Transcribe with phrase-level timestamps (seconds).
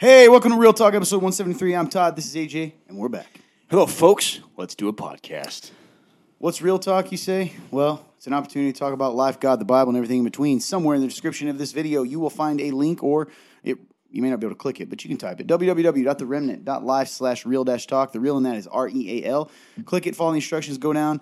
[0.00, 1.74] Hey, welcome to Real Talk episode 173.
[1.74, 2.14] I'm Todd.
[2.14, 3.40] This is AJ, and we're back.
[3.68, 4.38] Hello, folks.
[4.56, 5.72] Let's do a podcast.
[6.38, 7.52] What's Real Talk, you say?
[7.72, 10.60] Well, it's an opportunity to talk about life, God, the Bible, and everything in between.
[10.60, 13.26] Somewhere in the description of this video, you will find a link, or
[13.64, 13.76] it,
[14.08, 17.44] you may not be able to click it, but you can type it www.theremnant.life slash
[17.44, 18.12] real dash talk.
[18.12, 19.50] The real in that is R E A L.
[19.84, 21.20] Click it, follow the instructions, go down,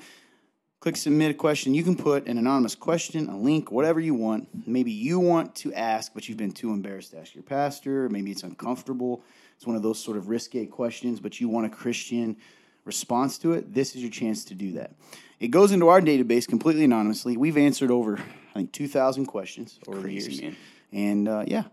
[0.86, 1.74] click submit a question.
[1.74, 4.46] You can put an anonymous question, a link, whatever you want.
[4.68, 8.08] Maybe you want to ask, but you've been too embarrassed to ask your pastor.
[8.08, 9.24] Maybe it's uncomfortable.
[9.56, 12.36] It's one of those sort of risque questions, but you want a Christian
[12.84, 13.74] response to it.
[13.74, 14.92] This is your chance to do that.
[15.40, 17.36] It goes into our database completely anonymously.
[17.36, 18.18] We've answered over,
[18.50, 20.40] I think, 2,000 questions over the years.
[20.40, 20.56] man.
[20.92, 21.64] And uh, yeah,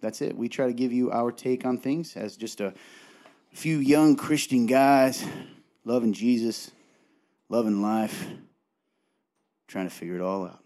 [0.00, 0.34] that's it.
[0.34, 2.72] We try to give you our take on things as just a
[3.52, 5.22] few young Christian guys
[5.84, 6.70] loving Jesus,
[7.50, 8.24] loving life,
[9.72, 10.62] trying to figure it all out.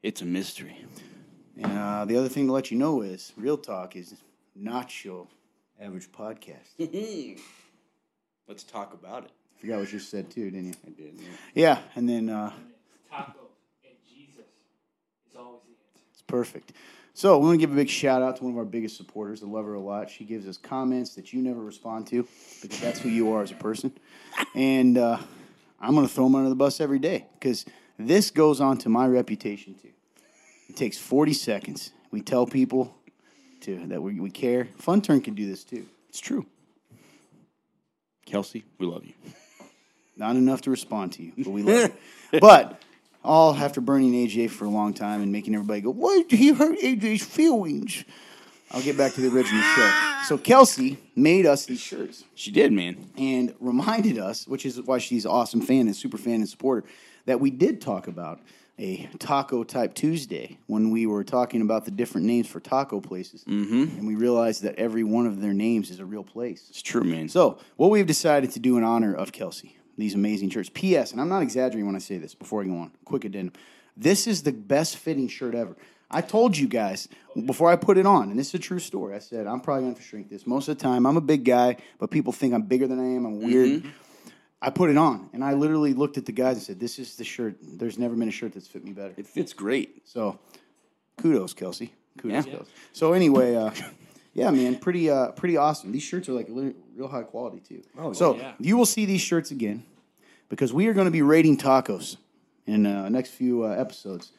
[0.00, 0.84] It's a mystery.
[1.60, 4.14] And uh, the other thing to let you know is Real Talk is
[4.54, 5.26] not your
[5.80, 6.78] average podcast.
[8.48, 9.32] Let's talk about it.
[9.58, 10.74] Forgot what you said too, didn't you?
[10.86, 11.14] I did.
[11.18, 11.28] Yeah.
[11.54, 12.52] Yeah, and then uh,
[13.12, 13.50] Tacos
[13.84, 14.46] and Jesus
[15.28, 16.06] is always the answer.
[16.12, 16.72] It's perfect.
[17.14, 19.42] So we want to give a big shout out to one of our biggest supporters.
[19.42, 20.08] I love her a lot.
[20.10, 22.26] She gives us comments that you never respond to
[22.62, 23.92] because that's who you are as a person.
[24.54, 25.18] And uh,
[25.80, 27.64] I'm going to throw them under the bus every day because
[27.98, 29.88] this goes on to my reputation too.
[30.68, 31.92] It takes 40 seconds.
[32.10, 32.94] We tell people
[33.62, 34.68] to that we, we care.
[34.78, 35.86] Fun Turn can do this too.
[36.08, 36.46] It's true.
[38.26, 39.12] Kelsey, we love you.
[40.16, 41.90] Not enough to respond to you, but we love
[42.32, 42.40] you.
[42.40, 42.82] But
[43.22, 46.52] all after burning AJ for a long time and making everybody go, why did he
[46.52, 48.04] hurt AJ's feelings?
[48.72, 49.92] I'll get back to the original show.
[50.26, 53.10] So Kelsey made us these shirts She did, man.
[53.16, 56.86] and reminded us, which is why she's an awesome fan and super fan and supporter,
[57.26, 58.40] that we did talk about
[58.78, 63.44] a taco type Tuesday when we were talking about the different names for taco places.
[63.44, 63.98] Mm-hmm.
[63.98, 66.66] And we realized that every one of their names is a real place.
[66.70, 67.28] It's true, man.
[67.28, 70.70] So, what we've decided to do in honor of Kelsey, these amazing shirts.
[70.72, 73.54] P.S., and I'm not exaggerating when I say this before I go on, quick addendum.
[73.96, 75.76] This is the best fitting shirt ever.
[76.10, 77.08] I told you guys
[77.46, 79.14] before I put it on, and this is a true story.
[79.14, 80.46] I said, I'm probably going to shrink this.
[80.46, 83.16] Most of the time, I'm a big guy, but people think I'm bigger than I
[83.16, 83.24] am.
[83.24, 83.84] I'm weird.
[84.64, 87.16] I put it on, and I literally looked at the guys and said, This is
[87.16, 87.56] the shirt.
[87.60, 89.12] There's never been a shirt that's fit me better.
[89.18, 90.08] it fits great.
[90.08, 90.38] So,
[91.18, 91.92] kudos, Kelsey.
[92.16, 92.52] Kudos, Yeah.
[92.52, 92.70] Kelsey.
[92.92, 93.72] So anyway, uh,
[94.32, 95.92] yeah, man, pretty, uh, pretty awesome.
[95.92, 97.82] These shirts are like real high quality too.
[98.14, 98.52] so yeah.
[98.58, 99.84] you will see these shirts again
[100.48, 102.16] because we are going to be rating tacos
[102.66, 104.32] in uh, next few uh, episodes.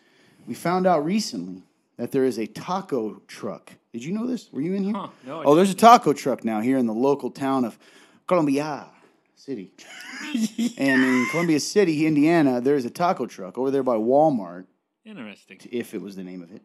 [0.47, 1.61] We found out recently
[1.97, 3.73] that there is a taco truck.
[3.93, 4.51] Did you know this?
[4.51, 4.95] Were you in here?
[4.95, 7.77] Huh, no, oh, there's a taco truck now here in the local town of
[8.25, 8.87] Columbia
[9.35, 9.71] City.
[10.77, 14.65] and in Columbia City, Indiana, there's a taco truck over there by Walmart
[15.05, 15.59] Interesting.
[15.71, 16.61] if it was the name of it.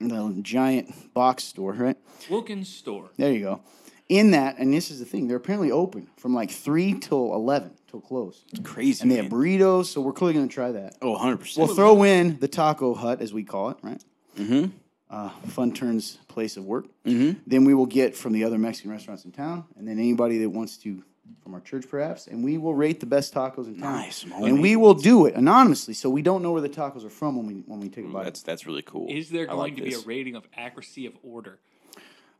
[0.00, 1.96] The giant box store, right?
[2.30, 3.10] Wilkins store.
[3.18, 3.60] There you go.
[4.08, 7.70] In that, and this is the thing, they're apparently open from like 3 till 11,
[7.88, 8.44] till close.
[8.50, 9.02] It's crazy.
[9.02, 9.24] And they man.
[9.24, 10.96] have burritos, so we're clearly going to try that.
[11.02, 11.58] oh, 100%.
[11.58, 14.02] We'll throw in the Taco Hut, as we call it, right?
[14.36, 14.70] Mm-hmm.
[15.10, 16.86] Uh, Fun Turns place of work.
[17.04, 17.40] Mm-hmm.
[17.46, 20.50] Then we will get from the other Mexican restaurants in town, and then anybody that
[20.50, 21.02] wants to
[21.42, 23.92] from our church, perhaps, and we will rate the best tacos in town.
[23.96, 27.04] Nice, some and we will do it anonymously, so we don't know where the tacos
[27.04, 28.24] are from when we when we take a bite.
[28.24, 29.08] that's that's really cool.
[29.10, 31.58] Is there going like to be a rating of accuracy of order?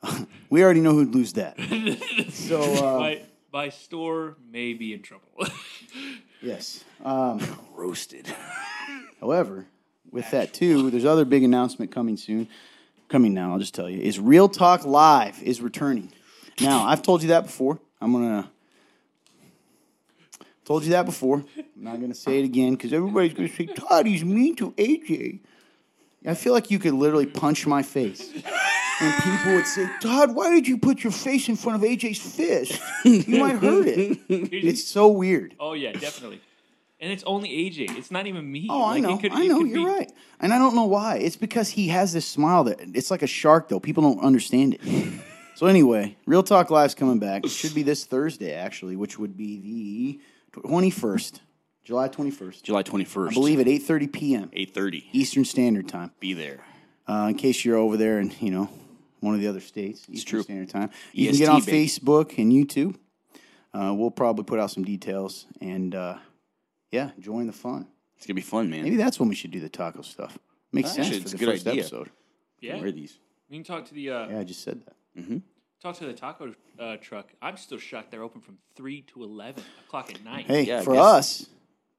[0.49, 1.57] We already know who'd lose that.
[2.31, 5.29] so uh, my my store may be in trouble.
[6.43, 6.85] yes.
[7.05, 7.41] Um,
[7.75, 8.27] roasted?
[9.21, 9.67] however,
[10.12, 12.48] with that too, there's other big announcement coming soon.
[13.09, 16.12] Coming now, I'll just tell you, is Real Talk Live is returning.
[16.60, 17.81] Now, I've told you that before.
[18.00, 18.48] I'm gonna
[20.65, 21.44] told you that before.
[21.59, 25.41] I'm not gonna say it again because everybody's gonna say Todd, he's mean to AJ.
[26.25, 28.31] I feel like you could literally punch my face.
[29.00, 32.21] And people would say, Todd, why did you put your face in front of AJ's
[32.21, 32.78] fist?
[33.04, 34.19] You might hurt it.
[34.28, 35.54] It's so weird.
[35.59, 36.41] oh yeah, definitely.
[37.00, 37.97] And it's only AJ.
[37.97, 38.66] It's not even me.
[38.69, 39.15] Oh, I Like, know.
[39.16, 39.60] It could, I know.
[39.65, 40.13] You're be- right.
[40.39, 41.16] And I don't know why.
[41.16, 43.80] It's because he has this smile that it's like a shark, though.
[43.80, 45.21] People don't understand it.
[45.54, 47.45] so anyway, Real Talk Live's coming back.
[47.47, 50.21] It should be this Thursday, actually, which would be
[50.53, 51.41] the 21st,
[51.84, 52.63] July 21st.
[52.63, 53.30] July 21st.
[53.30, 54.51] I believe at 8:30 p.m.
[54.51, 55.04] 8:30.
[55.13, 56.10] Eastern Standard Time.
[56.21, 56.60] Be there.
[57.09, 58.69] Uh, in case you're over there in you know
[59.21, 60.42] one of the other states, Eastern true.
[60.42, 60.91] Standard Time.
[61.13, 61.86] You can get on baby.
[61.86, 62.97] Facebook and YouTube.
[63.72, 66.16] Uh, we'll probably put out some details and uh,
[66.91, 67.87] yeah, join the fun.
[68.16, 68.83] It's gonna be fun, man.
[68.83, 70.39] Maybe that's when we should do the taco stuff.
[70.72, 71.81] Makes Actually, sense it's for a the good first idea.
[71.83, 72.10] episode.
[72.60, 72.81] Yeah.
[72.81, 73.19] Wear these.
[73.48, 75.42] We can talk to the uh, Yeah, I just said that.
[75.83, 77.28] talk to the taco uh, truck.
[77.42, 80.47] I'm still shocked they're open from three to eleven o'clock at night.
[80.47, 81.47] Hey, Yeah, I for guess- us,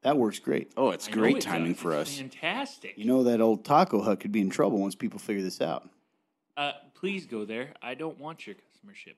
[0.02, 0.72] that works great.
[0.76, 1.44] Oh, it's I know great it does.
[1.44, 2.18] timing for It's us.
[2.18, 2.94] Fantastic.
[2.96, 5.88] You know that old taco hut could be in trouble once people figure this out.
[6.56, 7.74] uh, please go there.
[7.82, 9.14] I don't want your customership.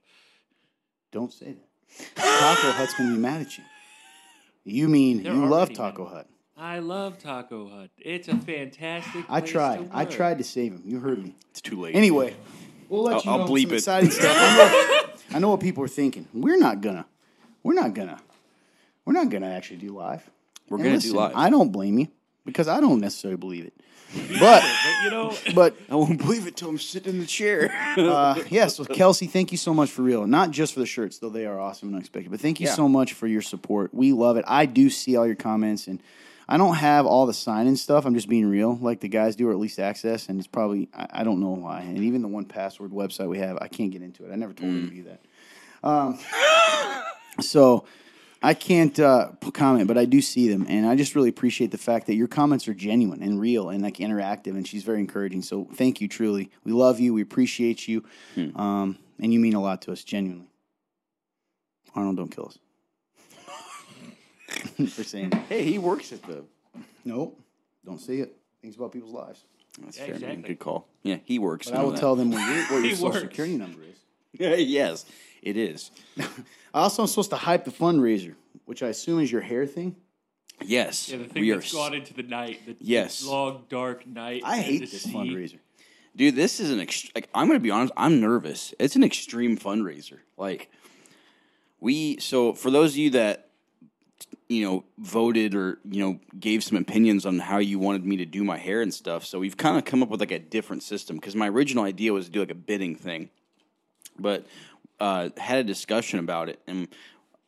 [1.12, 2.14] Don't say that.
[2.16, 3.64] Taco Hut's gonna be mad at you.
[4.64, 6.12] You mean They're you love already Taco mad.
[6.14, 6.28] Hut?
[6.56, 7.90] I love Taco Hut.
[7.98, 9.24] It's a fantastic.
[9.28, 9.90] I place tried.
[9.90, 10.12] to I work.
[10.12, 10.82] tried to save him.
[10.86, 11.34] You heard me.
[11.50, 11.94] It's too late.
[11.94, 12.34] Anyway,
[12.88, 13.76] we'll let I'll- you I'll know bleep some it.
[13.76, 14.36] exciting stuff.
[14.36, 16.28] I know, I know what people are thinking.
[16.32, 17.06] We're not gonna.
[17.62, 18.20] We're not gonna.
[19.04, 20.28] We're not gonna actually do live.
[20.68, 21.32] We're And gonna listen, do live.
[21.34, 22.08] I don't blame you
[22.44, 23.74] because I don't necessarily believe it.
[24.38, 27.70] But But you know, but I won't believe it till I'm sitting in the chair.
[27.98, 30.26] uh, yeah, so Kelsey, thank you so much for real.
[30.26, 32.74] Not just for the shirts, though they are awesome and unexpected, but thank you Yeah.
[32.74, 33.92] so much for your support.
[33.94, 34.44] We love it.
[34.46, 36.00] I do see all your comments, and
[36.48, 38.04] I don't have all the sign in stuff.
[38.04, 40.28] I'm just being real, like the guys do, or at least access.
[40.28, 41.80] And it's probably I, I don't know why.
[41.80, 44.32] And even the one password website we have, I can't get into it.
[44.32, 44.78] I never told Mm.
[44.90, 45.20] anybody that.
[45.82, 46.18] Um,
[47.40, 47.84] so.
[48.44, 51.78] I can't uh, comment, but I do see them, and I just really appreciate the
[51.78, 55.42] fact that your comments are genuine and real and like interactive, and she's very encouraging.
[55.42, 56.50] So thank you, truly.
[56.62, 57.14] We love you.
[57.14, 58.04] We appreciate you,
[58.54, 60.50] um, and you mean a lot to us, genuinely.
[61.94, 62.58] Arnold, don't kill us
[64.94, 66.44] for saying hey, he works at the.
[67.04, 67.40] Nope,
[67.84, 68.36] don't say it.
[68.60, 69.44] Things about people's lives.
[69.80, 70.22] That's Yeah, fair, man.
[70.22, 70.48] exactly.
[70.48, 70.88] Good call.
[71.02, 71.70] Yeah, he works.
[71.70, 73.20] But I will tell them what your, what your social works.
[73.20, 73.96] security number is.
[74.38, 75.04] yes,
[75.42, 75.90] it is.
[76.18, 76.26] I
[76.74, 78.34] also am supposed to hype the fundraiser,
[78.66, 79.96] which I assume is your hair thing.
[80.64, 81.56] Yes, yeah, the thing we are.
[81.56, 82.60] that's gone into the night.
[82.66, 83.24] The, Yes.
[83.24, 84.42] long dark night.
[84.44, 85.12] I hate this sea.
[85.12, 85.58] fundraiser.
[86.16, 87.92] Dude, this is an ext- like I'm gonna be honest.
[87.96, 88.72] I'm nervous.
[88.78, 90.18] It's an extreme fundraiser.
[90.36, 90.70] Like
[91.80, 92.18] we.
[92.20, 93.48] So for those of you that
[94.48, 98.24] you know voted or you know gave some opinions on how you wanted me to
[98.24, 100.84] do my hair and stuff, so we've kind of come up with like a different
[100.84, 103.28] system because my original idea was to do like a bidding thing,
[104.18, 104.46] but
[105.00, 106.88] uh, had a discussion about it and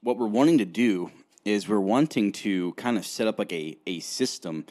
[0.06, 1.10] what we're wanting to do
[1.44, 4.66] is we're wanting to kind of set up like a a system.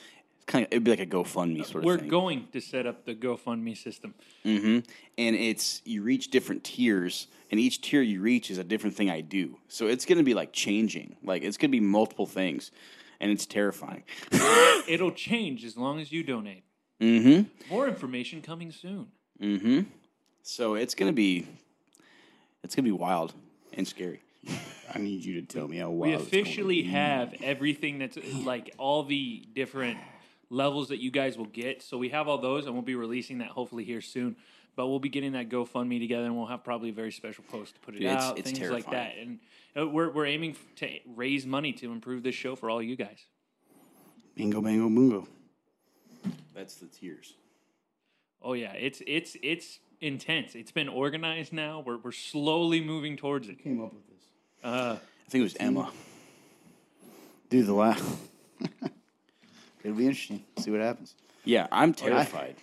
[0.46, 2.06] Kind of, it'd be like a GoFundMe sort of thing.
[2.06, 4.14] We're going to set up the GoFundMe system.
[4.46, 4.80] Mm-hmm.
[5.18, 9.10] And it's you reach different tiers, and each tier you reach is a different thing
[9.10, 9.58] I do.
[9.70, 12.72] So it's going to be like changing, like it's going to be multiple things,
[13.20, 14.04] and it's terrifying.
[14.88, 16.64] It'll change as long as you donate.
[17.02, 17.74] mm-hmm.
[17.74, 19.08] More information coming soon.
[19.42, 19.82] Mm-hmm.
[20.44, 21.48] So it's going to be,
[22.66, 23.34] it's going to be wild
[23.74, 24.22] and scary.
[24.94, 26.02] I need you to tell me how wild.
[26.02, 26.42] We it's going.
[26.44, 29.98] officially have everything that's like all the different
[30.50, 31.82] levels that you guys will get.
[31.82, 34.36] So we have all those, and we'll be releasing that hopefully here soon.
[34.76, 37.76] But we'll be getting that GoFundMe together, and we'll have probably a very special post
[37.76, 39.14] to put it Dude, it's- out, it's things like that.
[39.18, 39.40] And
[39.80, 42.96] uh, we're we're aiming f- to raise money to improve this show for all you
[42.98, 43.20] guys.
[44.36, 45.28] Bingo, bango, bungo.
[46.54, 47.34] That's the tears.
[48.42, 50.56] Oh yeah, it's it's it's intense.
[50.56, 51.84] It's been organized now.
[51.86, 53.62] We're we're slowly moving towards it.
[53.64, 54.24] Came up with this,
[54.64, 55.92] Uh, I think it was Emma.
[57.50, 57.66] dude.
[57.68, 58.04] The last.
[59.84, 60.44] It'll be interesting.
[60.58, 61.14] See what happens.
[61.44, 62.56] Yeah, I'm terrified.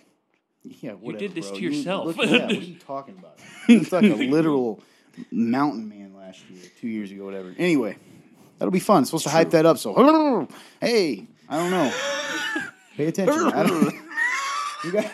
[0.63, 1.57] Yeah, whatever, did this bro.
[1.57, 2.05] to You- yourself.
[2.17, 3.39] look- yeah, what are you talking about?
[3.69, 4.81] It's like a literal
[5.31, 7.53] mountain man last year, two years ago, whatever.
[7.57, 7.97] Anyway,
[8.59, 9.05] that'll be fun.
[9.05, 9.77] supposed to hype that up.
[9.77, 9.93] So,
[10.81, 11.93] hey, I don't know.
[12.97, 13.39] Pay attention.
[13.53, 13.93] I don't,
[14.85, 15.09] you guys,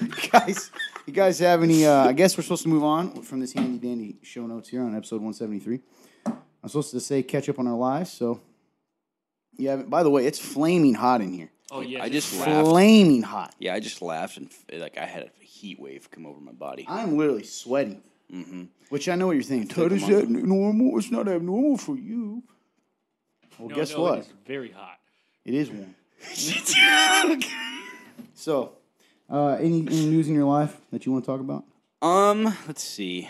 [0.00, 0.70] you guys,
[1.06, 1.86] you guys have any?
[1.86, 4.82] Uh, I guess we're supposed to move on from this handy dandy show notes here
[4.82, 5.80] on episode one seventy three.
[6.26, 8.12] I'm supposed to say catch up on our lives.
[8.12, 8.40] So,
[9.56, 9.76] yeah.
[9.76, 11.50] By the way, it's flaming hot in here.
[11.70, 12.68] oh yeah, I just laughed.
[12.68, 13.54] Flaming hot.
[13.58, 16.84] Yeah, I just laughed and like I had a heat wave come over my body.
[16.88, 18.02] I'm literally sweating.
[18.32, 18.64] Mm-hmm.
[18.88, 19.68] Which I know what you're thinking.
[19.68, 20.98] Todd, is that normal?
[20.98, 22.42] It's not abnormal for you.
[23.58, 24.18] Well, No, guess no, what?
[24.18, 24.98] It's very hot.
[25.44, 25.94] It is warm.
[28.34, 28.72] so,
[29.30, 31.64] uh, any, any news in your life that you want to talk about?
[32.02, 33.28] Um, let's see.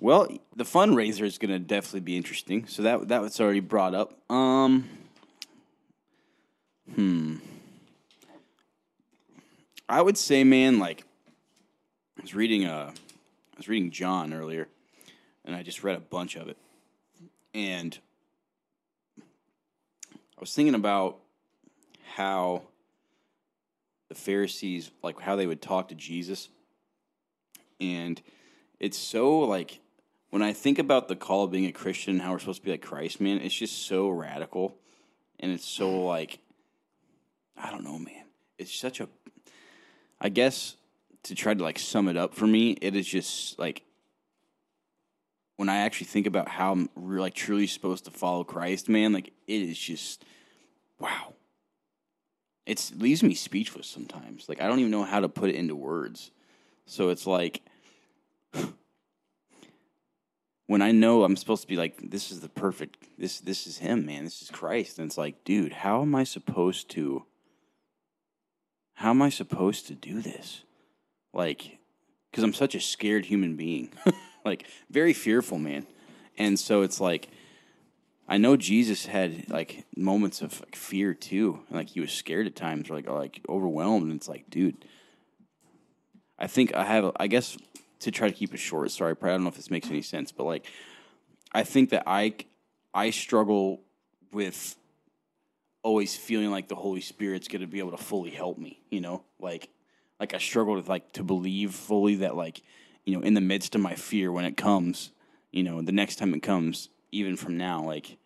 [0.00, 2.66] Well, the fundraiser is going to definitely be interesting.
[2.66, 4.18] So that that was already brought up.
[4.30, 4.88] Um,
[6.94, 7.36] hmm.
[9.88, 11.04] I would say, man, like
[12.18, 14.68] I was reading uh, I was reading John earlier,
[15.44, 16.56] and I just read a bunch of it,
[17.54, 17.98] and
[19.18, 21.18] I was thinking about
[22.14, 22.62] how
[24.12, 26.50] the Pharisees, like how they would talk to Jesus.
[27.80, 28.20] And
[28.78, 29.80] it's so like
[30.28, 32.72] when I think about the call of being a Christian how we're supposed to be
[32.72, 34.76] like Christ, man, it's just so radical.
[35.40, 36.40] And it's so like
[37.56, 38.24] I don't know, man.
[38.58, 39.08] It's such a
[40.20, 40.76] I guess
[41.24, 43.82] to try to like sum it up for me, it is just like
[45.56, 49.32] when I actually think about how I'm like truly supposed to follow Christ, man, like
[49.46, 50.24] it is just
[50.98, 51.32] wow.
[52.66, 54.48] It leaves me speechless sometimes.
[54.48, 56.30] Like I don't even know how to put it into words.
[56.86, 57.62] So it's like
[60.66, 63.78] when I know I'm supposed to be like, this is the perfect this this is
[63.78, 64.24] him, man.
[64.24, 64.98] This is Christ.
[64.98, 67.24] And it's like, dude, how am I supposed to
[68.94, 70.62] how am I supposed to do this?
[71.32, 71.78] like
[72.30, 73.90] because I'm such a scared human being,
[74.44, 75.86] like very fearful, man.
[76.38, 77.28] And so it's like
[78.28, 82.46] I know Jesus had like moments of like, fear too, and like he was scared
[82.46, 84.10] at times, or like or, like overwhelmed.
[84.10, 84.84] And it's like, dude,
[86.38, 87.12] I think I have.
[87.16, 87.56] I guess
[88.00, 88.90] to try to keep it short.
[88.90, 90.66] Sorry, I don't know if this makes any sense, but like
[91.52, 92.34] I think that I
[92.94, 93.82] I struggle
[94.32, 94.76] with
[95.82, 98.80] always feeling like the Holy Spirit's going to be able to fully help me.
[98.90, 99.68] You know, like
[100.18, 102.62] like I struggle with like to believe fully that like
[103.04, 105.12] you know in the midst of my fear when it comes,
[105.50, 108.16] you know, the next time it comes, even from now, like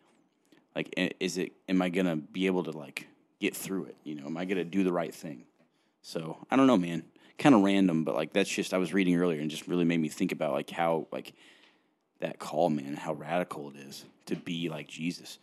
[0.74, 3.06] like is it am I gonna be able to like
[3.40, 3.96] get through it?
[4.04, 5.44] You know, am I gonna do the right thing?
[6.02, 7.04] So I don't know, man.
[7.38, 10.00] Kind of random, but like that's just I was reading earlier and just really made
[10.00, 11.34] me think about like how like
[12.20, 15.38] that call, man, how radical it is to be like Jesus.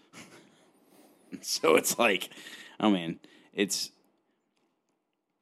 [1.42, 2.30] so it's like,
[2.80, 3.20] oh man,
[3.54, 3.92] it's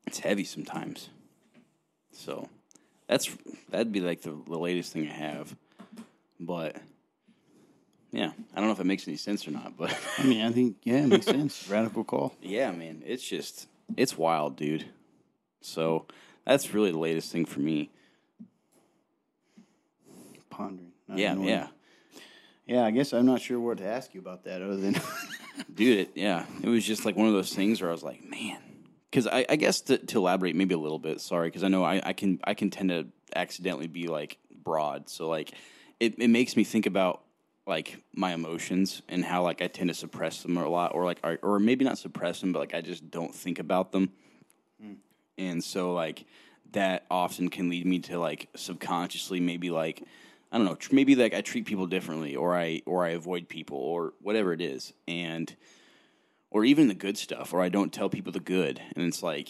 [0.07, 1.09] it's heavy sometimes.
[2.11, 2.49] So
[3.07, 3.29] that's
[3.69, 5.55] that'd be like the, the latest thing I have,
[6.39, 6.77] but
[8.11, 10.51] yeah, I don't know if it makes any sense or not, but I mean, I
[10.51, 11.67] think yeah, it makes sense.
[11.69, 12.33] Radical call.
[12.41, 14.85] yeah, man, it's just it's wild, dude.
[15.61, 16.05] So
[16.45, 17.89] that's really the latest thing for me.
[20.49, 20.91] Pondering.
[21.13, 21.47] Yeah, knowing.
[21.47, 21.67] yeah,
[22.65, 24.95] Yeah, I guess I'm not sure what to ask you about that other than
[25.73, 25.99] dude.
[25.99, 28.59] It, yeah, it was just like one of those things where I was like, man,
[29.09, 31.19] because I, I guess to, to elaborate maybe a little bit.
[31.19, 35.09] Sorry, because I know I, I can I can tend to accidentally be like broad.
[35.09, 35.51] So like,
[35.99, 37.21] it it makes me think about
[37.71, 41.19] like my emotions and how like I tend to suppress them a lot, or like
[41.23, 44.11] or, or maybe not suppress them, but like I just don't think about them.
[44.81, 44.93] Hmm.
[45.37, 46.25] And so like
[46.73, 50.03] that often can lead me to like subconsciously maybe like
[50.51, 53.47] I don't know, tr- maybe like I treat people differently or I or I avoid
[53.47, 54.91] people or whatever it is.
[55.07, 55.55] And
[56.49, 58.81] or even the good stuff or I don't tell people the good.
[58.97, 59.47] And it's like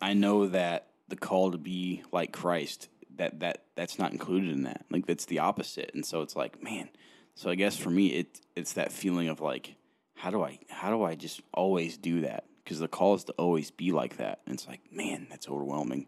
[0.00, 4.64] I know that the call to be like Christ that that that's not included in
[4.64, 4.84] that.
[4.90, 5.90] Like that's the opposite.
[5.94, 6.88] And so it's like, man.
[7.34, 9.74] So I guess for me it it's that feeling of like
[10.14, 12.44] how do I how do I just always do that?
[12.62, 14.40] Because the call is to always be like that.
[14.46, 16.06] And it's like, man, that's overwhelming.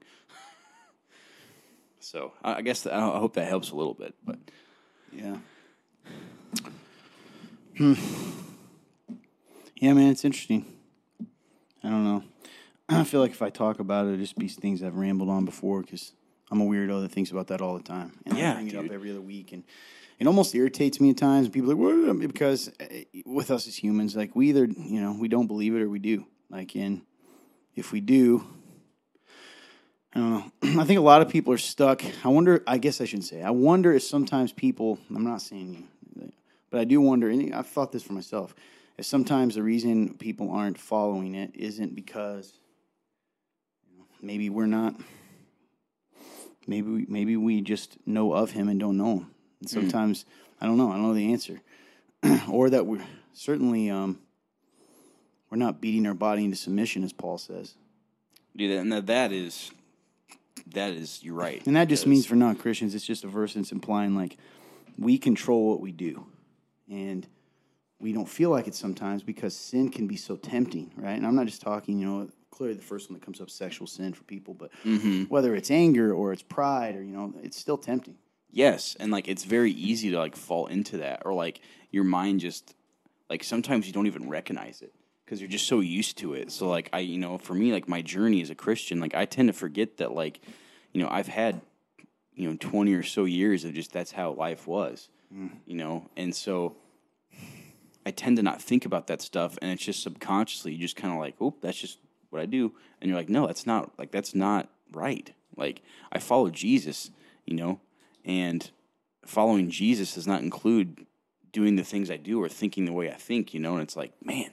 [2.00, 4.14] so I, I guess I hope that helps a little bit.
[4.24, 4.38] But
[5.12, 5.36] yeah.
[7.76, 7.94] Hmm.
[9.76, 10.64] Yeah, man, it's interesting.
[11.84, 12.24] I don't know.
[12.88, 15.44] I feel like if I talk about it, it'll just be things I've rambled on
[15.44, 16.12] before because
[16.50, 18.12] I'm a weirdo that thinks about that all the time.
[18.24, 19.64] And Yeah, I bring it up every other week, and
[20.18, 21.46] it almost irritates me at times.
[21.46, 22.20] And people are like, what?
[22.20, 22.84] Because uh,
[23.24, 25.98] with us as humans, like we either you know we don't believe it or we
[25.98, 26.24] do.
[26.48, 27.02] Like, and
[27.74, 28.46] if we do,
[30.14, 30.52] I don't know.
[30.80, 32.02] I think a lot of people are stuck.
[32.24, 32.62] I wonder.
[32.66, 33.42] I guess I shouldn't say.
[33.42, 34.98] I wonder if sometimes people.
[35.14, 36.32] I'm not saying you,
[36.70, 37.28] but I do wonder.
[37.28, 38.54] And I've thought this for myself.
[38.98, 42.58] If sometimes the reason people aren't following it isn't because
[44.22, 44.94] maybe we're not.
[46.66, 49.30] Maybe we, maybe we just know of him and don't know him.
[49.60, 50.24] And sometimes
[50.60, 50.90] I don't know.
[50.90, 51.60] I don't know the answer,
[52.50, 54.18] or that we're certainly um,
[55.50, 57.74] we're not beating our body into submission, as Paul says.
[58.58, 59.70] and that, that is
[60.74, 61.64] that is you're right.
[61.66, 64.36] And that just means for non Christians, it's just a verse that's implying like
[64.98, 66.26] we control what we do.
[66.90, 67.26] And
[67.98, 71.16] we don't feel like it sometimes because sin can be so tempting, right?
[71.16, 73.86] And I'm not just talking, you know, clearly the first one that comes up sexual
[73.86, 75.24] sin for people, but mm-hmm.
[75.24, 78.16] whether it's anger or it's pride or, you know, it's still tempting.
[78.50, 81.60] Yes, and like it's very easy to like fall into that, or like
[81.90, 82.74] your mind just
[83.28, 84.94] like sometimes you don't even recognize it
[85.24, 86.50] because you're just so used to it.
[86.50, 89.26] So like I, you know, for me, like my journey as a Christian, like I
[89.26, 90.40] tend to forget that like,
[90.92, 91.60] you know, I've had
[92.34, 95.50] you know twenty or so years of just that's how life was, mm.
[95.66, 96.76] you know, and so
[98.06, 101.12] I tend to not think about that stuff, and it's just subconsciously you just kind
[101.12, 101.98] of like, oh, that's just
[102.36, 105.32] what I do, and you're like, no, that's not like that's not right.
[105.56, 107.10] Like I follow Jesus,
[107.44, 107.80] you know,
[108.24, 108.70] and
[109.24, 111.06] following Jesus does not include
[111.52, 113.96] doing the things I do or thinking the way I think, you know, and it's
[113.96, 114.50] like, man,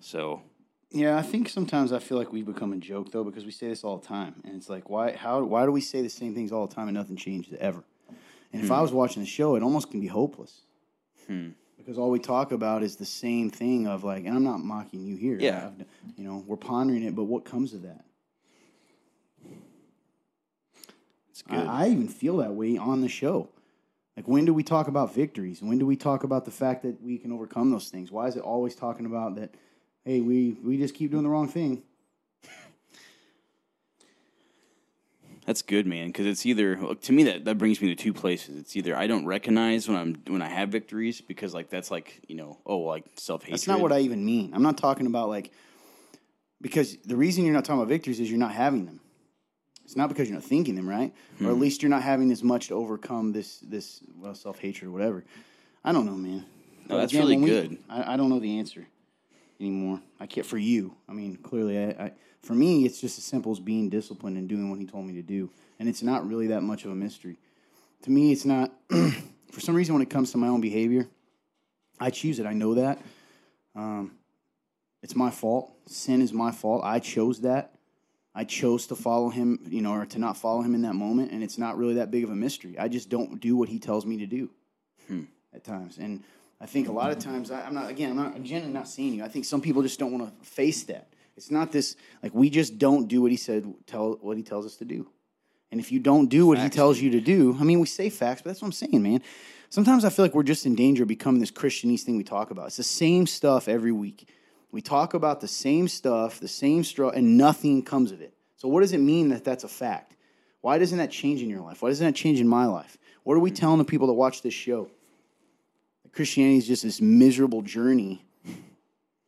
[0.00, 0.42] so
[0.90, 3.68] Yeah, I think sometimes I feel like we become a joke though because we say
[3.68, 5.12] this all the time, and it's like, why?
[5.12, 5.42] How?
[5.42, 7.82] Why do we say the same things all the time and nothing changes ever?
[8.52, 8.74] And if hmm.
[8.74, 10.60] I was watching the show, it almost can be hopeless
[11.26, 11.50] hmm.
[11.86, 15.06] Because all we talk about is the same thing of like, and I'm not mocking
[15.06, 15.38] you here.
[15.38, 15.68] Yeah.
[15.68, 15.84] I've-
[16.16, 18.04] you know, we're pondering it, but what comes of that?
[21.30, 21.58] it's good.
[21.66, 23.50] I, I even feel that way on the show.
[24.16, 25.62] Like, when do we talk about victories?
[25.62, 28.10] When do we talk about the fact that we can overcome those things?
[28.10, 29.54] Why is it always talking about that?
[30.04, 31.82] Hey, we we just keep doing the wrong thing.
[35.46, 38.12] That's good, man, because it's either look, to me that that brings me to two
[38.12, 38.58] places.
[38.58, 42.20] It's either I don't recognize when I'm when I have victories because like that's like
[42.26, 43.54] you know oh like self hatred.
[43.54, 44.52] That's not what I even mean.
[44.54, 45.52] I'm not talking about like
[46.60, 49.00] because the reason you're not talking about victories is you're not having them.
[49.84, 51.60] It's not because you're not thinking them right, or at hmm.
[51.60, 55.24] least you're not having as much to overcome this this well self hatred or whatever.
[55.84, 56.44] I don't know, man.
[56.88, 57.78] But that's really when we- good.
[57.88, 58.88] I, I don't know the answer
[59.60, 60.00] anymore.
[60.20, 60.94] I can't for you.
[61.08, 64.48] I mean, clearly, I, I for me, it's just as simple as being disciplined and
[64.48, 66.94] doing what he told me to do, and it's not really that much of a
[66.94, 67.38] mystery.
[68.02, 68.72] To me, it's not.
[69.50, 71.08] for some reason, when it comes to my own behavior,
[71.98, 72.46] I choose it.
[72.46, 72.98] I know that.
[73.74, 74.12] Um,
[75.02, 75.72] it's my fault.
[75.86, 76.82] Sin is my fault.
[76.84, 77.72] I chose that.
[78.34, 81.32] I chose to follow him, you know, or to not follow him in that moment,
[81.32, 82.78] and it's not really that big of a mystery.
[82.78, 84.50] I just don't do what he tells me to do
[85.54, 86.22] at times, and
[86.60, 87.90] I think a lot of times I, I'm not.
[87.90, 89.24] Again, I'm not I'm not seeing you.
[89.24, 91.08] I think some people just don't want to face that.
[91.36, 93.72] It's not this like we just don't do what he said.
[93.86, 95.06] Tell what he tells us to do,
[95.70, 98.08] and if you don't do what he tells you to do, I mean, we say
[98.08, 99.22] facts, but that's what I'm saying, man.
[99.68, 102.50] Sometimes I feel like we're just in danger of becoming this Christianese thing we talk
[102.50, 102.68] about.
[102.68, 104.28] It's the same stuff every week.
[104.70, 108.32] We talk about the same stuff, the same straw, and nothing comes of it.
[108.56, 110.16] So, what does it mean that that's a fact?
[110.60, 111.82] Why doesn't that change in your life?
[111.82, 112.96] Why doesn't that change in my life?
[113.24, 114.90] What are we telling the people that watch this show?
[116.12, 118.24] Christianity is just this miserable journey,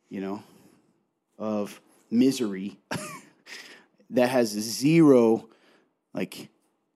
[0.09, 0.43] you know,
[1.37, 1.79] of
[2.11, 2.77] misery
[4.11, 5.47] that has zero,
[6.13, 6.49] like,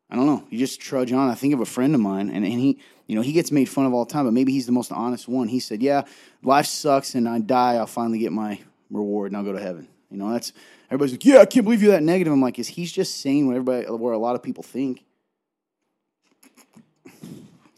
[0.10, 0.46] I don't know.
[0.50, 1.30] You just trudge on.
[1.30, 3.66] I think of a friend of mine, and, and he, you know, he gets made
[3.66, 5.48] fun of all the time, but maybe he's the most honest one.
[5.48, 6.04] He said, "Yeah,
[6.44, 7.76] life sucks, and I die.
[7.76, 8.60] I'll finally get my
[8.92, 10.54] reward, and I'll go to heaven." You know, that's
[10.88, 13.48] everybody's like, "Yeah, I can't believe you're that negative." I'm like, is he's just saying
[13.48, 15.04] what everybody, where a lot of people think?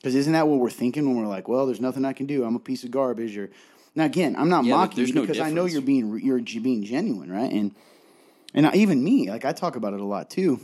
[0.06, 2.44] Because isn't that what we're thinking when we're like, "Well, there's nothing I can do.
[2.44, 3.50] I'm a piece of garbage." Or
[3.96, 6.84] now again, I'm not Yeah, mocking you no because I know you're being you're being
[6.84, 7.52] genuine, right?
[7.52, 7.74] And
[8.54, 10.60] and even me, like I talk about it a lot too.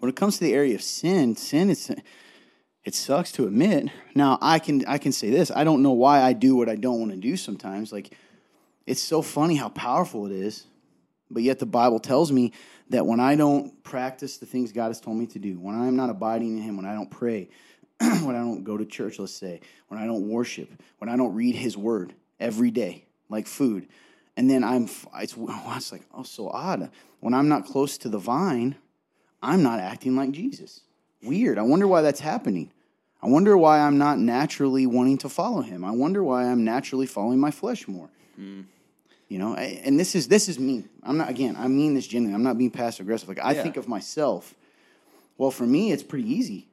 [0.00, 1.92] When it comes to the area of sin, sin is
[2.82, 3.88] it sucks to admit.
[4.16, 5.52] Now I can I can say this.
[5.54, 7.92] I don't know why I do what I don't want to do sometimes.
[7.92, 8.16] Like
[8.84, 10.66] it's so funny how powerful it is.
[11.30, 12.52] But yet the Bible tells me
[12.90, 15.94] that when I don't practice the things God has told me to do, when I'm
[15.94, 17.50] not abiding in him, when I don't pray,
[18.24, 21.34] when I don't go to church, let's say, when I don't worship, when I don't
[21.34, 23.88] read his word every day like food,
[24.36, 24.84] and then I'm
[25.16, 25.34] it's,
[25.76, 26.90] it's like oh so odd.
[27.20, 28.76] When I'm not close to the vine,
[29.42, 30.80] I'm not acting like Jesus.
[31.22, 31.58] Weird.
[31.58, 32.70] I wonder why that's happening.
[33.20, 35.84] I wonder why I'm not naturally wanting to follow him.
[35.84, 38.08] I wonder why I'm naturally following my flesh more.
[38.36, 38.60] Hmm.
[39.28, 40.84] You know, I- and this is this is me.
[41.02, 41.56] I'm not again.
[41.58, 42.36] I mean this genuinely.
[42.36, 43.28] I'm not being passive aggressive.
[43.28, 43.62] Like I Yeah.
[43.64, 44.54] think of myself.
[45.36, 46.67] Well, for me, it's pretty easy.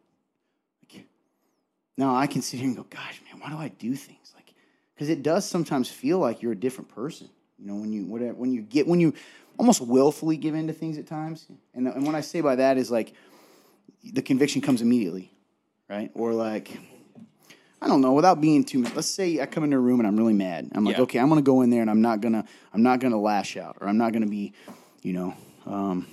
[1.97, 4.53] Now I can sit here and go, "Gosh, man, why do I do things like?"
[4.93, 7.29] Because it does sometimes feel like you're a different person.
[7.57, 9.13] You know, when you whatever, when you get when you
[9.57, 11.47] almost willfully give in to things at times.
[11.73, 13.13] And and what I say by that is like
[14.03, 15.31] the conviction comes immediately,
[15.89, 16.11] right?
[16.13, 16.77] Or like
[17.81, 18.83] I don't know, without being too.
[18.95, 20.71] Let's say I come into a room and I'm really mad.
[20.73, 21.03] I'm like, Yeah.
[21.03, 23.77] okay, I'm gonna go in there and I'm not gonna I'm not gonna lash out
[23.79, 24.53] or I'm not gonna be,
[25.01, 25.33] you know,
[25.65, 26.07] um,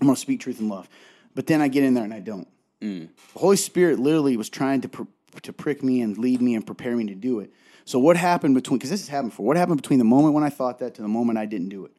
[0.00, 0.88] I'm gonna speak truth and love.
[1.34, 2.48] But then I get in there and I don't.
[2.80, 5.02] The Holy Spirit literally was trying to pr-
[5.42, 7.52] to prick me and lead me and prepare me to do it.
[7.84, 8.78] So what happened between?
[8.78, 9.46] Because this has happened before.
[9.46, 11.84] What happened between the moment when I thought that to the moment I didn't do
[11.84, 11.92] it?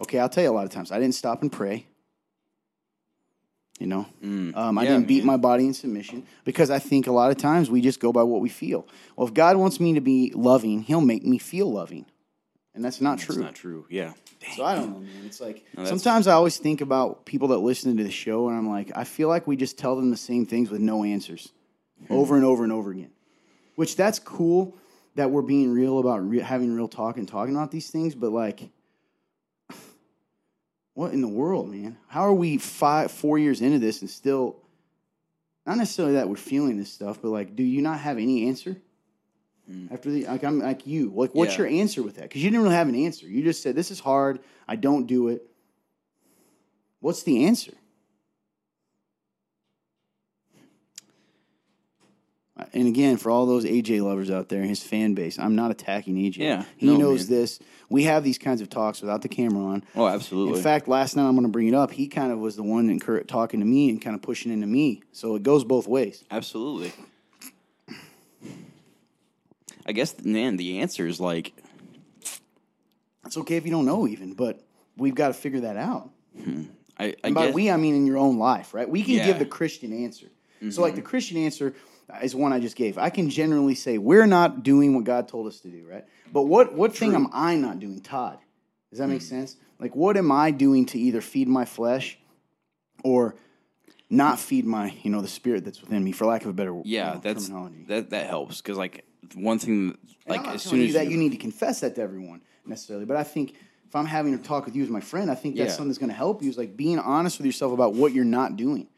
[0.00, 1.86] Okay, I'll tell you a lot of times I didn't stop and pray.
[3.80, 4.06] You know,
[4.56, 5.26] um, I Yeah, didn't beat man.
[5.26, 8.24] my body in submission because I think a lot of times we just go by
[8.24, 8.84] what we feel.
[9.14, 12.06] Well, if God wants me to be loving, He'll make me feel loving,
[12.78, 13.42] and that's not It's true.
[13.42, 13.86] not true.
[13.90, 14.12] Yeah.
[14.54, 15.24] So I don't know, man.
[15.26, 18.56] It's like that's- sometimes I always think about people that listen to the show, and
[18.56, 21.50] I'm like, I feel like we just tell them the same things with no answers,
[22.06, 22.12] hmm.
[22.12, 23.10] over and over and over again.
[23.74, 24.76] Which that's cool
[25.16, 28.30] that we're being real about re- having real talk and talking about these things, but
[28.30, 28.70] like,
[30.94, 31.96] what in the world, man?
[32.06, 34.56] How are we five, four years into this and still?
[35.66, 38.76] Not necessarily that we're feeling this stuff, but like, do you not have any answer?
[39.70, 39.92] Mm.
[39.92, 41.12] After the like, I'm like you.
[41.14, 41.58] Like, what's Yeah.
[41.58, 42.22] your answer with that?
[42.22, 43.26] Because you didn't really have an answer.
[43.26, 44.40] You just said, "This is hard.
[44.66, 45.46] I don't do it."
[47.00, 47.72] What's the answer?
[52.72, 56.16] And again, for all those AJ lovers out there, his fan base, I'm not attacking
[56.16, 56.38] AJ.
[56.38, 57.38] Yeah, he no, knows man.
[57.38, 57.60] this.
[57.88, 59.84] We have these kinds of talks without the camera on.
[59.94, 60.58] Oh, absolutely.
[60.58, 61.92] In fact, last night I'm going to bring it up.
[61.92, 65.02] He kind of was the one talking to me and kind of pushing into me.
[65.12, 66.24] So it goes both ways.
[66.32, 66.92] Absolutely.
[69.88, 71.54] I guess, man, the answer is like,
[73.24, 74.60] It's okay if you don't know, even, but
[74.96, 76.10] we've got to figure that out.
[76.98, 78.88] I, I And by guess, we, I mean in your own life, right?
[78.88, 79.20] We can Yeah.
[79.20, 79.28] Mm-hmm.
[79.30, 80.26] give the Christian answer.
[80.70, 81.74] So, like the Christian answer
[82.22, 82.98] is one I just gave.
[82.98, 86.04] I can generally say we're not doing what God told us to do, right?
[86.32, 88.38] But what what thing am I not doing, Todd?
[88.90, 89.28] Does that make Mm.
[89.28, 89.56] sense?
[89.78, 92.18] Like, what am I doing to either feed my flesh
[93.04, 93.36] or
[94.10, 96.80] not feed my, you know, the spirit that's within me, for lack of a better
[96.84, 97.84] yeah, you know, that's terminology.
[97.88, 101.32] that that helps because like one thing, like as soon you as that you need
[101.32, 103.54] to confess that to everyone necessarily, but I think
[103.86, 105.76] if I'm having a talk with you as my friend, I think that's Yeah.
[105.76, 106.50] something that's going to help you.
[106.50, 108.88] Is like being honest with yourself about what you're not doing.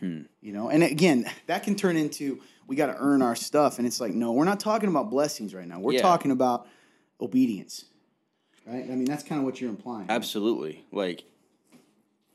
[0.00, 0.22] Hmm.
[0.40, 3.86] You know, and again, that can turn into we got to earn our stuff, and
[3.86, 5.80] it's like no, we're not talking about blessings right now.
[5.80, 6.02] We're Yeah.
[6.02, 6.66] talking about
[7.20, 7.84] obedience,
[8.66, 8.84] right?
[8.84, 10.06] I mean, that's kind of what you're implying.
[10.10, 10.84] Absolutely.
[10.92, 11.24] Like,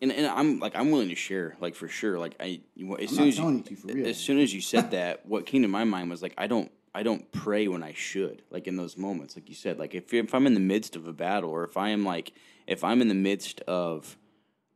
[0.01, 2.17] and, and I'm like I'm willing to share, like for sure.
[2.17, 4.07] Like I, you- as soon as telling you, you to, for real.
[4.07, 6.71] as soon as you said that, what came to my mind was like I don't
[6.93, 8.41] I don't pray when I should.
[8.49, 11.07] Like in those moments, like you said, like if if I'm in the midst of
[11.07, 12.33] a battle, or if I am like
[12.67, 14.17] if I'm in the midst of,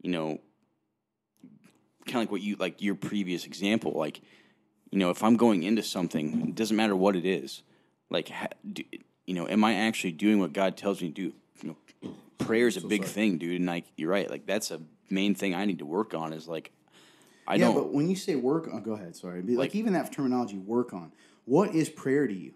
[0.01, 0.39] you know,
[2.05, 4.21] kind of like what you like your previous example, like
[4.91, 7.63] you know, if I'm going into something, it doesn't matter what it is.
[8.09, 8.83] Like, ha, do,
[9.25, 11.33] you know, am I actually doing what God tells me to do?
[11.61, 13.57] You know, prayer is a big thing, dude.
[13.59, 14.29] And like, you're right.
[14.29, 16.31] Like, that's a main thing I need to work on.
[16.31, 16.71] Is like,
[17.47, 17.75] I yeah, don't.
[17.75, 19.15] but when you say work, oh, go ahead.
[19.15, 21.11] Sorry, like, Like- even that terminology, work on.
[21.45, 22.53] What is prayer to you?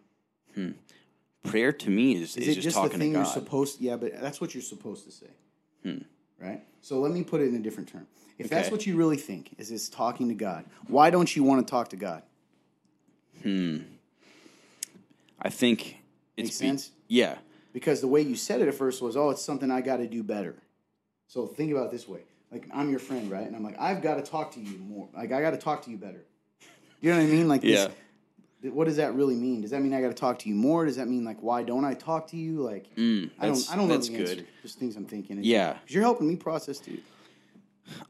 [1.43, 3.31] prayer to me is, Is, is, it just, just the thing to you're God.
[3.31, 3.79] supposed?
[3.79, 6.01] Yeah, but that's what you're supposed to say.
[6.39, 6.61] Right.
[6.81, 8.07] So let me put it in a different term.
[8.37, 10.65] If that's what you really think, is it's talking to God?
[10.87, 12.23] Why don't you want to talk to God?
[13.43, 13.77] Hmm.
[15.41, 15.97] I think
[16.37, 16.91] it's Makes sense?
[17.07, 17.35] yeah,
[17.73, 20.07] Because the way you said it at first was, "Oh, it's something I got to
[20.07, 20.55] do better."
[21.27, 22.21] So think about it this way:
[22.51, 23.45] like I'm your friend, right?
[23.47, 25.07] And I'm like, I've got to talk to you more.
[25.15, 26.25] Like I got to talk to you better.
[27.01, 27.47] You know what I mean?
[27.47, 27.87] Like, Yeah.
[27.87, 27.95] This,
[28.63, 29.61] what does that really mean?
[29.61, 30.85] Does that mean I got to talk to you more?
[30.85, 32.61] Does that mean like why don't I talk to you?
[32.61, 33.73] Like, I Mm, that's- don't.
[33.73, 34.29] I don't know that's the good.
[34.39, 34.45] answer.
[34.61, 35.37] Just things I'm thinking.
[35.39, 35.73] It's- Yeah.
[35.73, 36.99] 'cause you're helping me process too.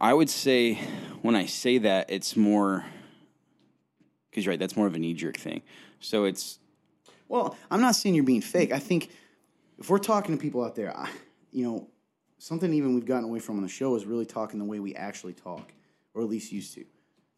[0.02, 0.76] I would say
[1.22, 2.86] when I say that, it's more
[4.30, 4.60] because you're right.
[4.60, 5.62] That's more of a knee jerk thing.
[6.00, 6.60] So it's
[7.28, 8.72] Well, I'm not saying you're being fake.
[8.72, 9.10] I think
[9.78, 11.10] if we're talking to people out there, I,
[11.52, 11.88] you know,
[12.40, 14.96] something even we've gotten away from on the show is really talking the way we
[14.96, 15.72] actually talk,
[16.16, 16.86] or at least used to.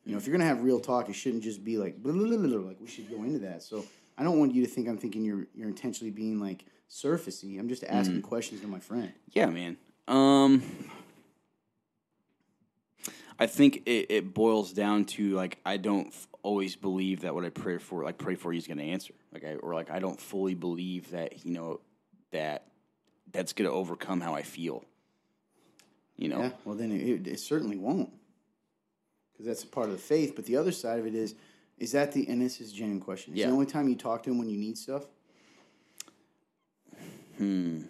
[0.05, 2.37] You know, if you're gonna have real talk, it shouldn't just be like blah, blah,
[2.37, 3.63] blah, like we should go into that.
[3.63, 3.85] So
[4.17, 7.59] I don't want you to think I'm thinking you're you're intentionally being like surfacey.
[7.59, 9.11] I'm just asking questions to my friend.
[9.31, 9.77] Yeah, man.
[10.07, 10.63] Um,
[13.39, 17.45] I think it, it boils down to like I don't f- always believe that what
[17.45, 19.13] I pray for, like pray for, he's going to answer.
[19.31, 21.79] Like I or like I don't fully believe that you know
[22.31, 22.67] that
[23.31, 24.83] that's going to overcome how I feel.
[26.17, 26.51] You know, Yeah.
[26.65, 28.11] Well, then it, it certainly won't,
[29.41, 30.35] because that's a part of the faith.
[30.35, 31.35] But the other side of it is,
[31.79, 33.33] is that the and this is a genuine question.
[33.33, 33.47] Is Yeah.
[33.47, 35.05] the only time you talk to him when you need stuff?
[37.37, 37.83] Hmm.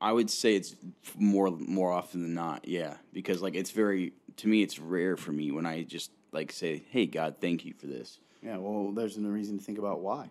[0.00, 0.74] I would say it's
[1.16, 2.66] more more often than not.
[2.66, 6.52] Yeah, because like it's very to me, it's rare for me when I just like
[6.52, 10.00] say, "Hey, God, thank you for this." Yeah, well, there's no reason to think about
[10.00, 10.30] why.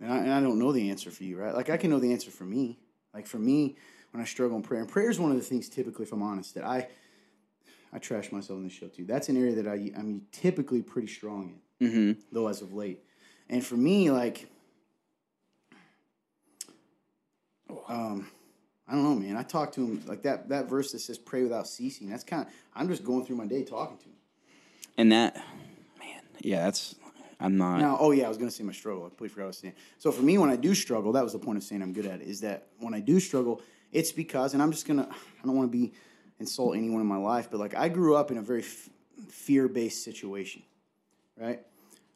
[0.00, 1.54] And, I, and I don't know the answer for you, right?
[1.54, 2.78] Like, I can know the answer for me.
[3.14, 3.76] Like, for me,
[4.14, 6.22] when I struggle in prayer, and prayer is one of the things, typically, if I'm
[6.22, 6.86] honest, that I
[7.92, 9.04] I trash myself in this show, too.
[9.04, 12.20] That's an area that I, I'm typically pretty strong in, Mm-hmm.
[12.30, 13.00] though, as of late.
[13.48, 14.48] And for me, like,
[17.88, 18.28] um,
[18.86, 19.36] I don't know, man.
[19.36, 20.48] I talk to him like that.
[20.48, 22.52] That verse that says "pray without ceasing." That's kind of.
[22.72, 24.14] I'm just going through my day talking to him.
[24.96, 25.34] And that,
[25.98, 26.94] man, yeah, that's
[27.40, 27.78] I'm not.
[27.78, 29.04] Now, oh yeah, I was going to say my struggle.
[29.04, 29.74] I completely forgot what I was saying.
[29.98, 32.06] So for me, when I do struggle, that was the point of saying I'm good
[32.06, 32.28] at it.
[32.28, 33.60] Is that when I do struggle,
[33.94, 35.94] it's because, and I'm just gonna, I don't want to be
[36.38, 38.90] insult anyone in my life, but like I grew up in a very f-
[39.28, 40.62] fear-based situation,
[41.38, 41.60] right?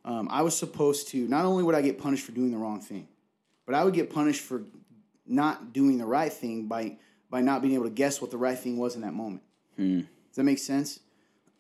[0.04, 1.28] Um, I was supposed to.
[1.28, 3.08] Not only would I get punished for doing the wrong thing,
[3.64, 4.62] but I would get punished for
[5.26, 6.98] not doing the right thing by
[7.30, 9.42] by not being able to guess what the right thing was in that moment.
[10.28, 11.00] Does that make sense?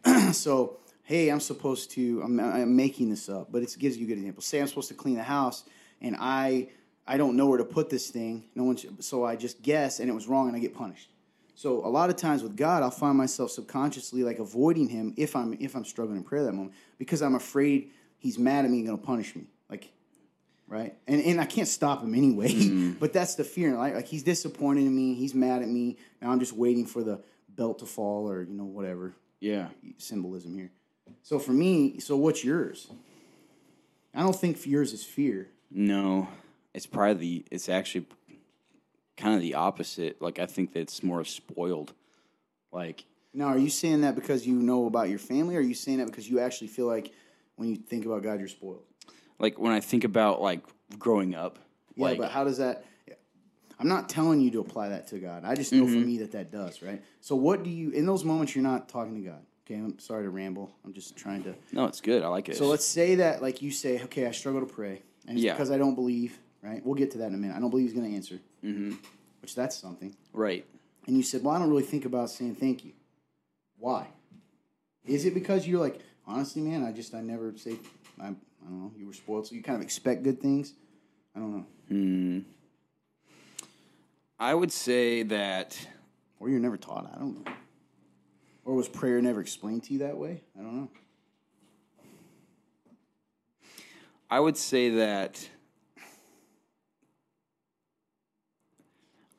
[0.32, 4.08] so hey i'm supposed to I'm, I'm making this up but it gives you a
[4.08, 5.64] good example say i'm supposed to clean the house
[6.00, 6.68] and i
[7.08, 10.00] i don't know where to put this thing no one should, so i just guess
[10.00, 11.10] and it was wrong and i get punished
[11.54, 15.34] so a lot of times with god i'll find myself subconsciously like avoiding him if
[15.34, 18.78] i'm if i'm struggling in prayer that moment because i'm afraid he's mad at me
[18.78, 19.90] and going to punish me like
[20.68, 22.92] right and and i can't stop him anyway mm-hmm.
[23.00, 26.30] but that's the fear like, like he's disappointed in me he's mad at me now
[26.30, 29.68] i'm just waiting for the belt to fall or you know whatever yeah,
[29.98, 30.70] symbolism here.
[31.22, 32.88] So for me, so what's yours?
[34.14, 35.48] I don't think yours is fear.
[35.70, 36.28] no,
[36.78, 37.44] it's probably the.
[37.50, 38.06] It's actually
[39.16, 40.22] kind of the opposite.
[40.22, 41.92] Like I think that's more spoiled.
[42.72, 45.74] Like Now, are you saying that because you know about your family, or are you
[45.74, 47.12] saying that because you actually feel like
[47.56, 48.82] when you think about God, you're spoiled?
[49.40, 50.60] like when I think about like
[50.98, 51.58] growing up.
[51.96, 52.84] Yeah, like but how does that?
[53.80, 55.44] I'm not telling you to apply that to God.
[55.44, 56.00] I just know Mm-hmm.
[56.00, 57.02] for me that that does, right?
[57.20, 59.42] So what do you in those moments you're not talking to God?
[59.66, 60.70] Okay, I'm sorry to ramble.
[60.84, 61.54] I'm just trying to.
[61.72, 62.22] no, it's good.
[62.22, 62.56] I like it.
[62.56, 65.52] So let's say that, like you say, okay, I struggle to pray, and it's Yeah.
[65.54, 66.38] because I don't believe.
[66.62, 66.84] Right?
[66.84, 67.56] We'll get to that in a minute.
[67.56, 68.40] I don't believe He's going to answer.
[68.64, 68.94] Mm-hmm.
[69.42, 70.14] Which that's something.
[70.32, 70.64] right.
[71.06, 72.92] and you said, "Well, I don't really think about saying thank you."
[73.78, 74.08] Why?
[75.06, 77.76] Is it because you're like, honestly, man, I just I never say
[78.20, 78.92] I, I don't know.
[78.98, 80.74] You were spoiled, so you kind of expect good things.
[81.36, 81.66] I don't know.
[81.88, 82.38] Hmm.
[84.40, 85.78] I would say that
[86.40, 87.10] Or you're never taught.
[87.14, 87.52] I don't know.
[88.64, 90.42] Or was prayer never explained to you that way?
[90.58, 90.88] I don't know.
[94.30, 95.48] I would say that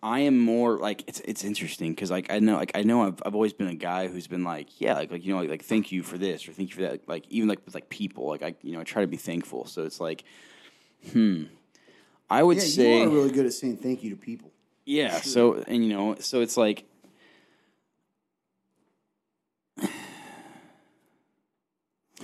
[0.01, 3.21] I am more like it's it's interesting because like I know like I know I've
[3.25, 5.63] I've always been a guy who's been like yeah like like you know like, like
[5.65, 8.27] thank you for this or thank you for that like even like with like people
[8.27, 10.23] like I you know I try to be thankful so it's like
[11.11, 11.43] hmm
[12.29, 14.51] I would Yeah, say you are really good at saying thank you to people.
[14.85, 15.19] yeah.
[15.19, 16.85] So and you know, so it's like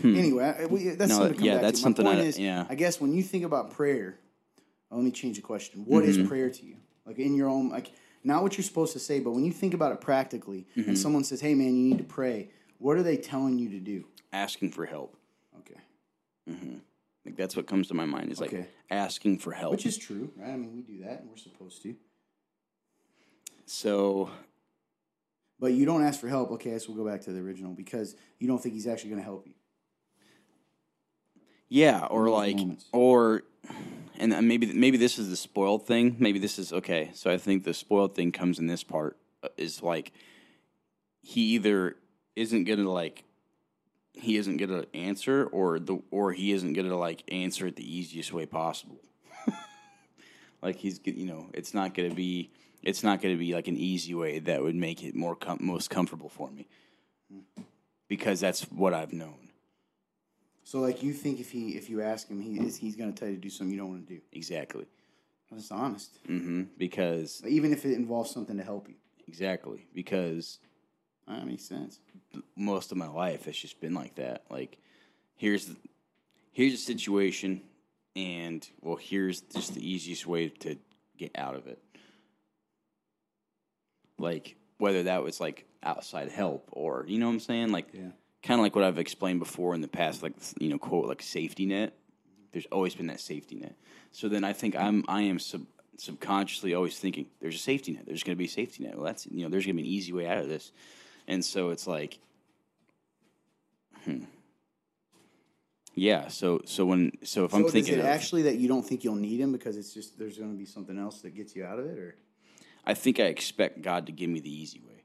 [0.04, 1.20] Anyway, I- we, that's Hmm.
[1.20, 2.66] No, something yeah, that's something I- is, yeah.
[2.70, 4.20] I guess when you think about prayer,
[4.92, 5.82] let me change the question.
[5.86, 6.28] What is Mm-hmm.
[6.28, 6.76] prayer to you?
[7.06, 7.92] Like in your own, like
[8.24, 10.90] not what you're supposed to say, but when you think about it practically, Mm-hmm.
[10.90, 13.80] and someone says, "Hey, man, you need to pray," what are they telling you to
[13.80, 14.06] do?
[14.34, 15.16] asking for help.
[15.60, 15.80] Okay,
[16.50, 16.76] Mm-hmm.
[17.26, 18.68] Like that's what comes to my mind is like Okay.
[18.92, 19.72] asking for help.
[19.72, 20.50] which is true, right?
[20.52, 21.96] I mean, we do that, and we're supposed to.
[23.66, 24.30] so
[25.60, 26.52] But you don't ask for help.
[26.52, 29.22] Okay, so we'll go back to the original because you don't think he's actually going
[29.22, 29.54] to help you.
[31.70, 32.86] yeah, or like moments.
[32.92, 33.44] or
[34.20, 36.16] and maybe maybe this is the spoiled thing.
[36.20, 37.12] Maybe this is okay.
[37.14, 40.12] So I think the spoiled thing comes in this part uh, is like
[41.22, 41.96] he either
[42.36, 43.24] isn't gonna like
[44.14, 48.32] he isn't gonna answer or the or he isn't gonna like answer it the easiest
[48.34, 49.00] way possible.
[50.62, 52.52] like he's you know it's not gonna be
[52.82, 55.90] it's not gonna be like an easy way that would make it more com- most
[55.90, 56.68] comfortable for me
[58.08, 59.45] because that's what I've known
[60.68, 63.18] So, like, you think if he if you ask him, he is he's going to
[63.18, 64.22] tell you to do something you don't want to do.
[64.34, 64.86] exactly
[65.52, 66.18] That's honest.
[66.28, 66.64] Mm-hmm.
[66.78, 68.96] because Even if it involves something to help you,
[69.28, 70.60] exactly because
[71.28, 72.00] that makes sense.
[72.58, 74.78] most of my life has just been like that like
[75.36, 75.76] here's the,
[76.52, 77.62] here's a situation
[78.16, 80.78] and well here's just the easiest way to
[81.18, 81.80] get out of it
[84.18, 88.12] like whether that was like outside help or you know what i'm saying like Yeah.
[88.46, 91.22] Kind of like what i've explained before in the past like you know quote like
[91.22, 91.94] safety net.
[92.52, 93.76] There's always been that safety net.
[94.12, 95.64] So then i think i'm i am sub,
[95.98, 98.06] subconsciously always thinking there's a safety net.
[98.06, 98.96] There's going to be a safety net.
[98.96, 100.72] Well that's you know there's going to be an easy way out of this.
[101.28, 102.20] And so it's like
[104.04, 104.26] hmm.
[105.96, 108.86] yeah so so when so if i'm so thinking is it actually that you don't
[108.86, 111.56] think you'll need him because it's just there's going to be something else that gets
[111.56, 112.16] you out of it, or?
[112.86, 115.04] I think i expect god to give me the easy way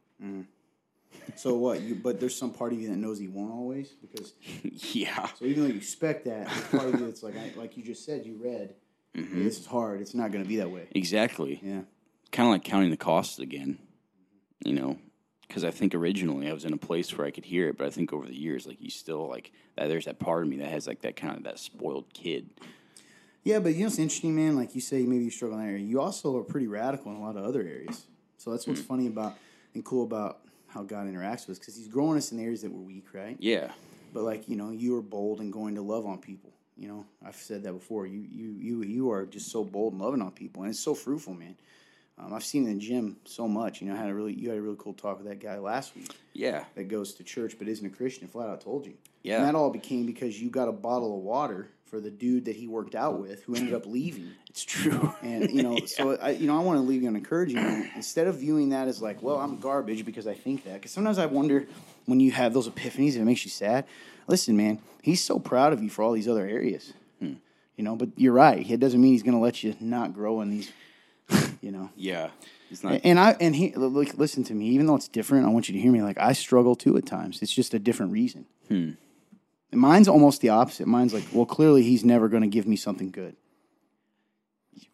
[1.37, 1.81] so what?
[1.81, 4.33] You but there's some part of you that knows he won't always because
[4.95, 7.77] yeah so even though you expect that, there's part of you that's like I, like
[7.77, 8.75] you just said, you read.
[9.17, 9.39] Mm-hmm.
[9.39, 10.01] "Hey, this is hard.
[10.01, 10.87] It's not going to be that way.
[10.93, 11.81] exactly Yeah.
[12.31, 13.79] kind of like counting the costs again,
[14.65, 14.99] you know,
[15.49, 17.87] because I think originally I was in a place where I could hear it, but
[17.89, 19.89] I think over the years, like you still like that.
[19.89, 22.51] There's that part of me that has like that kind of that spoiled kid.
[23.43, 24.55] Yeah, but you know what's interesting, man?
[24.55, 25.83] Like you say, maybe you struggle in that area.
[25.85, 28.07] You also are pretty radical in a lot of other areas.
[28.37, 29.35] So that's what's funny about
[29.75, 30.41] and cool about
[30.73, 33.37] how God interacts with us because He's growing us in areas that we're weak, right?
[33.39, 33.71] Yeah,
[34.13, 36.51] But like you know, you are bold and going to love on people.
[36.77, 38.07] You know, I've said that before.
[38.07, 40.95] You you you you are just so bold and loving on people, and it's so
[40.95, 41.57] fruitful, man.
[42.19, 43.81] Um, I've seen in the gym so much.
[43.81, 45.59] You know, I had a really you had a really cool talk with that guy
[45.59, 48.29] last week yeah, that goes to church but isn't a Christian.
[48.29, 48.95] Flat out told you.
[49.23, 49.37] Yeah.
[49.39, 52.55] And that all became because you got a bottle of water for the dude that
[52.55, 54.31] he worked out with, who ended up leaving.
[54.49, 55.13] it's true.
[55.23, 57.87] And you know, so I, you know, I want to leave you an encouraging note.
[57.97, 60.75] Instead of viewing that as like, well, I'm garbage because I think that.
[60.75, 61.67] Because sometimes I wonder
[62.07, 63.85] when you have those epiphanies, if it makes you sad.
[64.29, 66.93] Listen, man, he's so proud of you for all these other areas.
[67.19, 67.35] Hmm.
[67.77, 68.69] You know, but you're right.
[68.71, 70.73] It doesn't mean he's going to let you not grow in these.
[71.63, 71.91] You know.
[71.95, 72.31] yeah,
[72.71, 73.03] it's not.
[73.05, 74.69] And I and he like listen to me.
[74.69, 76.01] Even though it's different, I want you to hear me.
[76.01, 77.43] Like I struggle too at times.
[77.43, 78.47] It's just a different reason.
[78.69, 78.93] Hmm.
[79.73, 80.87] And mine's almost the opposite.
[80.89, 83.37] Mine's like, well, clearly he's never going to give me something good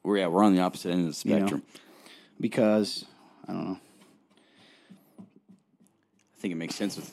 [0.03, 1.37] We're yeah, we're on the opposite end of the know.
[1.39, 1.62] spectrum.
[2.41, 3.05] because
[3.49, 3.79] I don't know.
[5.19, 7.11] I think it makes sense with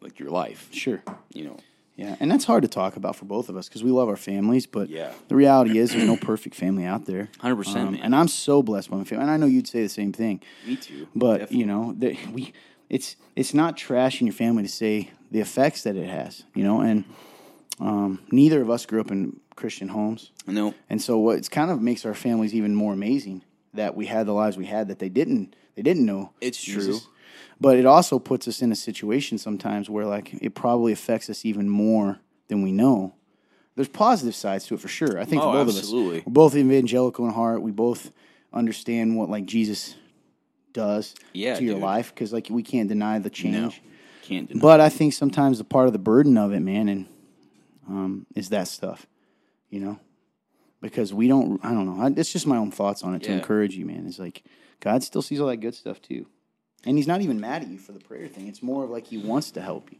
[0.00, 0.68] like your life.
[0.72, 1.02] Sure.
[1.32, 1.56] You know,
[1.96, 4.16] Yeah, and that's hard to talk about for both of us because we love our
[4.16, 5.12] families, but Yeah.
[5.28, 7.28] the reality is there's no perfect family out there.
[7.42, 8.02] 100%, Um, man.
[8.02, 10.40] And I'm so blessed by my family, and I know you'd say the same thing.
[10.66, 11.08] me too.
[11.14, 12.52] But you know, the, we
[12.90, 16.42] it's it's not trash in your family to say the effects that it has.
[16.54, 17.04] You know, and
[17.78, 21.70] um, neither of us grew up in Christian homes, no, and so what it's kind
[21.70, 23.42] of makes our families even more amazing
[23.74, 26.32] that we had the lives we had that they didn't they didn't know.
[26.40, 27.00] It's Jesus.
[27.00, 27.10] true.
[27.60, 31.44] But it also puts us in a situation sometimes where like it probably affects us
[31.44, 33.14] even more than we know.
[33.76, 35.18] There's positive sides to it for sure.
[35.20, 36.16] I think Oh, for both absolutely.
[36.16, 37.62] of us, we're both evangelical in heart.
[37.62, 38.10] We both
[38.52, 39.94] understand what like Jesus
[40.72, 41.82] does Yeah, to your dude.
[41.82, 43.82] life because like we can't deny the no, change.
[44.22, 44.60] can't deny.
[44.60, 47.06] But I think sometimes the part of the burden of it, man, and
[47.88, 49.06] um, is that stuff,
[49.68, 49.98] you know.
[50.80, 51.60] because we don't.
[51.64, 52.02] I don't know.
[52.02, 54.06] I, it's just my own thoughts on it to encourage you, man.
[54.06, 54.44] It's like
[54.80, 56.26] God still sees all that good stuff too,
[56.84, 58.46] and He's not even mad at you for the prayer thing.
[58.46, 59.98] It's more of like He wants to help you.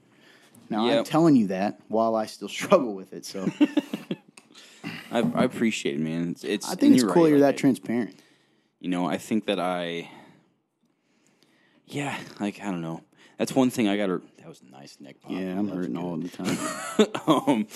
[0.69, 3.51] Now I'm telling you that while I still struggle with it, so
[5.13, 6.31] I, I appreciate it, man.
[6.31, 8.15] It's, it's I think it's cool right, you're that transparent.
[8.79, 10.09] You know, I think that I,
[11.91, 13.03] yeah, like I don't know.
[13.39, 14.23] That's one thing I got to.
[14.39, 15.33] That was a nice neck pop.
[15.33, 17.09] Yeah, I'm That was hurting all the time.
[17.49, 17.67] um,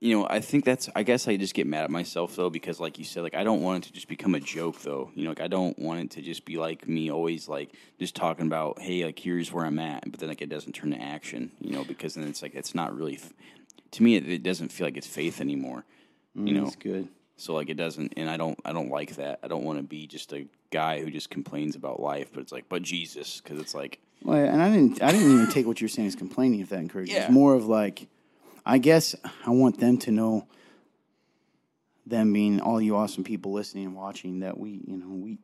[0.00, 0.88] you know, I think that's.
[0.94, 3.44] I guess I just get mad at myself though because, like you said, like I
[3.44, 5.10] don't want it to just become a joke though.
[5.14, 8.14] You know, like I don't want it to just be like me always like just
[8.14, 11.00] talking about, hey, like here's where I'm at, but then like it doesn't turn to
[11.00, 11.50] action.
[11.60, 13.16] You know, because then it's like it's not really.
[13.16, 13.32] f-
[13.92, 15.84] To me, it, it doesn't feel like it's faith anymore.
[16.34, 17.08] You know, That's good.
[17.36, 19.40] So like it doesn't, and I don't, I don't like that.
[19.42, 22.52] I don't want to be just a guy who just complains about life, but it's
[22.52, 25.02] like, but Jesus, because it's like, Well, and I didn't.
[25.02, 26.60] I didn't even take what you're saying as complaining.
[26.60, 27.24] If that encourages, Yeah.
[27.24, 28.08] it's more of like,
[28.64, 29.14] I guess
[29.46, 30.46] I want them to know,
[32.06, 35.38] them being all you awesome people listening and watching, that we, you know, we,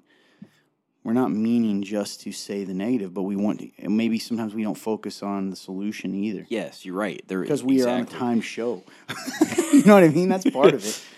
[1.04, 3.70] we're not meaning just to say the negative, but we want to.
[3.78, 7.20] And maybe sometimes we don't focus on the solution either yes, you're right.
[7.26, 8.84] There because we are on a time show.
[9.72, 10.28] you know what I mean?
[10.28, 11.02] That's part of it.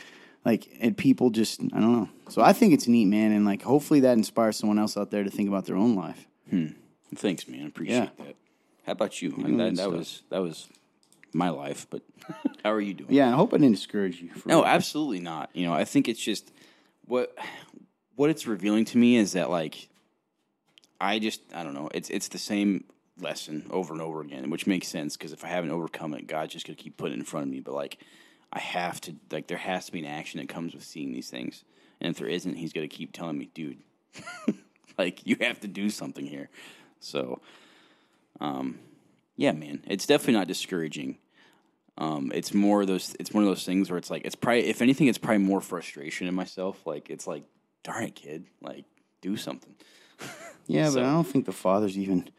[0.45, 2.09] Like, and people just, I don't know.
[2.29, 5.25] So I think it's neat, man, and like hopefully that inspires someone else out there
[5.25, 6.27] to think about their own life.
[6.51, 6.67] Hmm.
[7.15, 7.63] Thanks, man.
[7.65, 8.09] I appreciate Yeah.
[8.25, 8.37] that.
[8.87, 9.31] How about you?
[9.31, 9.93] that good that stuff.
[9.93, 10.69] was that was
[11.33, 12.03] my life, but
[12.63, 13.13] how are you doing?
[13.13, 14.29] Yeah, I hope I didn't discourage you.
[14.31, 15.49] For No, absolutely not.
[15.55, 16.53] You know, I think it's just
[17.07, 17.35] what
[18.17, 19.89] what it's revealing to me is that like
[21.01, 21.89] I just I don't know.
[21.95, 22.85] It's it's the same
[23.19, 26.53] lesson over and over again, which makes sense because if I haven't overcome it, God's
[26.53, 27.61] just gonna keep putting it in front of me.
[27.61, 27.99] But like
[28.55, 31.29] I have to like there has to be an action that comes with seeing these
[31.29, 31.65] things,
[32.01, 33.79] and if there isn't, He's gonna keep telling me, dude,
[34.99, 36.49] like you have to do something here.
[37.01, 37.41] So,
[38.41, 38.79] um,
[39.37, 41.19] yeah, man, it's definitely not discouraging.
[41.99, 43.15] Um, it's more of those.
[43.21, 45.61] It's one of those things where it's like it's probably, if anything, it's probably more
[45.61, 46.87] frustration in myself.
[46.87, 47.45] Like it's like,
[47.83, 48.85] darn it, kid, like
[49.21, 49.75] do something.
[50.67, 52.31] Yeah, So- but I don't think the father's even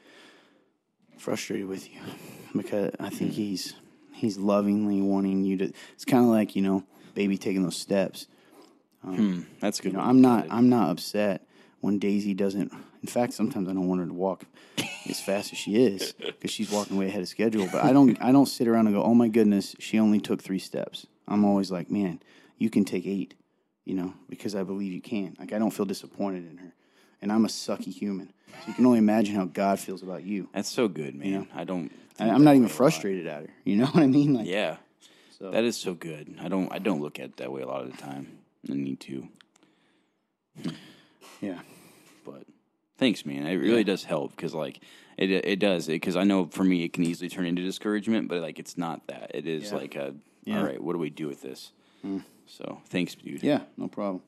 [1.17, 1.99] frustrated with you
[2.55, 3.75] because I think he's
[4.25, 5.71] he's lovingly wanting you to.
[5.93, 6.83] It's kind of like you know,
[7.13, 8.27] baby taking those steps.
[9.03, 9.93] Um, hmm, that's good.
[9.93, 10.47] You know, I'm not.
[10.49, 11.47] I'm not upset
[11.81, 12.71] when Daisy doesn't.
[13.01, 14.45] In fact, sometimes I don't want her to walk
[15.07, 17.67] as fast as she is because she's walking way ahead of schedule.
[17.71, 20.41] But I don't I don't sit around and go, oh my goodness, she only took
[20.41, 21.05] three steps.
[21.27, 22.21] I'm always like, man,
[22.57, 23.35] you can take eight.
[23.85, 25.35] You know, because I believe you can.
[25.37, 26.73] Like I don't feel disappointed in her,
[27.25, 28.31] and I'm a sucky human.
[28.51, 30.47] So you can only imagine how God feels about you.
[30.53, 31.47] That's so good, man.
[31.55, 31.91] I don't.
[32.19, 33.49] And I'm not even frustrated at her.
[33.65, 34.35] You know what I mean?
[34.35, 34.77] Like, Yeah,
[35.39, 36.35] So- that is so good.
[36.39, 36.71] I don't.
[36.71, 38.37] I don't look at it that way a lot of the time.
[38.69, 39.27] I need to,
[41.41, 41.59] yeah.
[42.23, 42.43] but
[42.99, 43.47] thanks, man.
[43.47, 44.81] It really does help because like
[45.17, 48.39] it it does because I know for me it can easily turn into discouragement, but
[48.41, 49.31] like it's not that.
[49.33, 49.77] It is Yeah.
[49.77, 50.59] like a Yeah.
[50.59, 50.81] all right.
[50.81, 51.71] What do we do with this?
[52.05, 52.23] Mm.
[52.45, 53.41] So thanks, dude.
[53.43, 54.21] Yeah, no problem.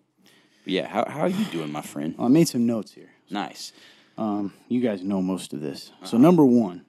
[0.67, 0.87] Yeah.
[0.87, 2.15] How how are you doing, my friend?
[2.17, 3.09] Well, I made some notes here.
[3.29, 3.73] Nice.
[4.17, 5.91] Um, you guys know most of this.
[5.95, 6.05] Uh-huh.
[6.07, 6.85] So number one,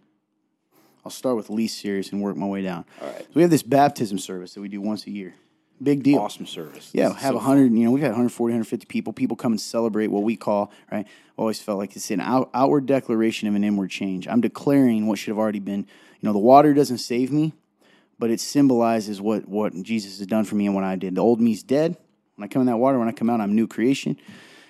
[1.05, 2.85] I'll start with least serious and work my way down.
[3.01, 3.21] All right.
[3.21, 5.35] So we have this baptism service that we do once a year.
[5.81, 6.19] Big deal.
[6.19, 6.91] Awesome service.
[6.93, 9.13] Yeah, have so a 100, you know, we've had 140, 150 people.
[9.13, 11.07] People come and celebrate what we call, right?
[11.37, 14.27] Always felt like it's an out, outward declaration of an inward change.
[14.27, 15.87] I'm declaring what should have already been.
[16.21, 17.53] You know, the water doesn't save me,
[18.19, 21.15] but it symbolizes what, what Jesus has done for me and what I did.
[21.15, 21.97] The old me's dead.
[22.39, 24.17] When I come in that water, when I come out, I'm new creation.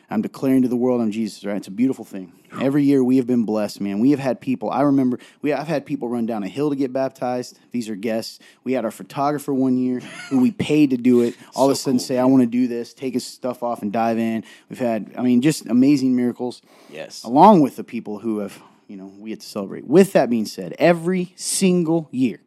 [0.08, 1.58] I'm declaring to the world I'm Jesus, right?
[1.58, 2.32] It's a beautiful thing.
[2.62, 3.98] Every year we have been blessed, man.
[3.98, 6.76] We have had people, I remember, we I've had people run down a hill to
[6.76, 7.58] get baptized.
[7.72, 8.38] These are guests.
[8.64, 10.00] We had our photographer one year
[10.30, 11.36] who we paid to do it.
[11.54, 13.82] All of a sudden cool, say, I want to do this, take his stuff off
[13.82, 14.44] and dive in.
[14.70, 17.22] We've had, I mean, just amazing miracles Yes.
[17.22, 19.86] along with the people who have, you know, we get to celebrate.
[19.86, 22.40] With that being said, every single year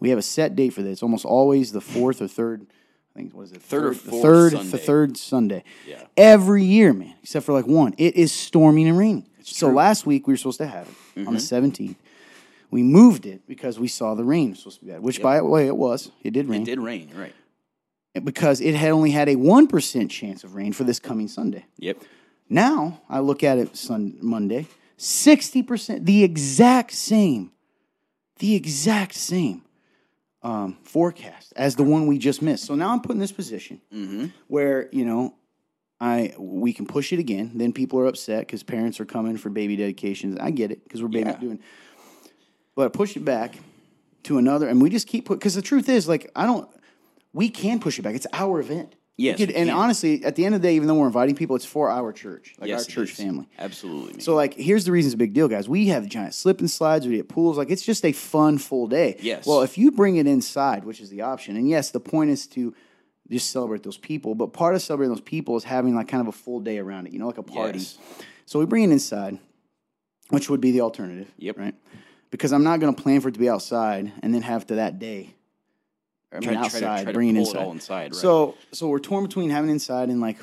[0.00, 0.94] we have a set date for this.
[0.94, 2.66] It's almost always the fourth or third.
[3.16, 3.62] I think what is it?
[3.62, 4.76] Third or the fourth third, the Sunday.
[4.78, 5.64] third Sunday.
[5.86, 6.02] Yeah.
[6.18, 7.94] Every year, man, except for like one.
[7.96, 9.26] It is storming and raining.
[9.40, 9.68] so true.
[9.68, 9.76] Mm-hmm.
[9.78, 10.86] last week we were supposed to have
[11.16, 11.96] it on the seventeenth.
[12.70, 15.38] We moved it because we saw the rain was supposed to be bad, which by
[15.38, 16.10] the way it was.
[16.22, 17.10] It did rain It did rain.
[17.16, 17.32] Right.
[18.22, 21.64] because it had only had a one percent chance of rain for this coming Sunday.
[21.78, 22.02] Yep.
[22.50, 24.66] Now I look at it Sun Monday,
[24.98, 27.50] sixty percent, the exact same,
[28.40, 29.62] the exact same
[30.46, 32.64] um, forecast as the one we just missed.
[32.66, 33.80] So now I'm put in this position
[34.46, 35.34] where you know
[36.00, 37.50] I we can push it again.
[37.56, 40.38] Then people are upset because parents are coming for baby dedications.
[40.40, 41.36] I get it because we're baby Yeah.
[41.38, 41.58] doing,
[42.76, 43.58] but I push it back
[44.24, 46.68] to another, and we just keep put because the truth is like I don't.
[47.32, 48.14] We can push it back.
[48.14, 48.94] It's our event.
[49.18, 51.56] Yes, could- and honestly, at the end of the day, even though we're inviting people,
[51.56, 53.16] it's for our church, like yes, our church is.
[53.16, 53.48] family.
[53.58, 54.12] Absolutely.
[54.12, 54.20] Man.
[54.20, 55.68] So, like, here's the reason it's a big deal, guys.
[55.70, 57.06] We have giant slip and slides.
[57.06, 57.56] We get pools.
[57.56, 59.16] Like, it's just a fun, full day.
[59.20, 59.46] Yes.
[59.46, 62.46] Well, if you bring it inside, which is the option, and yes, the point is
[62.48, 62.74] to
[63.30, 64.34] just celebrate those people.
[64.34, 67.06] But part of celebrating those people is having like kind of a full day around
[67.06, 67.78] it, you know, like a party.
[67.78, 67.96] Yes.
[68.44, 69.38] So we bring it inside,
[70.28, 71.32] which would be the alternative.
[71.38, 71.58] Yep.
[71.58, 71.74] Right.
[72.30, 74.74] Because I'm not going to plan for it to be outside and then have to
[74.76, 75.34] that day.
[76.36, 77.66] I mean, Try- try to- outside, try to bring it inside.
[77.68, 78.14] inside, right.
[78.14, 80.38] So, so we're torn between having inside and like,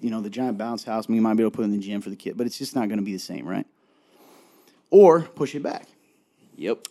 [0.00, 1.08] you know, the giant bounce house.
[1.08, 2.74] We might be able to put in the gym for the kid, but it's just
[2.74, 3.66] not going to be the same, right?
[4.90, 5.88] Or push it back
[6.56, 6.88] Yep.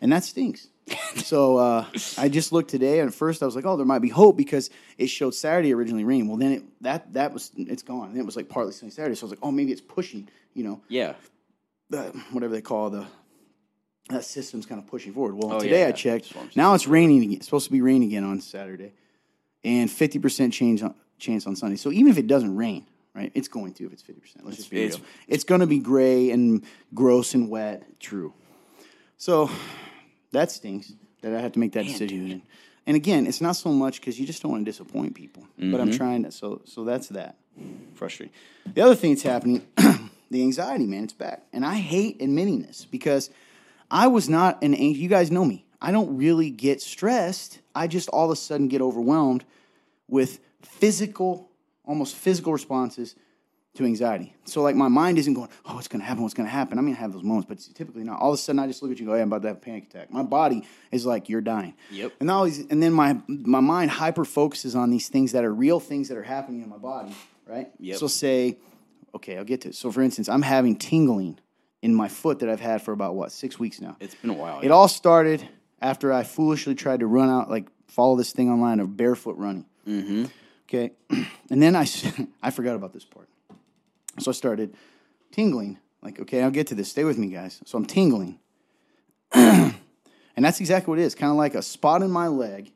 [0.00, 0.68] and that stinks.
[1.16, 1.84] so uh,
[2.16, 4.38] I just looked today, and at first I was like, "Oh, there might be hope,"
[4.38, 6.26] because it showed Saturday originally rain.
[6.28, 8.08] Well, then it that that was it's gone.
[8.10, 10.28] And it was like partly sunny Saturday, so I was like, "Oh, maybe it's pushing,"
[10.54, 11.12] you know, Yeah.
[11.90, 13.04] the, whatever they call the
[14.08, 15.34] that system's kind of pushing forward.
[15.34, 15.92] Well, Oh, today yeah, I yeah.
[15.92, 16.34] checked.
[16.56, 17.36] Now it's raining again.
[17.36, 18.92] It's supposed to be rain again on Saturday,
[19.64, 21.76] and fifty percent change on, chance on Sunday.
[21.76, 24.44] So even if it doesn't rain, right, it's going to if it's fifty percent.
[24.44, 25.06] Let's just be It's- real.
[25.28, 28.00] It's going to be gray and gross and wet.
[28.00, 28.32] True.
[29.16, 29.50] So
[30.32, 30.92] that stinks
[31.22, 32.24] that I have to make that decision.
[32.26, 32.42] again.
[32.86, 35.42] And again, it's not so much because you just don't want to disappoint people.
[35.58, 35.80] But Mm-hmm.
[35.80, 36.30] I'm trying to.
[36.32, 37.36] So so that's that.
[37.94, 38.32] Frustrating.
[38.72, 39.66] The other thing that's happening,
[40.30, 41.42] the anxiety, man, it's back.
[41.52, 43.30] And I hate admitting this because
[43.90, 45.00] I was not an anxious.
[45.00, 45.66] You guys know me.
[45.80, 47.60] I don't really get stressed.
[47.74, 49.44] I just all of a sudden get overwhelmed
[50.08, 51.50] with physical,
[51.84, 53.14] almost physical responses
[53.74, 54.34] to anxiety.
[54.44, 56.22] So like my mind isn't going, oh, what's going to happen?
[56.22, 56.78] What's going to happen?
[56.78, 58.20] I mean, I have those moments, but it's typically not.
[58.20, 59.48] All of a sudden, I just look at you and go, hey, I'm about to
[59.48, 60.10] have a panic attack.
[60.10, 61.74] My body is like, you're dying.
[61.92, 62.14] Yep.
[62.18, 65.78] And these, and then my my mind hyper focuses on these things that are real
[65.78, 67.14] things that are happening in my body,
[67.46, 67.70] right?
[67.78, 67.98] Yep.
[67.98, 68.58] So say,
[69.14, 69.74] okay, I'll get to it.
[69.76, 71.38] So for instance, I'm having tingling
[71.82, 73.96] in my foot that I've had for about what six weeks now.
[74.00, 74.60] It's been a while.
[74.60, 75.46] It all started
[75.80, 79.66] after I foolishly tried to run out, like follow this thing online of barefoot running.
[79.86, 80.24] Mm-hmm.
[80.68, 80.92] Okay,
[81.50, 81.86] and then I
[82.42, 83.28] I forgot about this part,
[84.18, 84.74] so I started
[85.32, 85.78] tingling.
[86.02, 86.90] Like, okay, I'll get to this.
[86.90, 87.60] Stay with me, guys.
[87.64, 88.38] So I'm tingling,
[89.32, 89.74] and
[90.36, 91.14] that's exactly what it is.
[91.14, 92.72] Kind of like a spot in my leg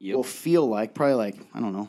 [0.00, 0.14] Yep.
[0.16, 1.88] will feel like probably like I don't know,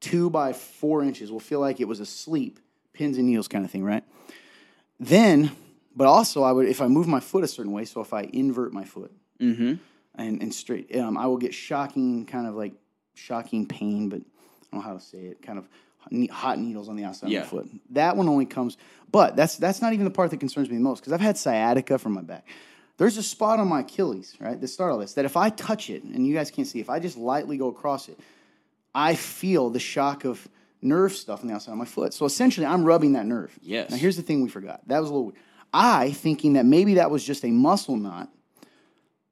[0.00, 1.32] two by four inches.
[1.32, 2.58] Will feel like it was asleep,
[2.92, 4.04] pins and needles kind of thing, right?
[5.00, 5.50] Then,
[5.94, 7.84] but also I would if I move my foot a certain way.
[7.84, 9.74] So if I invert my foot mm-hmm.
[10.14, 12.74] and and straight, um, I will get shocking kind of like
[13.14, 15.42] shocking pain, but I don't know how to say it.
[15.42, 15.68] Kind of
[16.30, 17.40] hot needles on the outside Yeah.
[17.40, 17.70] of my foot.
[17.90, 18.76] That one only comes,
[19.10, 21.38] but that's that's not even the part that concerns me the most because I've had
[21.38, 22.46] sciatica from my back.
[22.96, 25.90] There's a spot on my Achilles, right, that start all this, that if I touch
[25.90, 28.18] it, and you guys can't see, if I just lightly go across it,
[28.94, 30.46] I feel the shock of
[30.80, 32.14] nerve stuff on the outside of my foot.
[32.14, 33.58] So essentially, I'm rubbing that nerve.
[33.60, 33.90] Yes.
[33.90, 34.86] Now, here's the thing we forgot.
[34.86, 35.38] That was a little weird.
[35.74, 38.30] I, thinking that maybe that was just a muscle knot,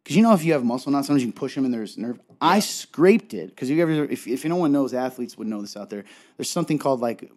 [0.03, 1.97] because you know if you have muscle knots, sometimes you can push them and there's
[1.97, 2.21] nerve.
[2.41, 5.89] I scraped it, because you ever, if, if anyone knows, athletes would know this out
[5.89, 6.05] there.
[6.37, 7.31] There's something called like,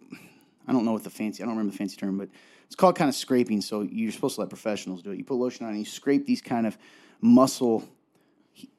[0.66, 2.28] I don't know what the fancy, I don't remember the fancy term, but
[2.66, 3.60] it's called kind of scraping.
[3.60, 5.18] So you're supposed to let professionals do it.
[5.18, 6.76] You put lotion on and you scrape these kind of
[7.20, 7.84] muscle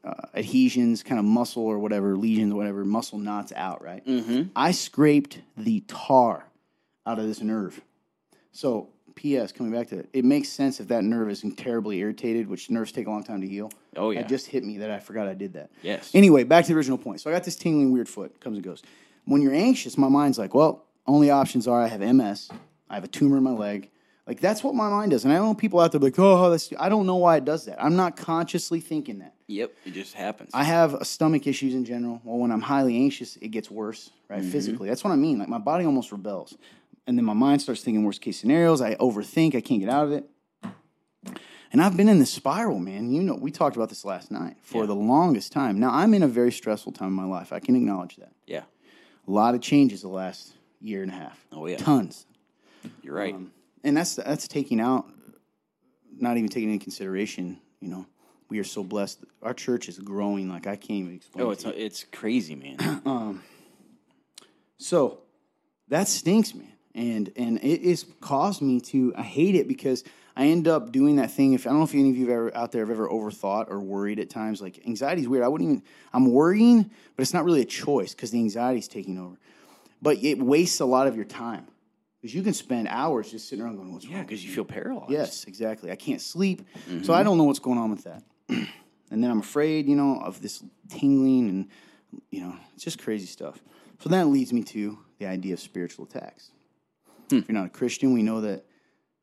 [0.03, 4.05] uh, adhesions, kind of muscle or whatever, lesions, whatever, muscle knots out, right?
[4.05, 4.49] Mm-hmm.
[4.55, 6.45] I scraped the tar
[7.05, 7.80] out of this nerve.
[8.51, 9.51] So, P.S.
[9.51, 12.91] Coming back to it, it makes sense if that nerve is terribly irritated, which nerves
[12.93, 13.70] take a long time to heal.
[13.97, 14.22] Oh, yeah.
[14.22, 15.72] It just hit me that I forgot I did that.
[15.82, 16.11] Yes.
[16.13, 17.20] Anyway, back to the original point.
[17.20, 18.84] So I got this tingling weird foot, comes and goes.
[19.26, 22.49] When you're anxious, my mind's like, well, only options are I have MS,
[22.89, 23.89] I have a tumor in my leg.
[24.28, 25.24] Like that's what my mind does.
[25.24, 27.65] And I know people out there like, oh, that's I don't know why it does
[27.65, 27.82] that.
[27.82, 29.34] I'm not consciously thinking that.
[29.47, 29.74] Yep.
[29.86, 30.51] It just happens.
[30.53, 32.22] I have stomach issues in general.
[32.26, 34.41] Well, when I'm highly anxious, it gets worse, right?
[34.41, 34.51] Mm-hmm.
[34.51, 34.89] Physically.
[34.89, 35.39] That's what I mean.
[35.39, 36.57] Like my body almost rebels.
[37.08, 38.82] And then my mind starts thinking worst case scenarios.
[38.82, 39.55] I overthink.
[39.55, 40.26] I can't get out of it.
[41.72, 43.12] And I've been in this spiral, man.
[43.12, 45.80] You know, we talked about this last night for the longest time.
[45.80, 47.51] Now, I'm in a very stressful time in my life.
[47.51, 48.32] I can acknowledge that.
[48.45, 48.64] yeah.
[49.28, 51.38] A lot of changes the last year and a half.
[51.51, 51.76] Oh, yeah.
[51.76, 52.26] Tons.
[53.01, 53.34] You're right.
[53.36, 53.51] Um,
[53.84, 55.05] and that's that's taking out,
[56.18, 57.60] not even taking into consideration.
[57.82, 58.05] You know,
[58.47, 59.20] we are so blessed.
[59.41, 61.45] Our church is growing like I can't even explain.
[61.45, 62.78] oh, it's it's crazy, man.
[63.05, 63.43] um,
[64.78, 65.20] so
[65.89, 66.72] that stinks, man.
[66.98, 70.04] And and it has caused me to I hate it because
[70.36, 71.54] I end up doing that thing.
[71.54, 73.80] If I don't know if any of you ever out there have ever overthought or
[73.80, 74.62] worried at times.
[74.62, 75.43] Like anxiety is weird.
[75.43, 75.84] I wouldn't even.
[76.12, 76.84] I'm worrying,
[77.16, 79.38] but it's not really a choice because the anxiety is taking over.
[80.02, 81.68] But it wastes a lot of your time
[82.22, 84.66] because you can spend hours just sitting around going, "What's yeah, wrong?" because you feel
[84.66, 85.12] paralyzed.
[85.12, 85.91] Yes, exactly.
[85.91, 86.64] I can't sleep,
[87.04, 87.24] so I mm-hmm.
[87.26, 88.24] don't know what's going on with that.
[88.50, 91.68] and then I'm afraid, you know, of this tingling, and
[92.30, 93.60] you know, it's just crazy stuff.
[94.00, 96.52] So that leads me to the idea of spiritual attacks.
[97.30, 98.65] If you're not a Christian, we know that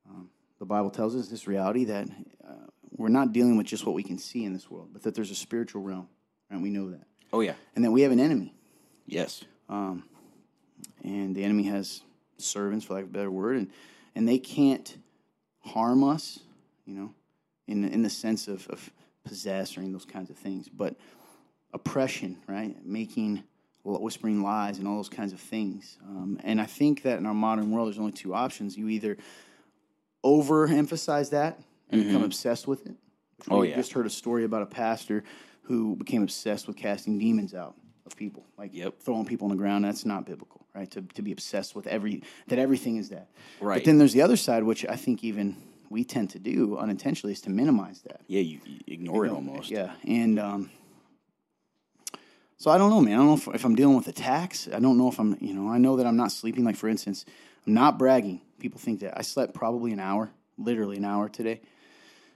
[0.09, 0.28] um,
[0.59, 2.09] the Bible tells us this reality that
[2.46, 2.52] uh,
[2.90, 5.30] we're not dealing with just what we can see in this world, but that there's
[5.30, 6.09] a spiritual realm,
[6.50, 7.55] and we know that, Oh yeah.
[7.74, 8.55] and that we have an enemy
[9.07, 9.44] Yes.
[9.68, 10.02] and
[11.34, 12.02] the enemy has
[12.38, 13.70] servants, for lack of a better word, and
[14.14, 14.96] and they can't
[15.61, 16.38] harm us,
[16.86, 17.12] you know,
[17.66, 18.90] in in the sense of, of
[19.24, 20.94] possess or any of those kinds of things, but
[21.72, 23.42] oppression, right, making
[23.85, 25.99] whispering lies and all those kinds of things.
[26.09, 28.76] Um, and I think that in our modern world, there's only two options.
[28.76, 29.16] You either
[30.24, 31.61] overemphasize that
[31.91, 32.95] and become obsessed with it.
[33.51, 33.76] Oh, yeah.
[33.76, 35.22] just heard a story about a pastor
[35.62, 37.74] who became obsessed with casting demons out
[38.07, 39.01] of people, like Yep.
[39.01, 39.85] throwing people on the ground.
[39.85, 40.91] That's not biblical, right?
[40.93, 43.28] To, to be obsessed with every that everything is that.
[43.61, 43.76] Right.
[43.76, 45.57] But then there's the other side, which I think even
[45.91, 48.22] we tend to do unintentionally, is to minimize that.
[48.26, 49.70] Yeah, you, you ignore it almost.
[49.70, 50.70] Yeah, and um,
[52.57, 53.14] so I don't know, man.
[53.14, 54.68] I don't know if, if I'm dealing with attacks.
[54.72, 56.64] I don't know if I'm, you know, I know that I'm not sleeping.
[56.64, 57.24] Like for instance,
[57.66, 58.40] I'm not bragging.
[58.59, 61.61] People think that I slept probably an hour, literally an hour today,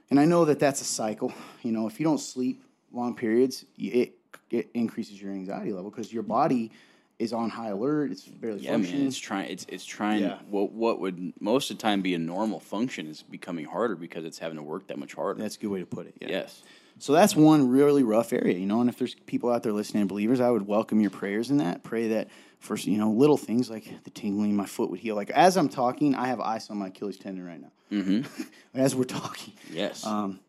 [0.09, 1.33] and I know that that's a cycle.
[1.63, 4.13] You know, if you don't sleep long periods, it
[4.51, 6.71] it increases your anxiety level because your body
[7.19, 8.11] is on high alert.
[8.11, 9.01] It's barely Yeah, functioning.
[9.01, 9.49] man, it's trying.
[9.51, 10.21] It's it's trying.
[10.23, 10.37] Yeah.
[10.49, 14.23] What what would most of the time be a normal function is becoming harder because
[14.25, 15.41] it's having to work that much harder.
[15.41, 16.15] that's a good way to put it.
[16.21, 16.29] Yeah.
[16.29, 16.61] yes.
[16.99, 18.81] So that's one really rough area, you know.
[18.81, 21.83] And if there's people out there listening, believers, I would welcome your prayers in that.
[21.83, 22.27] Pray that
[22.59, 25.15] first, you know, little things like the tingling, my foot would heal.
[25.15, 27.71] Like as I'm talking, I have ice on my Achilles tendon right now.
[27.91, 28.43] Mm-hmm.
[28.73, 30.05] as we're talking, Yes.
[30.05, 30.39] Um,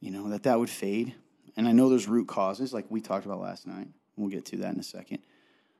[0.00, 1.14] you know, that that would fade.
[1.56, 3.88] And I know there's root causes, like we talked about last night.
[4.16, 5.20] We'll get to that in a second.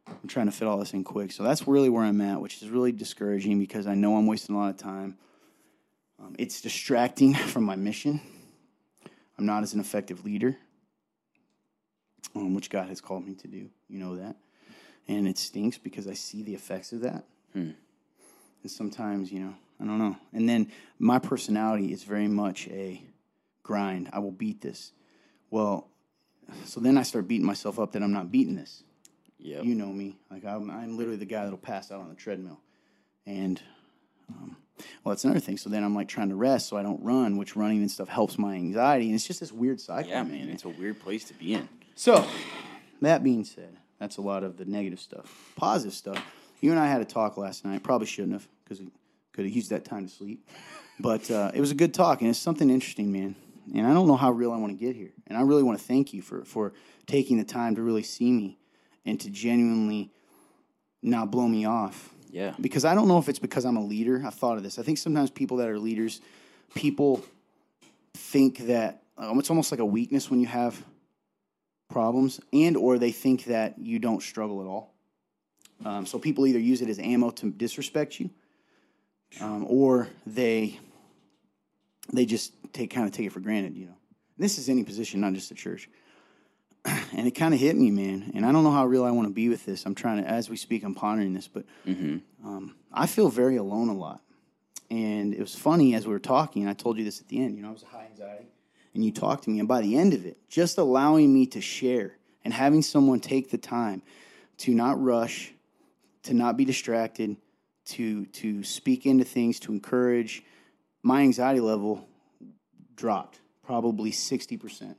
[0.07, 2.63] I'm trying to fit all this in quick, so that's really where I'm at, which
[2.63, 5.17] is really discouraging because I know I'm wasting a lot of time.
[6.21, 8.21] Um, it's distracting from my mission.
[9.43, 10.57] I'm not as an effective leader,
[12.37, 13.69] um, which God has called me to do.
[13.89, 14.37] You know that.
[15.09, 17.25] And it stinks because I see the effects of that.
[18.63, 20.17] And sometimes, you know, I don't know.
[20.33, 20.71] And then
[21.01, 23.03] my personality is very much a
[23.65, 24.11] grind.
[24.13, 24.93] I will beat this.
[25.51, 25.89] Well,
[26.65, 28.85] so then I start beating myself up that I'm not beating this.
[29.41, 29.65] yep.
[29.65, 30.19] You know me.
[30.31, 32.61] Like I'm, I'm literally the guy that'll pass out on the treadmill.
[33.27, 33.61] And
[34.29, 34.57] um,
[35.05, 35.57] well, that's another thing.
[35.57, 38.09] So then I'm like trying to rest so I don't run, which running and stuff
[38.09, 39.07] helps my anxiety.
[39.07, 40.11] And it's just this weird cycle.
[40.11, 40.49] yeah, man.
[40.49, 41.69] It's a weird place to be in.
[41.95, 42.27] So,
[43.01, 45.53] that being said, that's a lot of the negative stuff.
[45.57, 46.25] Positive stuff.
[46.61, 47.83] You and I had a talk last night.
[47.83, 48.89] Probably shouldn't have because we
[49.33, 50.49] could have used that time to sleep.
[51.01, 53.35] But uh, it was a good talk, and it's something interesting, man.
[53.75, 55.13] And I don't know how real I want to get here.
[55.27, 56.73] And I really want to thank you for for
[57.07, 58.59] taking the time to really see me
[59.05, 60.11] and to genuinely
[61.03, 62.55] not blow me off Yeah.
[62.59, 64.23] because I don't know if it's because I'm a leader.
[64.25, 64.79] I've thought of this.
[64.79, 66.23] I think sometimes people that are leaders,
[66.75, 67.23] people
[68.15, 70.83] think that um, it's almost like a weakness when you have
[71.91, 74.95] problems, and or they think that you don't struggle at all.
[75.85, 78.31] Um, so people either use it as ammo to disrespect you,
[79.41, 80.79] um, or they
[82.13, 83.77] they just take kind of take it for granted.
[83.77, 83.97] You know,
[84.39, 85.91] this is any position, not just the church.
[87.15, 88.33] And it kind of hit me, man.
[88.35, 89.85] And I don't know how real I want to be with this.
[89.85, 91.65] I'm trying to, as we speak, I'm pondering this, but
[92.45, 94.23] um, I feel very alone a lot.
[94.91, 96.63] And it was funny as we were talking.
[96.63, 97.57] And I told you this at the end.
[97.57, 98.47] You know, I was high anxiety,
[98.95, 99.59] and you talked to me.
[99.59, 103.51] And by the end of it, just allowing me to share and having someone take
[103.51, 104.03] the time
[104.59, 105.53] to not rush,
[106.25, 107.37] to not be distracted,
[107.85, 110.43] to to speak into things, to encourage,
[111.03, 112.07] my anxiety level
[112.95, 114.97] dropped probably sixty percent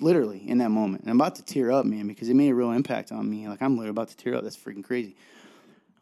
[0.00, 1.02] literally in that moment.
[1.02, 3.48] And I'm about to tear up, man, because it made a real impact on me.
[3.48, 4.42] Like I'm literally about to tear up.
[4.42, 5.16] That's freaking crazy.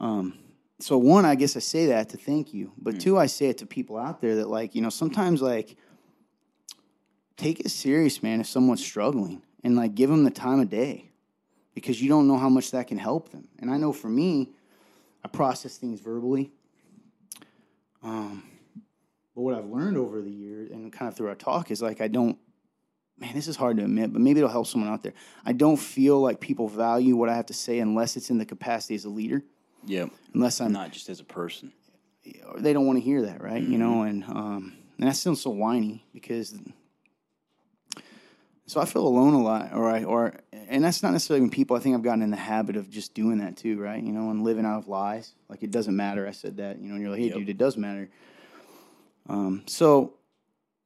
[0.01, 0.39] Um,
[0.81, 3.59] so one, I guess I say that to thank you, but two, I say it
[3.59, 5.77] to people out there that like, you know, sometimes like
[7.37, 8.41] take it serious, man.
[8.41, 11.11] If someone's struggling, and like give them the time of day,
[11.75, 13.49] because you don't know how much that can help them.
[13.61, 14.51] And I know for me,
[15.25, 16.51] I process things verbally.
[18.03, 18.43] Um,
[19.35, 22.01] but what I've learned over the years and kind of through our talk is like
[22.01, 22.37] I don't
[23.23, 25.15] man, this is hard to admit, but maybe it'll help someone out there.
[25.47, 28.45] I don't feel like people value what I have to say unless it's in the
[28.45, 29.43] capacity as a leader,
[29.87, 30.07] Yeah.
[30.35, 31.73] unless I'm Not just as a person.
[32.53, 33.63] or they don't want to hear that, right?
[33.63, 36.55] You know, and um, and that sounds so whiny because.
[38.67, 41.77] So I feel alone a lot, or I, or, and that's not necessarily when people.
[41.77, 44.03] I think I've gotten in the habit of just doing that too, right?
[44.03, 45.35] You know, and living out of lies.
[45.49, 46.27] Like it doesn't matter.
[46.27, 46.81] I said that.
[46.81, 47.35] You know, and you're like, hey, Yep.
[47.35, 48.09] dude, it does matter.
[49.29, 50.15] Um, so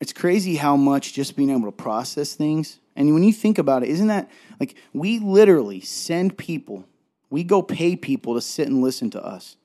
[0.00, 2.78] it's crazy how much just being able to process things.
[2.94, 4.30] And when you think about it, isn't that
[4.60, 6.86] like we literally send people,
[7.30, 9.56] we go pay people to sit and listen to us.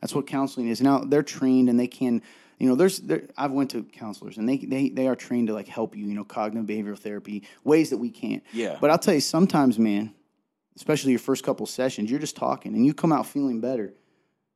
[0.00, 0.80] That's what counseling is.
[0.80, 2.22] Now they're trained and they can,
[2.58, 5.54] you know, there's there, I've went to counselors and they they they are trained to
[5.54, 8.42] like help you, you know, cognitive behavioral therapy, ways that we can't.
[8.52, 8.78] Yeah.
[8.80, 10.14] But I'll tell you, sometimes, man,
[10.76, 13.92] especially your first couple sessions, you're just talking and you come out feeling better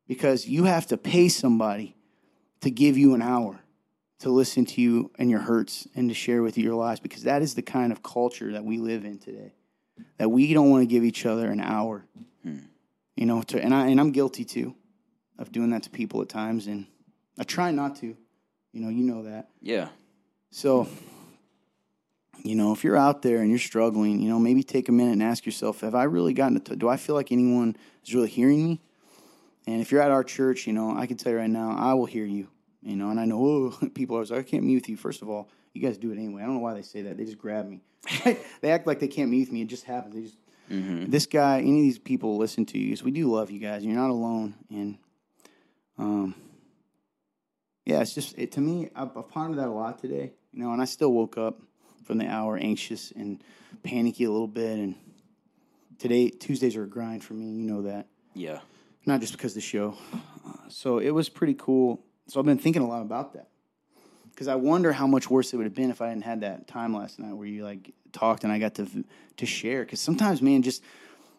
[0.06, 1.96] because you have to pay somebody
[2.60, 3.60] to give you an hour
[4.20, 7.24] to listen to you and your hurts and to share with you your lives because
[7.24, 9.54] that is the kind of culture that we live in today.
[10.18, 12.04] That we don't want to give each other an hour.
[12.42, 12.58] Hmm.
[13.16, 14.74] You know, to, and I and I'm guilty too
[15.38, 16.86] of doing that to people at times and
[17.38, 18.16] I try not to.
[18.72, 19.50] You know, you know that.
[19.60, 19.88] Yeah.
[20.50, 20.88] So
[22.44, 25.12] you know, if you're out there and you're struggling, you know, maybe take a minute
[25.12, 28.28] and ask yourself, have I really gotten to, do I feel like anyone is really
[28.28, 28.80] hearing me?
[29.66, 31.94] And if you're at our church, you know, I can tell you right now, I
[31.94, 32.48] will hear you,
[32.84, 34.96] you know, and I know oh, people are like, I can't meet with you.
[34.96, 36.42] First of all, you guys do it anyway.
[36.42, 37.16] I don't know why they say that.
[37.16, 37.80] They just grab me.
[38.60, 39.62] they act like they can't meet with me.
[39.62, 40.14] It just happens.
[40.14, 40.36] They just,
[41.10, 43.84] this guy, any of these people listen to you because we do love you guys.
[43.84, 44.54] You're not alone.
[44.70, 44.98] And,
[45.98, 46.34] um,
[47.84, 50.72] yeah, it's just, it, to me, I've, I've pondered that a lot today, you know,
[50.72, 51.60] and I still woke up
[52.04, 53.42] from the hour anxious and
[53.82, 54.78] panicky a little bit.
[54.78, 54.94] And
[55.98, 57.46] today, Tuesdays are a grind for me.
[57.52, 58.60] You know that Yeah.
[59.06, 59.96] not just because of the show.
[60.46, 62.00] Uh, so it was pretty cool.
[62.28, 63.48] So I've been thinking a lot about that
[64.30, 66.66] because I wonder how much worse it would have been if I hadn't had that
[66.66, 69.04] time last night where you like talked and I got to
[69.36, 69.84] to share.
[69.84, 70.82] Because sometimes, man, just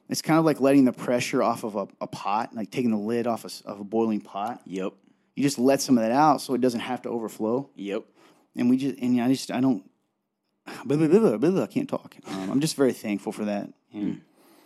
[0.09, 2.97] it's kind of like letting the pressure off of a, a pot, like taking the
[2.97, 4.61] lid off a of a boiling pot.
[4.65, 4.93] Yep.
[5.35, 7.69] You just let some of that out so it doesn't have to overflow.
[7.75, 8.03] Yep.
[8.55, 9.83] And we just and I just I don't.
[10.85, 12.15] Blah, blah, blah, blah, blah, I can't talk.
[12.25, 13.69] Um, I'm just very thankful for that.
[13.93, 14.21] And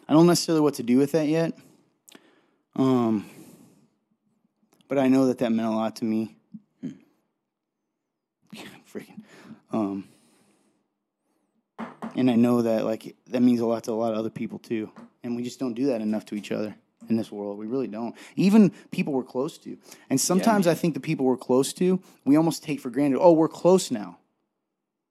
[0.08, 1.58] I don't necessarily what to do with that yet.
[2.78, 3.30] Um,
[4.90, 6.36] but I know that that meant a lot to me.
[8.92, 9.24] Freaking.
[9.72, 10.10] Um,
[12.16, 14.60] and I know that like that means a lot to a lot of other people
[14.60, 14.92] too.
[15.24, 16.76] And we just don't do that enough to each other
[17.08, 17.58] in this world.
[17.58, 18.16] We really don't.
[18.36, 19.78] Even people we're close to.
[20.10, 23.20] And sometimes I think the people we're close to, we almost take for granted.
[23.20, 24.18] Oh, we're close now.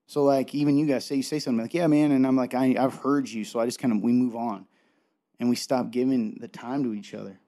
[0.07, 2.55] So like even you guys say you say something like, "Yeah, man," and I'm like,
[2.55, 4.67] I, "I've heard you," so I just kind of we move on,
[5.39, 7.39] and we stop giving the time to each other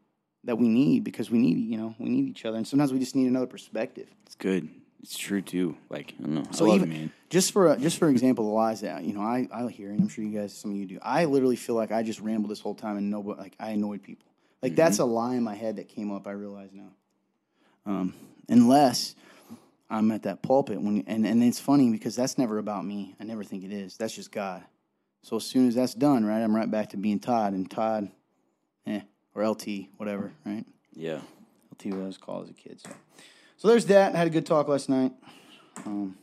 [0.44, 2.98] that we need because we need you know we need each other, and sometimes we
[2.98, 4.08] just need another perspective.
[4.26, 4.68] It's good.
[5.02, 5.76] It's true too.
[5.88, 6.44] Like I don't know.
[6.50, 7.12] So I love even it, man.
[7.30, 10.08] just for just for example, the lies that you know I I hear, and I'm
[10.08, 10.98] sure you guys some of you do.
[11.02, 14.02] I literally feel like I just rambled this whole time and nobody like I annoyed
[14.02, 14.26] people.
[14.62, 16.26] Like that's a lie in my head that came up.
[16.26, 16.90] I realize now.
[17.86, 18.14] Um,
[18.48, 19.14] unless
[19.88, 23.14] I'm at that pulpit when and and it's funny because that's never about me.
[23.18, 23.96] I never think it is.
[23.96, 24.62] That's just God.
[25.22, 28.10] So as soon as that's done, right, I'm right back to being Todd and Todd,
[28.86, 29.00] eh,
[29.40, 30.64] or LT, whatever, right?
[30.94, 31.20] Yeah.
[31.72, 32.80] LT what I was called as a kid.
[32.80, 32.90] So,
[33.56, 34.14] so there's that.
[34.14, 35.12] I had a good talk last night.
[35.86, 36.16] Um,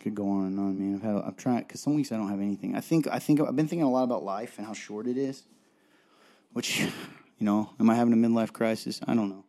[0.00, 0.94] could go on and on, man.
[0.96, 1.16] I've had.
[1.16, 2.76] I'm trying because some weeks I don't have anything.
[2.76, 3.08] I think.
[3.08, 5.42] I think I've been thinking a lot about life and how short it is.
[6.52, 6.80] Which,
[7.38, 9.00] you know, am I having a midlife crisis?
[9.06, 9.44] I don't know.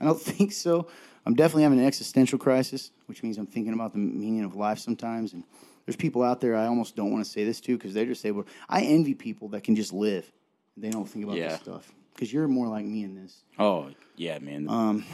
[0.00, 0.88] I don't think so.
[1.24, 4.78] I'm definitely having an existential crisis, which means I'm thinking about the meaning of life
[4.78, 5.32] sometimes.
[5.32, 5.44] And
[5.86, 8.24] there's people out there I almost don't want to say this to because they're just
[8.26, 8.46] able.
[8.68, 10.30] I envy people that can just live.
[10.76, 11.48] They don't think about Yeah.
[11.48, 13.42] this stuff because you're more like me in this.
[13.58, 14.64] Oh yeah, man.
[14.64, 15.04] The Um,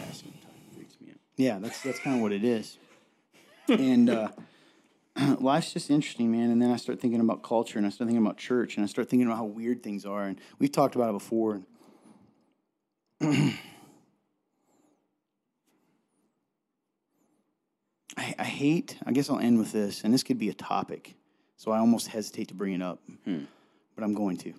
[0.75, 1.19] freaks me out.
[1.37, 2.79] Yeah, that's that's kind of what it is.
[3.69, 4.29] and uh,
[5.41, 6.51] life's just interesting, man.
[6.51, 8.87] And then I start thinking about culture, and I start thinking about church, and I
[8.87, 10.25] start thinking about how weird things are.
[10.25, 11.63] And we've talked about it before.
[13.21, 13.59] I,
[18.39, 18.97] I hate.
[19.05, 21.15] I guess I'll end with this, and this could be a topic,
[21.57, 23.01] so I almost hesitate to bring it up,
[23.95, 24.55] but I'm going to.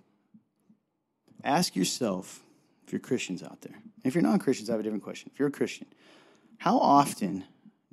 [1.43, 2.41] Ask yourself,
[2.85, 5.29] if you're Christians out there, if you're non-Christians, I have a different question.
[5.33, 5.87] If you're a Christian,
[6.57, 7.43] how often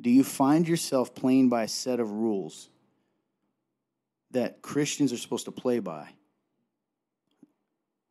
[0.01, 2.69] do you find yourself playing by a set of rules
[4.31, 6.09] that Christians are supposed to play by?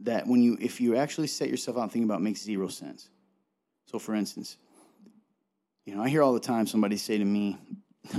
[0.02, 2.68] That when you, if you actually set yourself out and think about, it, makes zero
[2.68, 3.10] sense.
[3.86, 4.58] So, for instance,
[5.86, 7.58] you know, I hear all the time somebody say to me,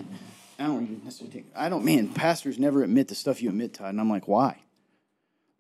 [0.59, 1.47] "I don't even necessarily take.
[1.55, 1.85] I don't.
[1.85, 4.59] Man, pastors never admit the stuff you admit, Todd." And I'm like, "Why?"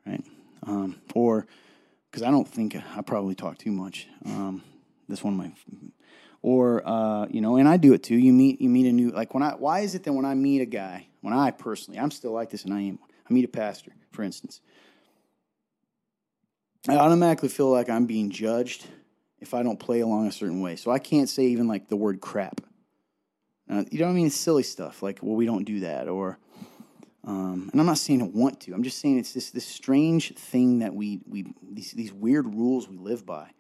[0.06, 0.24] Right?
[0.66, 1.46] Um, or
[2.10, 4.06] because I don't think I probably talk too much.
[4.24, 4.62] Um,
[5.08, 5.52] that's one of my
[6.42, 8.16] or uh, you know, and I do it too.
[8.16, 10.34] You meet you meet a new like when I why is it that when I
[10.34, 12.98] meet a guy, when I personally, I'm still like this and I am.
[13.28, 14.60] I meet a pastor, for instance.
[16.86, 18.86] I automatically feel like I'm being judged
[19.40, 20.76] if I don't play along a certain way.
[20.76, 22.60] So I can't say even like the word crap.
[23.70, 24.26] Uh, you know what I mean?
[24.26, 26.38] It's silly stuff like, well, we don't do that, or
[27.26, 28.74] um, and I'm not saying I want to.
[28.74, 32.88] I'm just saying it's this this strange thing that we we these these weird rules
[32.88, 33.50] we live by.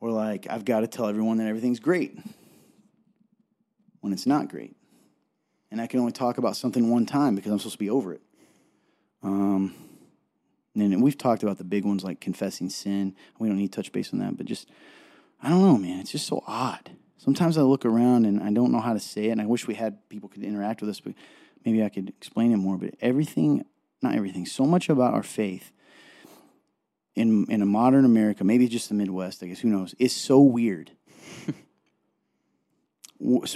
[0.00, 2.18] Or like I've got to tell everyone that everything's great
[4.00, 4.76] when it's not great,
[5.70, 8.12] and I can only talk about something one time because I'm supposed to be over
[8.12, 8.22] it.
[9.22, 9.74] Um,
[10.74, 13.14] and we've talked about the big ones like confessing sin.
[13.38, 14.68] We don't need to touch base on that, but just
[15.42, 16.00] I don't know, man.
[16.00, 16.90] It's just so odd.
[17.16, 19.66] Sometimes I look around and I don't know how to say it, and I wish
[19.66, 21.14] we had people could interact with us, but
[21.64, 22.76] maybe I could explain it more.
[22.76, 23.64] But everything,
[24.00, 25.72] not everything, so much about our faith
[27.14, 30.40] in in a modern America, maybe just the Midwest, I guess, who knows, is so
[30.40, 30.92] weird.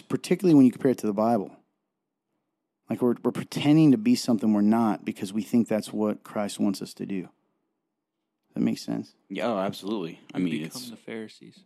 [0.08, 1.56] Particularly when you compare it to the Bible.
[2.88, 6.60] Like we're, we're pretending to be something we're not because we think that's what Christ
[6.60, 7.28] wants us to do.
[8.54, 9.14] That makes sense?
[9.28, 10.20] Yeah, oh, absolutely.
[10.32, 11.60] I mean, Become it's the Pharisees.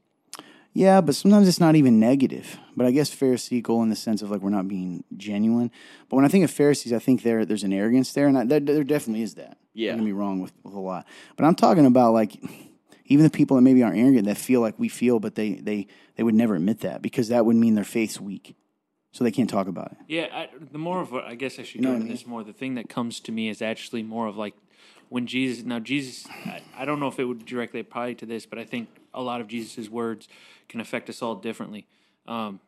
[0.73, 2.59] Yeah, but sometimes it's not even negative.
[2.77, 5.71] But I guess Pharisaical in the sense of like we're not being genuine.
[6.09, 8.45] But when I think of Pharisees, I think there there's an arrogance there, and I,
[8.45, 9.59] there, there definitely is that.
[9.73, 9.93] Yeah.
[9.93, 11.07] don't get me wrong with, with a lot.
[11.37, 12.37] But I'm talking about like
[13.07, 15.89] even the people that maybe aren't arrogant that feel like we feel, but they they
[16.14, 18.55] they would never admit that because that would mean their faith's weak,
[19.12, 19.99] so they can't talk about it.
[20.09, 22.12] Yeah, I, the more of what I guess I should know go what I into
[22.12, 22.45] this more.
[22.45, 24.55] The thing that comes to me is actually more of like
[25.11, 25.65] when Jesus.
[25.65, 28.65] Now Jesus, I, I don't know if it would directly apply to this, but I
[28.65, 30.27] think a lot of Jesus' words
[30.69, 31.87] can affect us all differently.
[32.27, 32.61] Um,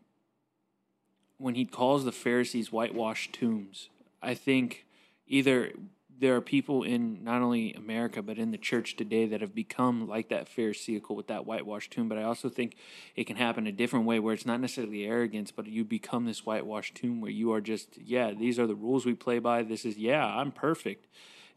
[1.39, 3.89] when he calls the Pharisees whitewashed tombs,
[4.21, 4.85] I think
[5.27, 5.73] either
[6.19, 10.09] there are people in not only America but in the church today that have become
[10.09, 12.09] like that Pharisaical with that whitewashed tomb.
[12.09, 12.77] But I also think
[13.17, 16.45] it can happen a different way where it's not necessarily arrogance, but you become this
[16.47, 19.63] whitewashed tomb where you are just, yeah, these are the rules we play by.
[19.63, 21.07] This is, yeah, I'm perfect.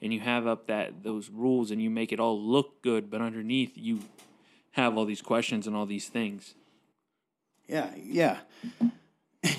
[0.02, 3.22] And you have up that those rules and you make it all look good, but
[3.22, 4.02] underneath you
[4.72, 6.54] have all these questions and all these things.
[7.68, 8.40] Yeah, yeah.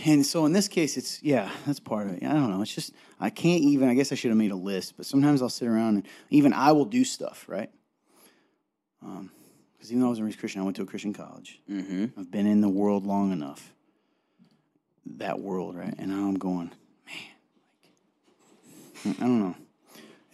[0.04, 2.22] And so in this case, it's yeah, that's part of it.
[2.24, 2.60] I don't know.
[2.60, 3.88] It's just I can't even.
[3.88, 6.52] I guess I should have made a list, but sometimes I'll sit around and even
[6.52, 7.70] I will do stuff right.
[9.02, 9.30] Um,
[9.76, 11.60] because even though I was a Christian, I went to a Christian college.
[11.70, 12.18] Mm-hmm.
[12.18, 13.72] I've been in the world long enough.
[15.04, 15.94] That world, right?
[15.98, 16.72] And now I'm going,
[17.06, 17.16] man.
[19.04, 19.54] Like, I don't know.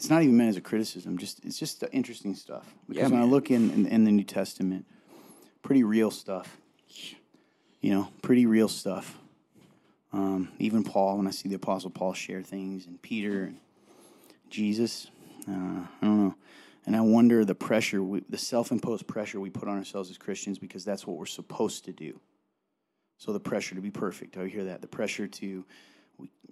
[0.03, 1.17] It's not even meant as a criticism.
[1.17, 2.75] Just it's just interesting stuff.
[2.89, 4.85] Because Yeah, when I look in, in in the New Testament,
[5.63, 6.59] pretty real stuff.
[7.81, 9.17] You know, pretty real stuff.
[10.13, 13.61] Um, even Paul, when I see the Apostle Paul share things, and Peter and
[14.51, 15.07] Jesus,
[15.49, 16.35] uh, I don't know.
[16.85, 20.59] And I wonder the pressure, we, the self-imposed pressure we put on ourselves as Christians,
[20.59, 22.19] because that's what we're supposed to do.
[23.19, 24.81] So the pressure to be perfect, I hear that.
[24.81, 25.65] The pressure to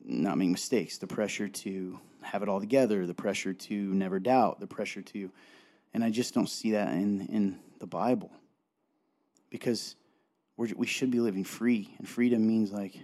[0.04, 4.60] not make mistakes, the pressure to have it all together, the pressure to never doubt,
[4.60, 5.30] the pressure to,
[5.94, 8.30] and I just don't see that in in the Bible,
[9.50, 9.96] because
[10.56, 12.94] we're, we should be living free, and freedom means like,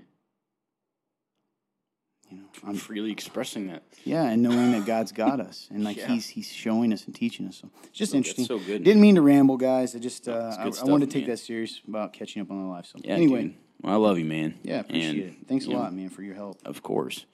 [2.30, 3.84] you know, I'm freely expressing that.
[4.04, 6.08] yeah, and knowing that God's got us, and like Yeah.
[6.08, 7.56] He's He's showing us and teaching us.
[7.58, 8.44] So it's just So- interesting.
[8.46, 8.82] so good.
[8.82, 9.94] Didn't mean to ramble, guys.
[9.94, 11.30] I just No, uh, I, I wanted to take man.
[11.30, 12.86] that serious about catching up on the life.
[12.86, 13.14] So Yeah.
[13.14, 13.54] anyway, dude.
[13.82, 14.58] Well, I love you, man.
[14.62, 15.34] yeah, appreciate And, it.
[15.48, 16.58] Thanks a you know, lot, man, for your help.
[16.64, 17.24] Of course.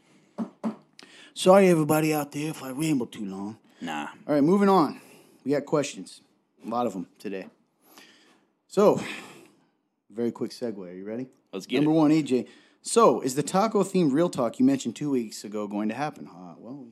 [1.35, 3.59] Sorry, everybody out there, if I ramble too long.
[3.81, 4.09] Nah.
[4.27, 5.01] All right, moving on.
[5.45, 6.21] We got questions,
[6.65, 7.47] a lot of them today.
[8.69, 9.01] So,
[10.11, 10.79] very quick segue.
[10.79, 11.29] Are you ready?
[11.53, 11.81] Let's get it.
[11.81, 12.01] Number it.
[12.01, 12.49] one, AJ.
[12.83, 16.29] So, is the taco themed real talk you mentioned two weeks ago going to happen?
[16.29, 16.87] Uh, well,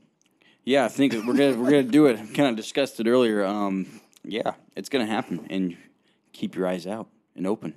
[0.65, 2.17] Yeah, I think we're gonna we're gonna do it.
[2.35, 3.45] Kind of discussed it earlier.
[3.45, 3.87] Um,
[4.25, 5.77] yeah, it's gonna happen, and
[6.33, 7.75] keep your eyes out and open.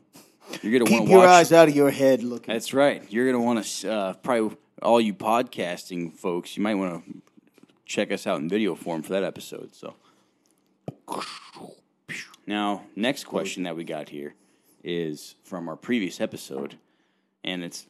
[0.61, 1.27] You're gonna want keep your watch.
[1.29, 2.53] eyes out of your head looking.
[2.53, 3.03] That's right.
[3.11, 6.55] You're gonna want to uh, probably all you podcasting folks.
[6.57, 7.21] You might want to
[7.85, 9.73] check us out in video form for that episode.
[9.75, 9.95] So
[12.45, 14.35] now, next question that we got here
[14.83, 16.77] is from our previous episode,
[17.43, 17.87] and it's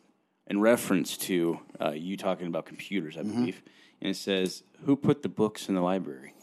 [0.48, 3.32] in reference to uh, you talking about computers, I Mm-hmm.
[3.40, 3.62] believe.
[4.02, 6.34] And it says, "Who put the books in the library?"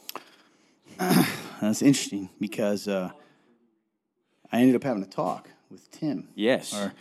[0.98, 3.10] That's interesting because uh,
[4.50, 6.74] I ended up having a talk with Tim, Yes.
[6.74, 6.92] our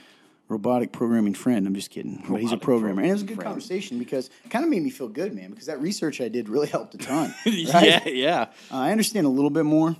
[0.47, 1.67] robotic programming friend.
[1.67, 3.47] I'm just kidding, but he's a programmer, and it was a good friend.
[3.47, 5.49] conversation because it kind of made me feel good, man.
[5.51, 7.33] Because that research I did really helped a ton.
[7.45, 8.13] yeah, right?
[8.15, 8.41] yeah.
[8.71, 9.95] Uh, I understand a little bit more,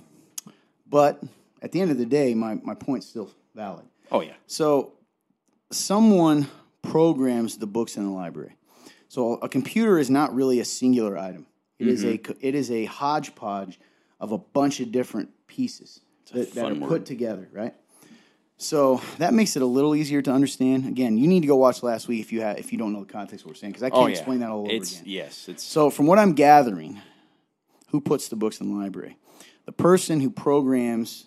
[0.88, 1.22] but
[1.62, 3.86] at the end of the day, my, my point's still valid.
[4.10, 4.34] Oh yeah.
[4.46, 4.94] So,
[5.70, 6.48] someone
[6.82, 8.56] programs the books in the library.
[9.08, 11.46] So, a computer is not really a singular item.
[11.78, 13.80] It is a it is a hodgepodge
[14.20, 16.00] of a bunch of different pieces
[16.32, 17.06] that, that are fun put word.
[17.06, 17.74] together, right?
[18.62, 20.86] So that makes it a little easier to understand.
[20.86, 23.00] Again, you need to go watch last week if you have if you don't know
[23.04, 24.12] the context of what we're saying because I can't Oh yeah.
[24.12, 25.04] explain that all over it's, again.
[25.06, 27.00] Yes, it's So, from what I'm gathering,
[27.88, 29.16] who puts the books in the library?
[29.64, 31.24] The person who programs,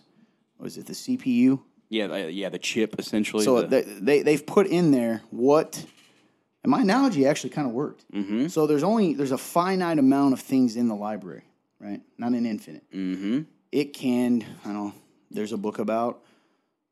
[0.59, 1.59] was it the CPU?
[1.89, 2.49] yeah, the- yeah.
[2.49, 3.43] The chip essentially.
[3.43, 5.83] So the- they, they they've put in there what,
[6.63, 8.05] and my analogy actually kind of worked.
[8.13, 8.47] Mm-hmm.
[8.49, 11.45] So there's only there's a finite amount of things in the library,
[11.79, 12.01] right?
[12.19, 12.83] Not an infinite.
[12.93, 13.41] mm-hmm.
[13.71, 14.93] It can I don't know.
[15.31, 16.21] There's a book about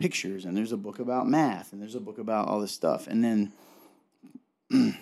[0.02, 3.08] pictures, and there's a book about math, and there's a book about all this stuff,
[3.08, 3.52] and then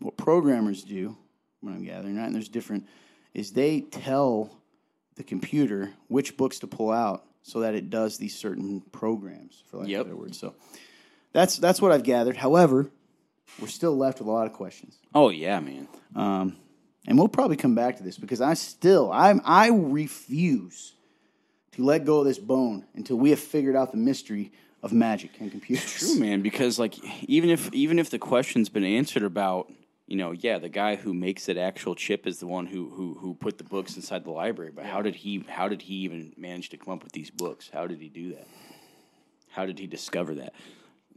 [0.00, 1.16] what programmers do,
[1.60, 2.26] when I'm gathering, right?
[2.26, 2.86] And there's different,
[3.34, 4.50] is they tell
[5.16, 9.78] the computer which books to pull out so that it does these certain programs, for
[9.78, 10.00] lack Yep.
[10.00, 10.34] of a better word.
[10.34, 10.54] So
[11.32, 12.36] that's that's what I've gathered.
[12.36, 12.90] However,
[13.60, 14.98] we're still left with a lot of questions.
[15.14, 15.88] Oh yeah, man.
[16.14, 16.56] Um,
[17.06, 20.92] and we'll probably come back to this because I still I'm I refuse
[21.76, 24.52] to let go of this bone until we have figured out the mystery
[24.82, 25.92] of magic and computers.
[25.98, 26.42] True, man.
[26.42, 26.94] Because like,
[27.28, 29.70] even if even if the question's been answered about,
[30.06, 33.14] you know, yeah, the guy who makes that actual chip is the one who who
[33.14, 34.72] who put the books inside the library.
[34.74, 37.70] But how did he how did he even manage to come up with these books?
[37.72, 38.46] How did he do that?
[39.50, 40.52] How did he discover that?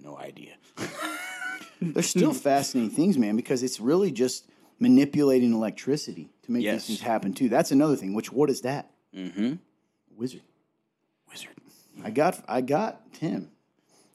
[0.01, 0.53] No idea.
[1.81, 4.49] They're still fascinating things, man, because it's really just
[4.79, 6.87] manipulating electricity to make Yes.
[6.87, 7.49] these things happen too.
[7.49, 8.13] That's another thing.
[8.13, 8.89] Which what is that?
[9.15, 9.55] Mm-hmm.
[10.15, 10.41] Wizard.
[11.31, 11.49] Wizard.
[12.03, 13.51] I got I got Tim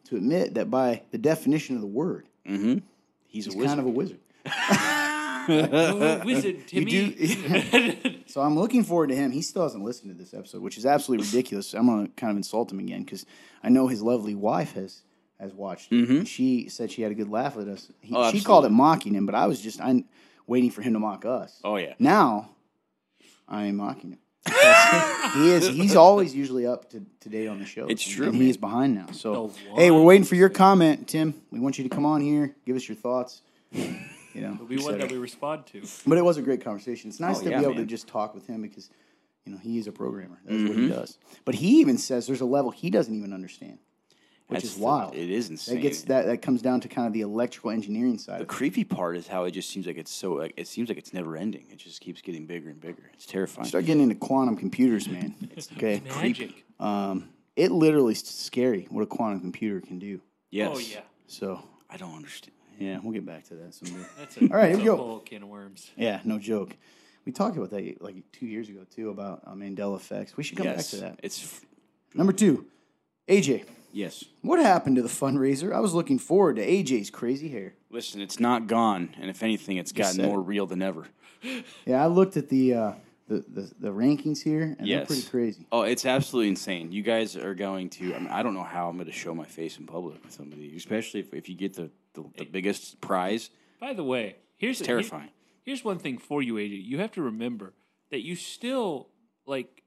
[0.09, 2.79] to admit that by the definition of the word, Mm-hmm.
[3.27, 4.21] He's, he's a kind of a wizard.
[6.25, 8.21] Wizard Timmy.
[8.27, 9.31] So I'm looking forward to him.
[9.31, 11.73] He still hasn't listened to this episode, which is absolutely ridiculous.
[11.75, 13.25] I'm gonna kind of insult him again because
[13.63, 15.03] I know his lovely wife has
[15.39, 15.93] has watched.
[15.93, 16.09] it.
[16.09, 17.91] And She said she had a good laugh with us.
[18.01, 20.05] He, Oh, she called it mocking him, but I was just I'm
[20.47, 21.61] waiting for him to mock us.
[21.65, 21.95] oh yeah.
[21.99, 22.51] Now
[23.47, 24.19] I am mocking him.
[24.47, 25.69] He is.
[25.69, 27.87] He's always usually up to, to date on the show.
[27.87, 29.07] It's true, and he is behind now.
[29.13, 31.35] So hey, we're waiting for your comment, Tim.
[31.51, 33.43] We want you to come on here, give us your thoughts.
[33.73, 35.83] You know, we et want that we respond to.
[36.07, 37.09] But it was a great conversation.
[37.11, 37.83] It's nice Oh, to yeah, be able man.
[37.83, 38.91] to just talk with him because,
[39.45, 40.41] you know, he is a programmer.
[40.45, 40.83] That's what Mm-hmm.
[40.83, 41.19] he does.
[41.45, 43.79] But he even says there's a level he doesn't even understand,
[44.55, 45.15] which That's is the- wild.
[45.15, 45.75] it is insane.
[45.77, 48.35] That gets that that comes down to kind of the electrical engineering side.
[48.39, 48.49] The of it.
[48.49, 50.33] creepy part is how it just seems like it's so.
[50.35, 51.67] Like, it seems like it's never ending.
[51.71, 53.11] It just keeps getting bigger and bigger.
[53.15, 53.67] It's terrifying.
[53.69, 55.35] Start getting into quantum computers, man.
[55.57, 56.65] It's okay, Magic.
[56.81, 60.21] um, it literally is scary what a quantum computer can do.
[60.51, 60.71] yes.
[60.75, 61.01] Oh yeah.
[61.27, 62.55] So I don't understand.
[62.79, 64.05] yeah, we'll get back to that someday.
[64.19, 64.97] That's a, All right, here that's we a go.
[64.97, 65.91] whole can of worms.
[65.97, 66.77] yeah, no joke.
[67.25, 70.37] We talked about that like two years ago too about uh, Mandela effects.
[70.37, 70.77] We should come yes.
[70.77, 71.21] back to that.
[71.23, 71.61] It's f-
[72.15, 72.67] Number two,
[73.29, 73.65] AJ.
[73.95, 74.25] Yes.
[74.43, 75.73] What happened to the fundraiser?
[75.75, 77.75] I was looking forward to AJ's crazy hair.
[77.91, 80.43] Listen, it's not gone, and if anything, it's gotten more it.
[80.43, 81.07] real than ever.
[81.85, 82.93] Yeah, I looked at the uh,
[83.29, 85.01] the, the the rankings here, and Yes.
[85.09, 85.67] they're pretty crazy.
[85.71, 86.91] Oh, it's absolutely insane.
[86.91, 88.15] You guys are going to.
[88.15, 90.33] I, mean, I don't know how I'm going to show my face in public with
[90.33, 93.51] somebody, especially if, if you get the, the, the biggest prize.
[93.79, 95.29] By the way, here's here- terrifying.
[95.65, 96.83] here's one thing for you, AJ.
[96.83, 97.75] You have to remember
[98.11, 99.11] that you still
[99.47, 99.83] like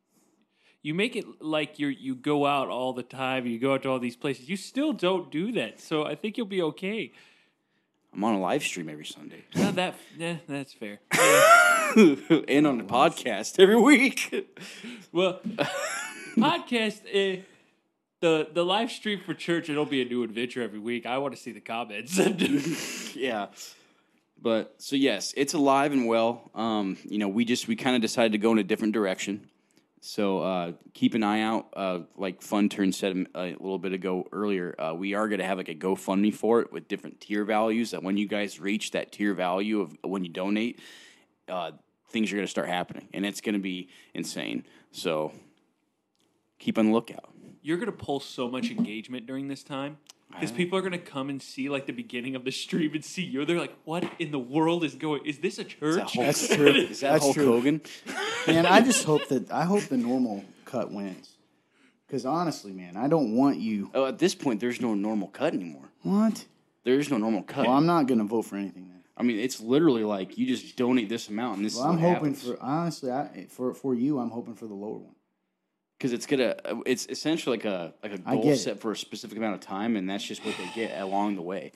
[0.82, 3.46] you make it like you you go out all the time.
[3.46, 4.50] You go out to all these places.
[4.50, 5.80] You still don't do that.
[5.80, 7.12] So I think you'll be okay.
[8.14, 9.96] I'm on a live stream every Sunday Not that.
[10.18, 11.00] Nah, that's fair.
[11.12, 14.50] and on the podcast every week.
[15.12, 15.40] Well,
[16.38, 17.02] podcast.
[17.06, 17.44] Uh,
[18.20, 19.70] the the live stream for church.
[19.70, 21.06] It'll be a new adventure every week.
[21.06, 22.18] I want to see the comments.
[23.16, 23.48] yeah.
[24.42, 26.50] But so yes, it's alive and well.
[26.56, 29.48] Um, you know, we just we kind of decided to go in a different direction.
[30.08, 31.68] So uh, keep an eye out.
[31.76, 35.46] Uh, like Fun Turn said a, little bit ago earlier, uh, we are going to
[35.46, 37.92] have like a GoFundMe for it with different tier values.
[37.92, 40.80] That when you guys reach that tier value of when you donate,
[41.50, 41.72] uh,
[42.10, 44.64] things are going to start happening, and it's going to be insane.
[44.94, 45.34] So
[46.58, 47.34] keep on the lookout.
[47.62, 49.98] You're gonna pull so much engagement during this time
[50.30, 53.24] because people are gonna come and see like the beginning of the stream and see
[53.24, 53.46] you.
[53.46, 55.26] They're like, "What in the world is going?
[55.26, 56.68] Is this a church?" That's true.
[56.68, 57.46] Is that That's Hulk true.
[57.46, 57.82] Hogan?
[58.48, 61.38] Man, I just hope that I hope the normal cut wins.
[62.08, 63.92] Because honestly, man, I don't want you.
[63.94, 65.90] Oh, at this point, there's no normal cut anymore.
[66.04, 66.46] What?
[66.86, 67.66] There is no normal cut.
[67.68, 69.04] Well, I'm not going to vote for anything then.
[69.18, 72.02] I mean, it's literally like you just donate this amount, and this Well, is I'm
[72.02, 72.44] what hoping happens.
[72.44, 75.16] for honestly, I, for for you, I'm hoping for the lower one.
[75.98, 76.56] Because it's gonna.
[76.64, 78.58] Uh, it's essentially like a like a I goal get it.
[78.58, 81.42] set for a specific amount of time, and that's just what they get along the
[81.42, 81.72] way.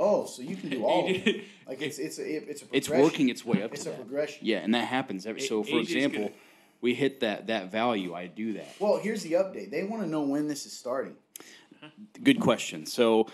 [0.00, 1.08] Oh, so you can do all.
[1.08, 1.44] of it.
[1.68, 3.98] Like it's it's a, it's a It's working its way up It's to a that.
[4.00, 4.38] progression.
[4.40, 5.42] Yeah, and that happens every.
[5.42, 6.34] So, for AJ's example, gonna-
[6.80, 8.14] we hit that that value.
[8.14, 8.68] I do that.
[8.78, 9.70] Well, here's the update.
[9.70, 11.14] They want to know when this is starting.
[12.22, 12.86] Good question.
[12.86, 13.28] So.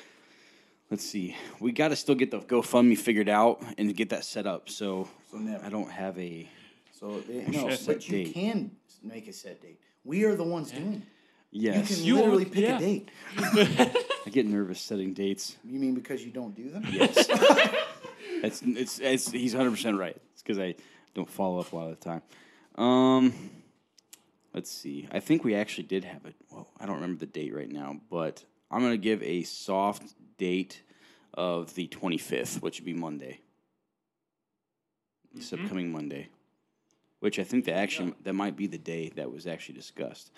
[0.90, 1.34] Let's see.
[1.60, 4.68] We got to still get the GoFundMe figured out and get that set up.
[4.68, 5.64] So, So never.
[5.64, 6.46] I don't have a.
[6.92, 8.34] So they, no, set but you date.
[8.34, 8.70] can
[9.04, 9.80] make a set date.
[10.04, 11.02] We are the ones doing it.
[11.50, 12.76] Yes, You can You literally are- pick yeah.
[12.76, 13.08] a date.
[14.26, 15.56] I get nervous setting dates.
[15.64, 16.84] You mean because you don't do them?
[16.90, 17.14] Yes.
[18.42, 20.16] it's, it's, it's, he's 100% right.
[20.32, 20.74] It's because I
[21.14, 22.22] don't follow up a lot of the time.
[22.76, 23.32] Um,
[24.52, 25.08] let's see.
[25.12, 26.34] I think we actually did have it.
[26.50, 30.14] Well, I don't remember the date right now, but I'm going to give a soft
[30.38, 30.82] date
[31.34, 33.40] of the 25th, which would be Monday.
[35.32, 36.28] This upcoming Monday.
[37.24, 40.30] Which I think that actually that might be the day that was actually discussed.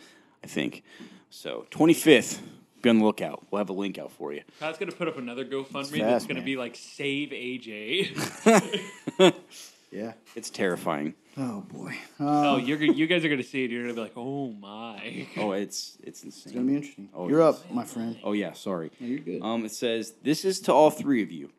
[0.44, 0.84] I think.
[1.30, 2.38] So 25th,
[2.80, 3.44] be on the lookout.
[3.50, 4.42] We'll have a link out for you.
[4.60, 6.44] Todd's gonna put up another GoFundMe It's that's fast, gonna man.
[6.46, 9.34] be like "Save AJ."
[9.92, 10.12] Yeah.
[10.34, 11.14] It's terrifying.
[11.38, 11.94] Oh boy.
[12.20, 13.70] oh, Uh, you're you guys are gonna see it.
[13.70, 16.42] You're gonna be like, "Oh my!" Oh, it's it's insane.
[16.44, 17.08] it's gonna be interesting.
[17.14, 18.18] Oh, You're up, my friend.
[18.22, 18.90] Oh yeah, sorry.
[19.00, 19.42] No, you're good.
[19.42, 21.50] Um, it says this is to all three of you.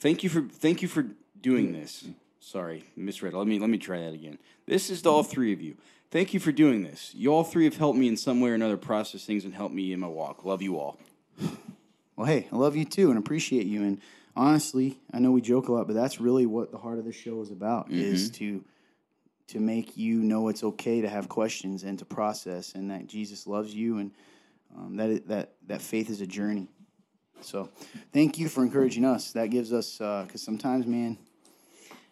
[0.00, 1.06] Thank you for thank you for
[1.40, 2.04] doing this.
[2.48, 3.34] Sorry, misread.
[3.34, 4.38] Let me let me try that again.
[4.64, 5.76] This is to all three of you.
[6.10, 7.12] Thank you for doing this.
[7.14, 9.74] You all three have helped me in some way or another process things and helped
[9.74, 10.46] me in my walk.
[10.46, 10.98] Love you all.
[12.16, 13.82] Well, hey, I love you too and appreciate you.
[13.82, 14.00] And
[14.34, 17.12] honestly, I know we joke a lot, but that's really what the heart of the
[17.12, 18.64] show is about: is to
[19.48, 23.46] to make you know it's okay to have questions and to process, and that Jesus
[23.46, 23.98] loves you.
[23.98, 24.10] And
[24.74, 26.68] Um, that that that faith is a journey.
[27.40, 27.68] So,
[28.12, 29.32] thank you for encouraging us.
[29.32, 31.18] That gives us because sometimes, man,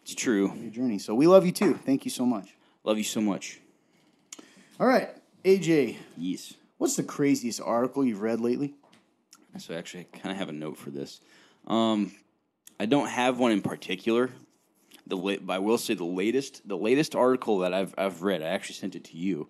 [0.07, 0.53] It's true.
[0.57, 1.01] your journey.
[1.01, 1.75] So we love you too.
[1.75, 2.55] Thank you so much.
[2.85, 3.59] Love you so much.
[4.79, 5.09] All right,
[5.45, 6.55] AJ, Yes.
[6.79, 8.75] what's the craziest article you've read lately?
[9.59, 11.21] So actually, I kind of have a note for this.
[11.67, 12.13] Um,
[12.79, 14.31] I don't have one in particular.
[15.09, 18.43] The la- but I will say the latest the latest article that I've I've read.
[18.43, 19.49] I actually sent it to you.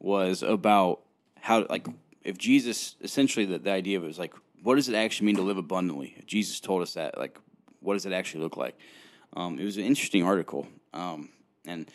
[0.00, 1.00] Was about
[1.40, 1.86] how like
[2.24, 5.36] if Jesus essentially the, the idea of it was like what does it actually mean
[5.36, 6.22] to live abundantly?
[6.26, 7.38] Jesus told us that like
[7.80, 8.76] what does it actually look like?
[9.34, 11.30] Um, it was an interesting article, um,
[11.66, 11.90] and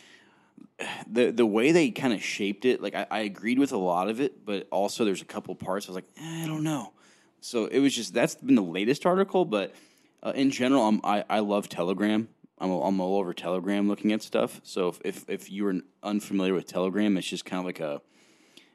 [1.07, 4.09] the the way they kind of shaped it, like I, I agreed with a lot
[4.09, 6.93] of it, but also there's a couple parts I was like, eh, I don't know.
[7.41, 9.73] So it was just that's been the latest article, but
[10.21, 12.27] uh, in general, I'm, I I love Telegram.
[12.59, 14.59] I'm I'm all over Telegram looking at stuff.
[14.63, 18.01] So if if, if you were unfamiliar with Telegram, it's just kind of like a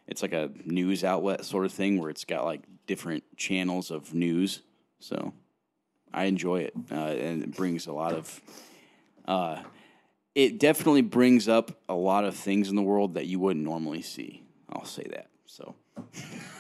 [0.07, 4.15] it's like a news outlet sort of thing where it's got like different channels of
[4.15, 4.63] news.
[5.01, 5.33] So
[6.15, 8.41] I enjoy it, uh, and it brings a lot of.
[9.27, 9.63] Uh,
[10.35, 14.03] it definitely brings up a lot of things in the world that you wouldn't normally
[14.03, 14.43] see.
[14.69, 15.29] I'll say that.
[15.47, 15.75] So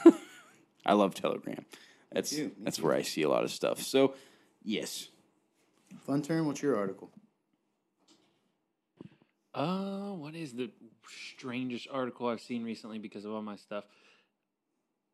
[0.86, 1.64] I love Telegram.
[2.12, 3.80] That's too, me that's where I see a lot of stuff.
[3.80, 4.14] So
[4.62, 5.08] yes,
[6.06, 6.46] Fun turn.
[6.46, 7.10] What's your article?
[9.54, 10.70] Uh, what is the
[11.08, 13.84] strangest article I've seen recently because of all my stuff?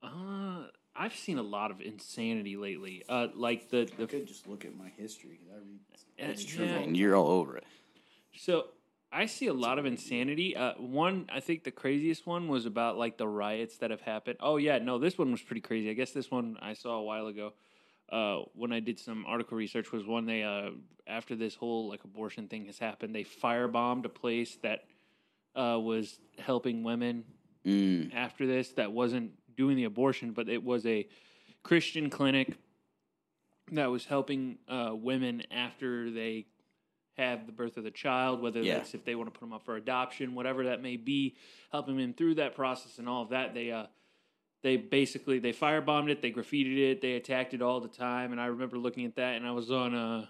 [0.02, 0.64] Uh,
[1.00, 3.02] I've seen a lot of insanity lately.
[3.08, 6.30] Uh, like the I the could just look at my history because I read.
[6.30, 6.72] It's true, yeah.
[6.72, 7.64] and you're all over it.
[8.36, 8.66] So
[9.10, 10.54] I see a lot of insanity.
[10.54, 14.36] Uh, one, I think the craziest one was about like the riots that have happened.
[14.40, 15.88] Oh yeah, no, this one was pretty crazy.
[15.88, 17.54] I guess this one I saw a while ago.
[18.12, 20.72] Uh, when I did some article research, was one they uh,
[21.06, 24.84] after this whole like abortion thing has happened, they firebombed a place that
[25.56, 27.24] uh, was helping women
[27.66, 31.06] Mm, after this that wasn't doing the abortion, but it was a
[31.62, 32.56] Christian clinic
[33.72, 36.46] that was helping uh, women after they
[37.18, 38.78] have the birth of the child, whether Yeah.
[38.78, 41.36] that's if they want to put them up for adoption, whatever that may be,
[41.70, 43.52] helping them through that process and all of that.
[43.52, 43.86] They uh,
[44.62, 48.40] they basically they firebombed it, they graffitied it, they attacked it all the time, and
[48.40, 50.26] I remember looking at that, and I was on uh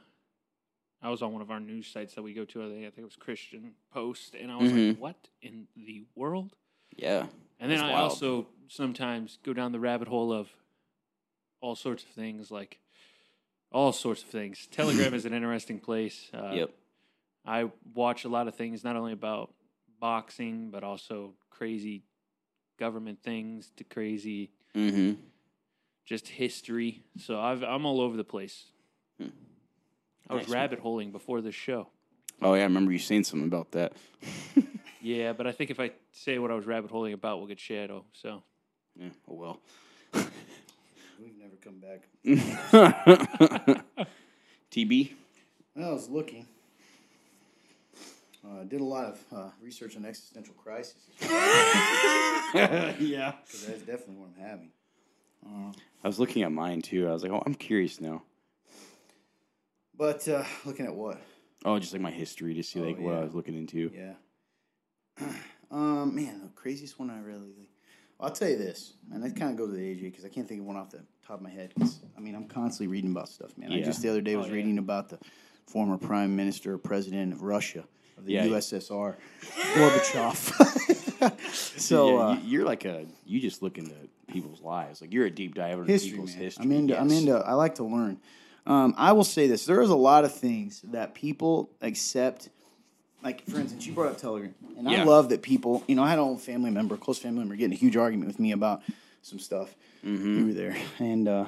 [1.02, 2.62] I was on one of our news sites that we go to.
[2.64, 4.88] I think I think it was Christian Post, and I was Mhm.
[4.88, 6.56] like, "What in the world?"
[6.96, 7.28] yeah,
[7.60, 8.10] And then That's I wild.
[8.10, 10.48] also sometimes go down the rabbit hole of
[11.60, 12.78] all sorts of things, like
[13.70, 14.66] all sorts of things.
[14.72, 16.28] Telegram is an interesting place.
[16.32, 16.70] Uh, yep.
[17.46, 19.52] I watch a lot of things, not only about
[20.00, 22.02] boxing, but also crazy
[22.78, 25.20] government things to crazy Mm-hmm.
[26.06, 27.02] just history.
[27.18, 28.66] So I've, I'm all over the place.
[29.20, 29.32] I was
[30.28, 30.36] Hmm.
[30.36, 30.48] Nice.
[30.48, 31.88] rabbit holing before this show.
[32.40, 33.92] Oh yeah, I remember you saying something about that.
[35.02, 37.58] Yeah, but I think if I say what I was rabbit holing about, we'll get
[37.60, 38.04] shadow.
[38.12, 38.42] So
[38.96, 39.08] Yeah.
[39.28, 39.60] Oh well.
[40.14, 42.08] We've never come back.
[44.72, 45.12] TB.
[45.74, 46.46] Well, I was looking.
[48.42, 50.96] Uh, did a lot of uh, research on existential crisis.
[51.20, 52.92] yeah.
[53.44, 54.70] Because that's definitely what I'm having.
[56.02, 57.08] I was looking at mine too.
[57.08, 58.22] I was like, oh, I'm curious now.
[59.96, 61.20] But uh, looking at what?
[61.64, 63.90] Oh, just like my history to see Oh, like what I was looking into.
[63.94, 64.14] Yeah.
[65.70, 67.68] um, man, the craziest one I really.
[68.18, 70.28] Well, I'll tell you this, and that kind of goes to the AJ because I
[70.28, 71.72] can't think of one off the top of my head.
[71.78, 73.72] 'cause, I mean, I'm constantly reading about stuff, man.
[73.72, 73.84] I Yeah.
[73.86, 74.54] just the other day was Oh, yeah.
[74.56, 75.18] reading about the
[75.66, 77.84] former prime minister or president of Russia
[78.18, 78.44] of the Yeah.
[78.46, 79.16] USSR,
[79.74, 81.38] Gorbachev.
[81.80, 83.94] so yeah, uh, you, you're like a you just look into
[84.26, 85.00] people's lives.
[85.00, 86.42] Like you're a deep diver into history, people's man.
[86.42, 86.62] history.
[86.64, 87.00] I'm into.
[87.00, 87.20] I'm Yes.
[87.20, 87.36] into.
[87.38, 88.18] I like to learn.
[88.66, 92.50] Um, I will say this: there is a lot of things that people accept.
[93.22, 95.84] Like for instance, you brought up Telegram, and I love that people.
[95.86, 98.28] You know, I had an old family member, close family member, getting a huge argument
[98.28, 98.82] with me about
[99.22, 99.74] some stuff.
[100.04, 100.38] Mm-hmm.
[100.38, 101.46] You were there, and uh,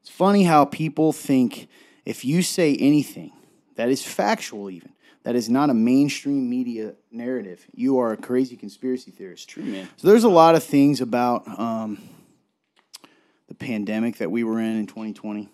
[0.00, 1.68] it's funny how people think
[2.04, 3.32] if you say anything
[3.74, 4.92] that is factual, even
[5.24, 9.48] that is not a mainstream media narrative, you are a crazy conspiracy theorist.
[9.48, 9.88] True, man.
[9.96, 11.98] So there's a lot of things about um,
[13.48, 15.48] the pandemic that we were in in 2020.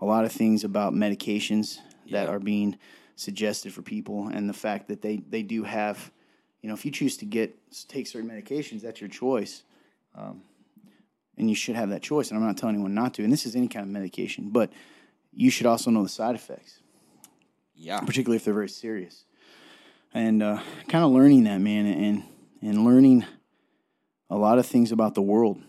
[0.00, 1.78] A lot of things about medications
[2.10, 2.76] that are being
[3.16, 6.10] suggested for people, and the fact that they they do have,
[6.62, 7.56] you know, if you choose to get
[7.88, 9.62] take certain medications, that's your choice,
[10.14, 10.42] um,
[11.36, 12.30] and you should have that choice.
[12.30, 13.24] And I'm not telling anyone not to.
[13.24, 14.72] And this is any kind of medication, but
[15.32, 16.78] you should also know the side effects
[17.74, 18.00] Yeah.
[18.00, 19.24] particularly if they're very serious.
[20.12, 22.22] And uh, kind of learning that, man, and
[22.62, 23.24] and learning
[24.30, 25.60] a lot of things about the world.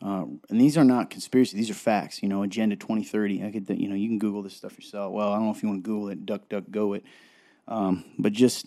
[0.00, 2.22] Uh, and these are not conspiracy; these are facts.
[2.22, 3.44] You know, Agenda 2030.
[3.44, 5.12] I could, you know, you can Google this stuff yourself.
[5.12, 7.04] Well, I don't know if you want to Google it, Duck, Duck, Go it.
[7.66, 8.66] Um, but just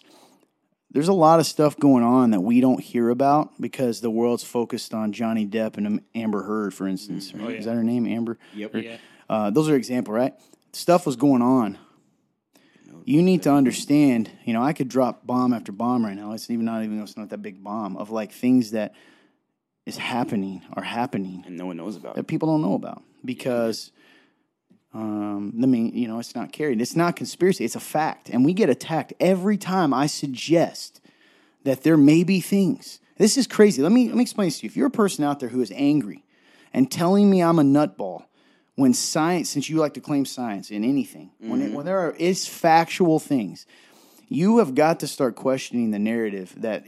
[0.91, 4.43] there's a lot of stuff going on that we don't hear about because the world's
[4.43, 7.33] focused on Johnny Depp and Amber Heard, for instance.
[7.33, 7.43] right?
[7.43, 7.57] Oh, yeah.
[7.59, 8.37] Is that her name, Amber?
[8.53, 8.75] Yep.
[8.75, 8.97] Yeah.
[9.29, 10.33] Uh, those are example, right?
[10.73, 11.77] Stuff was going on.
[13.05, 14.29] You need to understand.
[14.45, 16.33] You know, I could drop bomb after bomb right now.
[16.33, 18.93] It's even not even it's not that big bomb of like things that
[19.85, 22.27] is happening are happening And no one knows about that it.
[22.27, 23.91] people don't know about because
[24.93, 26.81] um, I mean, you know, it's not carried.
[26.81, 27.63] It's not conspiracy.
[27.63, 30.99] It's a fact, and we get attacked every time I suggest
[31.63, 32.99] that there may be things.
[33.17, 33.81] This is crazy.
[33.81, 34.69] Let me let me explain this to you.
[34.69, 36.25] If you're a person out there who is angry
[36.73, 38.25] and telling me I'm a nutball
[38.75, 42.11] when science, since you like to claim science in anything, when it, when there are
[42.11, 43.65] is factual things,
[44.27, 46.85] you have got to start questioning the narrative that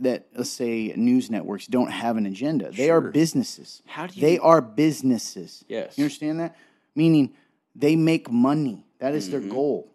[0.00, 2.70] that let's say news networks don't have an agenda.
[2.70, 3.82] They are businesses.
[3.86, 5.64] How do you They are businesses.
[5.68, 5.96] Yes.
[5.96, 6.56] You understand that?
[6.94, 7.34] Meaning
[7.74, 8.84] they make money.
[8.98, 9.90] That is their goal.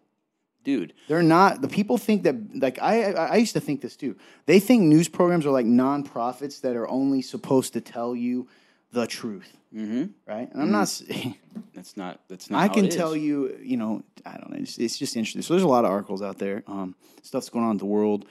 [0.64, 3.94] Dude, They're not the people think that like I, I I used to think this
[3.94, 4.16] too.
[4.46, 8.48] They think news programs are like nonprofits that are only supposed to tell you
[8.90, 10.06] the truth, mm-hmm.
[10.26, 10.52] right?
[10.52, 10.82] And I'm not.
[10.82, 11.04] s-
[11.74, 13.22] that's not that's not I can tell is.
[13.22, 14.56] you, you know, I don't know.
[14.58, 15.42] It's, it's just interesting.
[15.42, 16.64] So there's a lot of articles out there.
[16.66, 18.24] Um, stuff's going on in the world.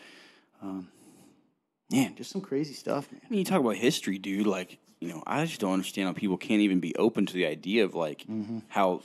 [0.62, 0.90] Um,
[1.92, 3.22] man, just some crazy stuff, man.
[3.26, 4.48] I mean, you talk about history, dude.
[4.48, 7.46] Like, you know, I just don't understand how people can't even be open to the
[7.46, 8.60] idea of like Mm-hmm.
[8.70, 9.02] how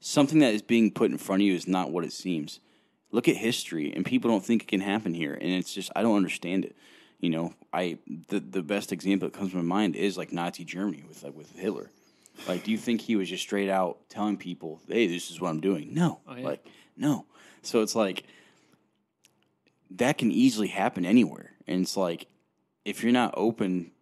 [0.00, 2.60] something that is being put in front of you is not what it seems.
[3.10, 6.02] Look at history, and people don't think it can happen here, and it's just I
[6.02, 6.74] don't understand it.
[7.20, 7.98] You know, I
[8.28, 11.34] the the best example that comes to my mind is like Nazi Germany with like
[11.36, 11.90] with Hitler.
[12.48, 15.50] Like, do you think he was just straight out telling people, "Hey, this is what
[15.50, 15.92] I'm doing"?
[15.92, 16.44] No, Oh, yeah.
[16.46, 16.66] like
[16.96, 17.26] no.
[17.62, 18.24] So it's like
[19.92, 22.26] that can easily happen anywhere, and it's like
[22.84, 23.92] if you're not open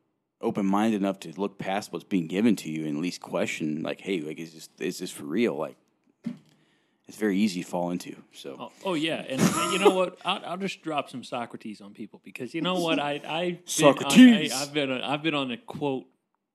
[0.40, 3.82] open minded enough to look past what's being given to you and at least question,
[3.82, 5.54] like, hey, like is this is this for real?
[5.54, 5.76] Like,
[7.06, 8.16] it's very easy to fall into.
[8.32, 10.18] So Oh, oh yeah, and, and you know what?
[10.24, 12.98] I'll, I'll just drop some Socrates on people because you know what?
[12.98, 14.52] I I Socrates!
[14.52, 16.06] I, have been a, I've been on a quote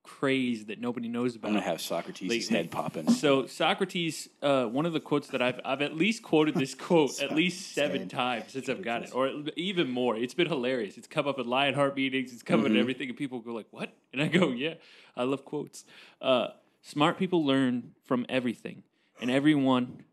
[0.05, 1.47] craze that nobody knows about.
[1.49, 2.55] I'm gonna have Socrates' Lately.
[2.55, 3.09] head popping.
[3.09, 7.21] So Socrates, uh, one of the quotes that I've I've at least quoted this quote
[7.21, 10.15] at least seven times since I've got it, or even more.
[10.15, 10.97] It's been hilarious.
[10.97, 12.31] It's come up at Lionheart meetings.
[12.31, 12.75] It's come up Mm-hmm.
[12.75, 14.75] at everything, and people go like, "What?" And I go, "Yeah,
[15.17, 15.83] I love quotes."
[16.21, 16.47] Uh,
[16.81, 18.83] smart people learn from everything,
[19.21, 20.03] and everyone.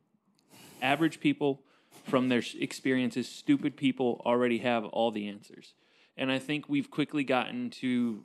[0.81, 1.63] Average people,
[2.09, 5.75] from their experiences, stupid people already have all the answers,
[6.17, 8.25] and I think we've quickly gotten to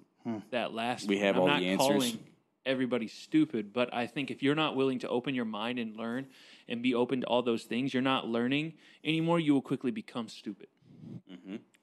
[0.52, 1.08] that last.
[1.08, 1.26] We one.
[1.26, 1.88] have I'm all not the answers.
[1.88, 2.20] calling
[2.66, 6.28] everybody stupid, but I think if you're not willing to open your mind and learn
[6.68, 8.74] and be open to all those things, you're not learning
[9.04, 9.40] anymore.
[9.40, 10.68] You will quickly become stupid.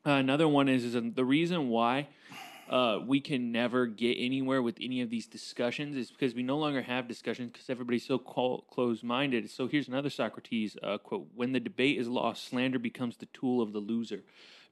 [0.06, 2.08] Uh, another one is, is the reason why
[2.68, 6.58] uh, we can never get anywhere with any of these discussions is because we no
[6.58, 9.50] longer have discussions because everybody's so clo- closed-minded.
[9.50, 13.62] So here's another Socrates uh, quote: "When the debate is lost, slander becomes the tool
[13.62, 14.22] of the loser."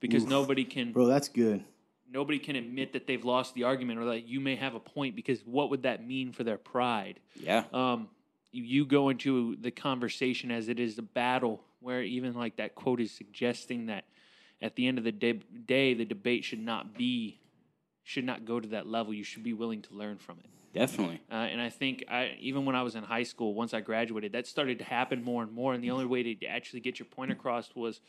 [0.01, 1.65] Because nobody can Bro, that's good.
[2.13, 5.17] Nobody can admit that they've lost the argument or that you may have a point
[5.17, 7.19] because what would that mean for their pride?
[7.35, 8.09] Yeah, Um,
[8.53, 13.01] you, go into the conversation as it is a battle, where even like that quote
[13.01, 14.05] is suggesting that
[14.61, 17.39] at the end of the day, day the debate should not be
[18.05, 19.15] should not go to that level.
[19.15, 20.51] You should be willing to learn from it.
[20.75, 21.21] Definitely.
[21.31, 24.33] Uh, and I think I, even when I was in high school, once I graduated,
[24.33, 25.75] that started to happen more and more.
[25.75, 28.01] And the only way to actually get your point across was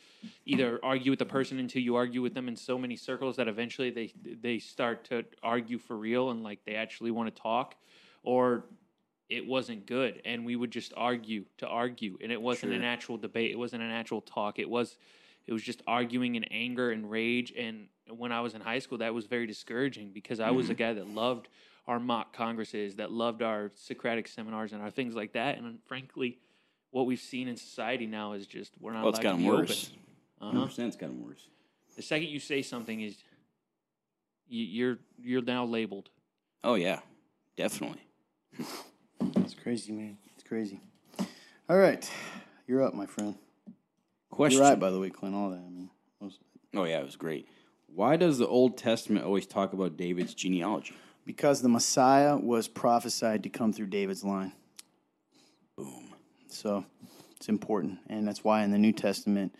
[0.46, 3.48] either argue with the person until you argue with them in so many circles that
[3.48, 4.12] eventually they
[4.42, 7.74] they start to argue for real and like they actually want to talk,
[8.22, 8.64] or
[9.30, 12.88] it wasn't good and we would just argue to argue and it wasn't an Sure.
[12.88, 13.50] actual debate.
[13.50, 14.58] It wasn't an actual talk.
[14.58, 14.96] It was
[15.46, 17.52] it was just arguing in anger and rage.
[17.56, 20.74] And when I was in high school, that was very discouraging because I was a
[20.74, 21.48] guy that loved
[21.86, 25.58] our mock congresses, that loved our Socratic seminars and our things like that.
[25.58, 26.38] And frankly,
[26.90, 29.44] what we've seen in society now is just we're not Well, it's allowed to gotten
[29.44, 29.90] be worse.
[30.40, 30.58] open.
[30.58, 30.66] Uh-huh.
[30.66, 31.48] 100% it's gotten worse.
[31.96, 33.16] The second you say something is
[34.48, 36.10] you, you're you're now labeled.
[36.62, 37.00] Oh yeah,
[37.56, 38.00] definitely.
[39.36, 40.16] It's crazy, man.
[40.34, 40.80] It's crazy.
[41.68, 42.08] All right,
[42.66, 43.36] you're up, my friend.
[44.30, 44.58] Question.
[44.60, 45.34] You're right, by the way, Clint.
[45.34, 45.56] All that.
[45.64, 45.90] I mean,
[46.20, 46.40] most-
[46.74, 47.46] Oh yeah, it was great.
[47.86, 50.94] Why does the Old Testament always talk about David's genealogy?
[51.24, 54.52] Because the Messiah was prophesied to come through David's line.
[55.76, 56.14] Boom.
[56.48, 56.84] So
[57.36, 59.54] it's important, and that's why in the New Testament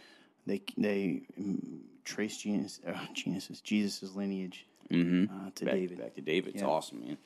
[0.47, 5.35] they they mm, trace Jesus, uh, Jesus, Jesus's lineage Mm-hmm.
[5.35, 5.99] uh, to Back, David.
[5.99, 6.55] back to David.
[6.55, 6.69] It's Yeah.
[6.69, 7.17] awesome, man.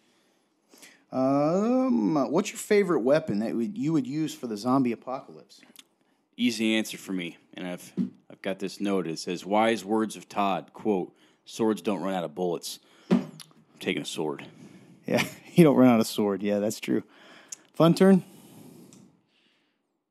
[1.11, 5.61] Um, what's your favorite weapon that you would use for the zombie apocalypse?
[6.37, 7.93] Easy answer for me, and I've
[8.31, 9.07] I've got this note.
[9.09, 11.13] It says, "Wise words of Todd." Quote:
[11.47, 12.79] "Swords don't run out of bullets."
[13.79, 14.45] I'm taking a sword.
[15.07, 15.23] Yeah,
[15.55, 16.43] you don't run out of sword.
[16.43, 17.05] Yeah, that's true.
[17.75, 18.25] Fun turn.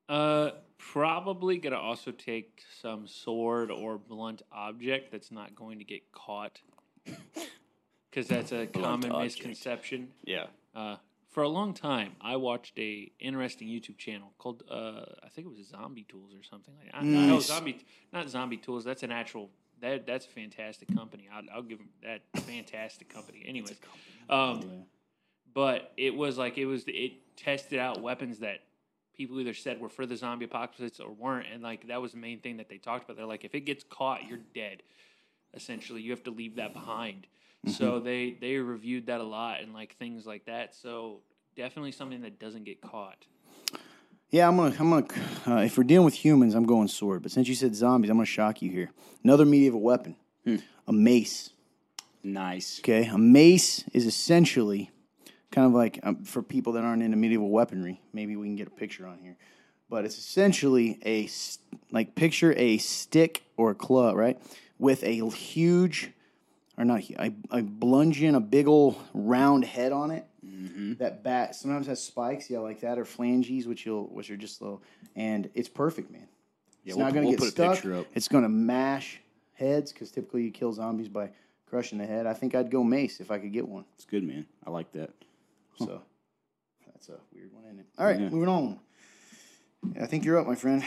[0.07, 6.13] Uh, probably gonna also take some sword or blunt object that's not going to get
[6.13, 6.61] caught,
[8.09, 9.43] because that's a common object.
[9.43, 10.07] misconception.
[10.23, 10.45] Yeah.
[10.73, 10.95] Uh,
[11.29, 15.57] for a long time, I watched a interesting YouTube channel called uh, I think it
[15.57, 17.03] was Zombie Tools or something like that.
[17.03, 17.79] No, Zombie,
[18.13, 18.85] not Zombie Tools.
[18.85, 19.49] That's an actual
[19.81, 21.29] that that's a fantastic company.
[21.33, 23.43] I'll, I'll give them that fantastic company.
[23.45, 23.75] Anyways,
[24.29, 24.85] um,
[25.53, 28.59] but it was like it was it tested out weapons that
[29.15, 32.17] people either said were for the zombie apocalypse or weren't, and like that was the
[32.17, 33.17] main thing that they talked about.
[33.17, 34.83] They're like, if it gets caught, you're dead.
[35.53, 37.27] Essentially, you have to leave that behind.
[37.67, 40.75] So they they reviewed that a lot and like things like that.
[40.75, 41.21] So
[41.55, 43.25] definitely something that doesn't get caught.
[44.29, 44.75] Yeah, I'm gonna.
[44.77, 45.07] I'm gonna.
[45.47, 47.23] Uh, if we're dealing with humans, I'm going sword.
[47.23, 48.91] But since you said zombies, I'm gonna shock you here.
[49.23, 51.51] Another medieval weapon, a mace.
[52.23, 52.79] Nice.
[52.79, 54.91] Okay, a mace is essentially
[55.51, 58.01] kind of like um, for people that aren't into medieval weaponry.
[58.11, 59.37] Maybe we can get a picture on here,
[59.89, 61.29] but it's essentially a
[61.91, 64.37] like picture a stick or a club, right,
[64.77, 66.11] with a huge
[66.77, 70.25] or not I a, a bludgeon, a big old round head on it.
[70.45, 70.93] Mm-hmm.
[70.95, 74.61] That bat sometimes has spikes, yeah, like that, or flanges, which you'll which are just
[74.61, 74.81] little,
[75.15, 76.27] and it's perfect, man.
[76.85, 77.73] it's we'll not going to we'll get put a stuck.
[77.75, 78.05] picture up.
[78.13, 79.19] It's going to mash
[79.53, 81.31] heads because typically you kill zombies by
[81.65, 82.25] crushing the head.
[82.25, 83.85] I think I'd go mace if I could get one.
[83.95, 84.45] It's good, man.
[84.65, 85.11] I like that.
[85.77, 86.01] So
[86.85, 87.85] that's a weird one, isn't it?
[87.97, 88.79] All right, moving on.
[90.01, 90.83] I think you're up, my friend.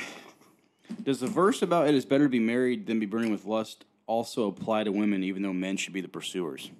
[1.02, 3.84] Does the verse about it is better to be married than be burning with lust
[4.10, 6.70] also apply to women, even though men should be the pursuers?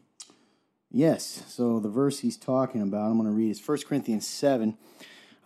[0.90, 1.44] Yes.
[1.47, 4.77] So the verse he's talking about, I'm going to read is 1 Corinthians 7.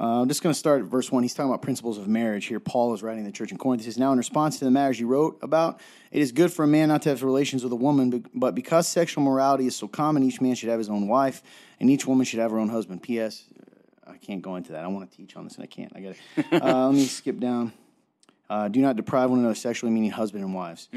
[0.01, 1.23] Uh, I'm just going to start at verse 1.
[1.23, 2.47] He's talking about principles of marriage.
[2.47, 3.83] Here, Paul is writing the church in Corinth.
[3.83, 5.79] He says, Now, in response to the matters you wrote about,
[6.11, 8.89] it is good for a man not to have relations with a woman, but- because
[8.89, 11.43] sexual morality is so common, each man should have his own wife,
[11.79, 13.03] and each woman should have her own husband.
[13.03, 13.45] P.S.
[14.07, 14.85] uh, I can't go into that.
[14.85, 15.93] I want to teach on this, and I can't.
[15.95, 16.63] I got it.
[16.63, 17.73] Uh, let me skip down.
[18.51, 20.89] Uh, do not deprive one another sexually, meaning husband and wives,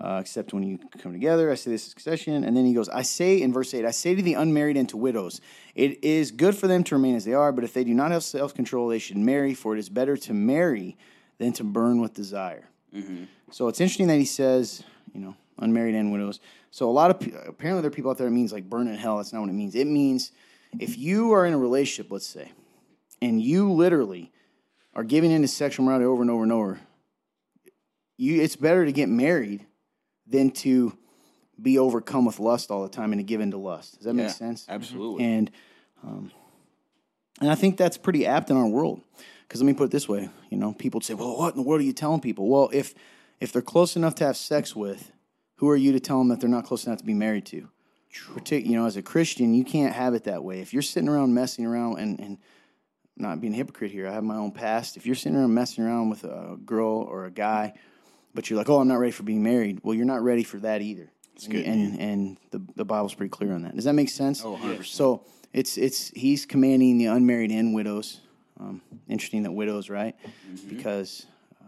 [0.00, 1.52] uh, except when you come together.
[1.52, 2.42] I say this is succession.
[2.42, 4.88] And then he goes, I say in verse 8, I say to the unmarried and
[4.88, 5.40] to widows,
[5.76, 8.10] it is good for them to remain as they are, but if they do not
[8.10, 10.96] have self control, they should marry, for it is better to marry
[11.38, 12.68] than to burn with desire.
[13.52, 14.82] So it's interesting that he says,
[15.14, 16.40] you know, unmarried and widows.
[16.72, 17.16] So a lot of
[17.46, 19.18] apparently there are people out there it means like burn in hell.
[19.18, 19.74] That's not what it means.
[19.76, 20.32] It means
[20.80, 22.50] if you are in a relationship, let's say,
[23.22, 24.32] and you literally
[24.94, 26.80] are giving into sexual morality over and over and over,
[28.16, 29.66] you it's better to get married
[30.26, 30.96] than to
[31.60, 33.96] be overcome with lust all the time and to give into lust.
[33.96, 34.66] Does that make sense?
[34.68, 35.24] absolutely.
[35.24, 35.50] And
[36.02, 36.30] um,
[37.40, 39.00] and I think that's pretty apt in our world.
[39.46, 41.66] Because let me put it this way, you know, people say, "Well, what in the
[41.66, 42.94] world are you telling people?" Well, if
[43.40, 45.12] if they're close enough to have sex with,
[45.56, 47.68] who are you to tell them that they're not close enough to be married to?
[48.12, 50.60] Partic- you know, as a Christian, you can't have it that way.
[50.60, 52.38] If you're sitting around messing around and and
[53.16, 54.96] not being a hypocrite here, I have my own past.
[54.96, 57.74] If you're sitting around messing around with a girl or a guy,
[58.36, 60.58] but you're like, "Oh, I'm not ready for being married," well, you're not ready for
[60.58, 61.10] that either.
[61.34, 63.74] It's good, and and the the Bible's pretty clear on that.
[63.74, 64.44] Does that make sense?
[64.44, 64.84] Oh, 100%.
[64.84, 68.20] So it's it's he's commanding the unmarried and widows.
[68.60, 70.14] Um, interesting that widows, right?
[70.68, 71.26] Because
[71.60, 71.64] uh,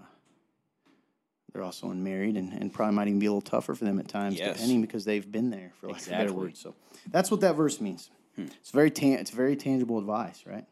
[1.53, 4.09] they're also unmarried and, and probably might even be a little tougher for them at
[4.09, 4.55] times, Yes.
[4.55, 6.45] depending because they've been there for lack of a better Exactly.
[6.47, 6.57] word.
[6.57, 6.75] So
[7.11, 8.11] that's what that verse means.
[8.39, 10.65] It's very tan- it's very tangible advice, right?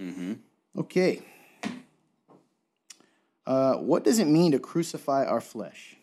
[0.00, 0.32] Mm-hmm.
[0.78, 1.20] Okay.
[3.52, 5.96] Uh, what does it mean to crucify our flesh?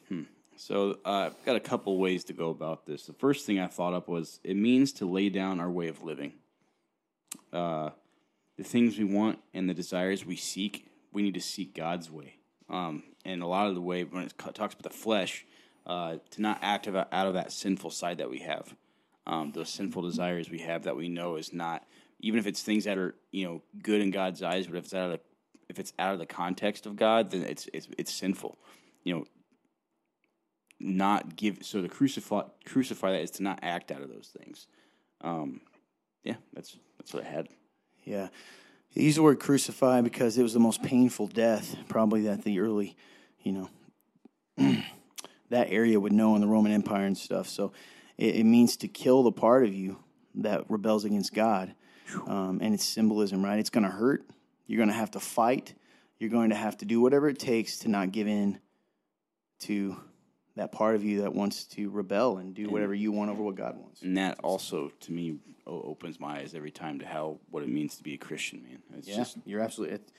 [0.55, 3.05] So uh, I've got a couple ways to go about this.
[3.05, 6.03] The first thing I thought up was it means to lay down our way of
[6.03, 6.33] living.
[7.53, 7.91] Uh,
[8.57, 12.35] the things we want and the desires we seek, we need to seek God's way.
[12.69, 15.45] Um, and a lot of the way when it talks about the flesh,
[15.87, 18.75] uh, to not act out of that sinful side that we have,
[19.25, 21.83] um, those sinful desires we have that we know is not,
[22.19, 24.93] even if it's things that are you know good in God's eyes, but if it's
[24.93, 25.19] out of
[25.69, 28.57] if it's out of the context of God, then it's it's it's sinful.
[29.03, 29.25] You know,
[30.79, 34.67] not give so to crucify crucify that is to not act out of those things.
[35.21, 35.61] Um,
[36.23, 37.47] yeah, that's that's what I had.
[38.03, 38.29] Yeah.
[38.89, 42.59] He used the word crucify because it was the most painful death, probably that the
[42.59, 42.97] early,
[43.43, 43.69] you know,
[45.49, 47.47] that area would know in the Roman Empire and stuff.
[47.47, 47.71] So
[48.17, 49.99] it, it means to kill the part of you
[50.35, 51.75] that rebels against God.
[52.25, 53.59] Um, and it's symbolism, right?
[53.59, 54.25] It's going to hurt.
[54.69, 55.73] You're going to have to fight.
[56.19, 58.59] You're going to have to do whatever it takes to not give in
[59.61, 59.97] to
[60.55, 63.55] that part of you that wants to rebel and do whatever you want over what
[63.55, 64.03] God wants.
[64.03, 67.95] And that also, to me, opens my eyes every time to how what it means
[67.97, 68.77] to be a Christian, man.
[68.95, 69.95] It's Yeah, just you're absolutely.
[69.95, 70.09] It,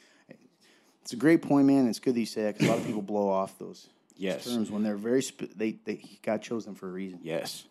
[1.03, 1.87] it's a great point, man.
[1.87, 4.45] It's good that you say that because a lot of people blow off those yes,
[4.45, 5.23] terms when they're very.
[5.23, 7.21] Sp- they, they God chose them for a reason.
[7.23, 7.65] yes.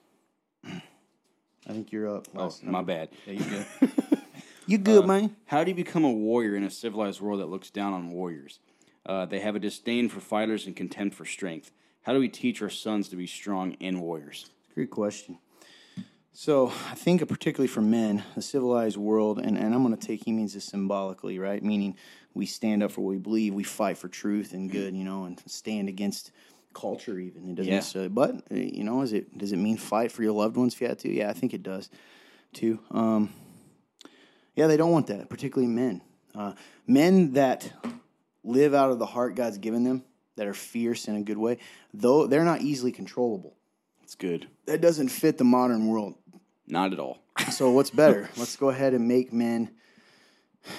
[0.65, 2.27] I think you're up.
[2.35, 3.09] Oh, last my bad.
[3.27, 3.91] Yeah, you good.
[4.69, 5.35] you good, man.
[5.47, 8.59] How do you become a warrior in a civilized world that looks down on warriors?
[9.05, 11.71] Uh, they have a disdain for fighters and contempt for strength.
[12.03, 14.49] How do we teach our sons to be strong and warriors?
[14.75, 15.39] Great question.
[16.31, 20.23] So I think particularly for men, the civilized world, and, and I'm going to take
[20.23, 21.61] he means this symbolically, right?
[21.63, 21.97] Meaning
[22.33, 25.25] we stand up for what we believe, we fight for truth and good, you know,
[25.25, 26.31] and stand against
[26.73, 27.49] culture even.
[27.49, 27.77] It doesn't Yeah.
[27.77, 30.75] necessarily, but uh, you know, is it does it mean fight for your loved ones
[30.75, 31.11] if you had to?
[31.11, 31.89] Yeah, I think it does,
[32.53, 32.79] too.
[32.91, 33.33] Um,
[34.59, 36.01] yeah, they don't want that, particularly men.
[36.35, 36.51] Uh,
[36.85, 37.71] men that
[38.43, 40.03] live out of the heart God's given them,
[40.35, 41.59] that are fierce in a good way,
[41.93, 43.55] though they're not easily controllable
[44.03, 44.47] It's good.
[44.65, 46.15] that doesn't fit the modern world.
[46.67, 47.19] Not at all.
[47.51, 48.29] So what's better?
[48.37, 49.71] let's go ahead and make men.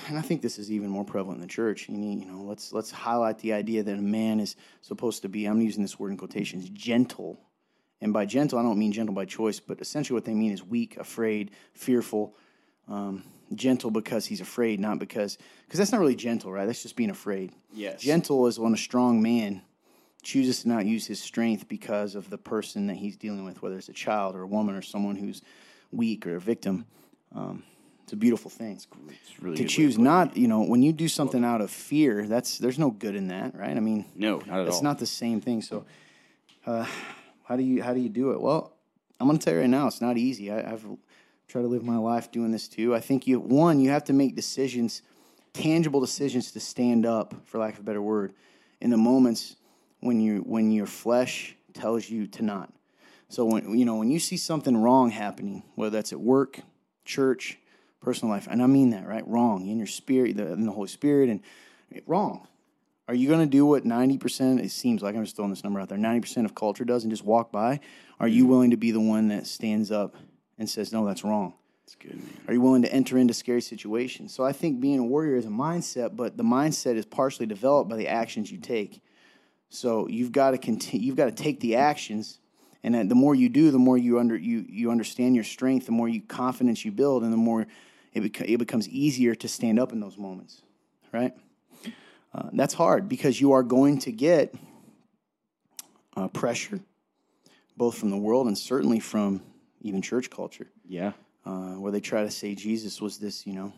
[0.08, 1.88] And I think this is even more prevalent in the church.
[1.88, 5.28] You need, you know, let's let's highlight the idea that a man is supposed to
[5.30, 5.46] be.
[5.46, 7.40] I'm using this word in quotations, gentle.
[8.02, 10.62] And by gentle, I don't mean gentle by choice, but essentially what they mean is
[10.62, 12.36] weak, afraid, fearful.
[12.88, 13.24] Um,
[13.54, 16.66] gentle because he's afraid, not because because that's not really gentle, right?
[16.66, 17.52] That's just being afraid.
[17.72, 18.00] Yes.
[18.02, 19.62] Gentle is when a strong man
[20.22, 23.76] chooses to not use his strength because of the person that he's dealing with, whether
[23.78, 25.42] it's a child or a woman or someone who's
[25.92, 26.84] weak or a victim.
[27.34, 27.62] Um,
[28.04, 28.72] it's a beautiful thing.
[28.72, 28.88] It's
[29.40, 32.78] really to choose not, you know, when you do something out of fear, that's there's
[32.78, 33.76] no good in that, right?
[33.76, 34.82] I mean, No, not at it's all.
[34.82, 35.62] not the same thing.
[35.62, 35.84] So,
[36.66, 36.86] uh,
[37.44, 38.40] how do you how do you do it?
[38.40, 38.72] Well,
[39.20, 40.50] I'm going to tell you right now, it's not easy.
[40.50, 40.84] I, I've
[41.50, 42.94] tried to live my life doing this too.
[42.94, 45.02] I think you one, you have to make decisions,
[45.52, 48.34] tangible decisions to stand up, for lack of a better word,
[48.80, 49.56] in the moments
[49.98, 52.72] when you when your flesh tells you to not.
[53.28, 56.60] So when you know when you see something wrong happening, whether that's at work,
[57.04, 57.58] church,
[58.00, 60.88] personal life, and I mean that right, wrong in your spirit, the, in the Holy
[60.88, 61.42] Spirit, and
[62.06, 62.46] wrong.
[63.08, 64.60] Are you going to do what ninety percent?
[64.60, 65.98] It seems like I'm just throwing this number out there.
[65.98, 67.80] Ninety percent of culture does, and just walk by.
[68.20, 70.14] Are you willing to be the one that stands up
[70.60, 71.54] and says, "No, that's wrong"?
[71.84, 72.30] It's good, man.
[72.46, 74.32] Are you willing to enter into scary situations?
[74.32, 77.90] So I think being a warrior is a mindset, but the mindset is partially developed
[77.90, 79.02] by the actions you take.
[79.70, 81.04] So you've got to continue.
[81.04, 82.38] You've got to take the actions,
[82.84, 85.92] and the more you do, the more you under you you understand your strength, the
[85.92, 87.66] more you confidence you build, and the more
[88.12, 90.62] it, beco- it becomes easier to stand up in those moments,
[91.12, 91.32] right?
[92.32, 94.54] Uh, that's hard because you are going to get
[96.16, 96.78] uh, pressure,
[97.76, 99.42] both from the world and certainly from
[99.80, 101.12] even church culture Yeah.
[101.44, 103.72] uh, where they try to say Jesus was this, you know,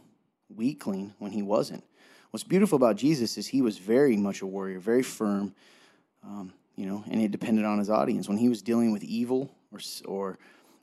[0.55, 1.85] weakling when he wasn't.
[2.31, 5.55] What's beautiful about Jesus is he was very much a warrior, very firm,
[6.25, 8.29] um, you know, and it depended on his audience.
[8.29, 10.39] When he was dealing with evil or or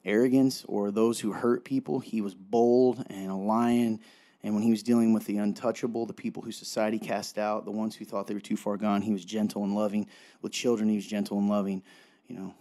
[0.06, 4.00] arrogance or those who hurt people, he was bold and a lion.
[4.44, 7.72] And when he was dealing with the untouchable, the people who society cast out, the
[7.72, 10.08] ones who thought they were too far gone, he was gentle and loving.
[10.42, 11.84] With children, he was gentle and loving.
[12.28, 12.54] You know,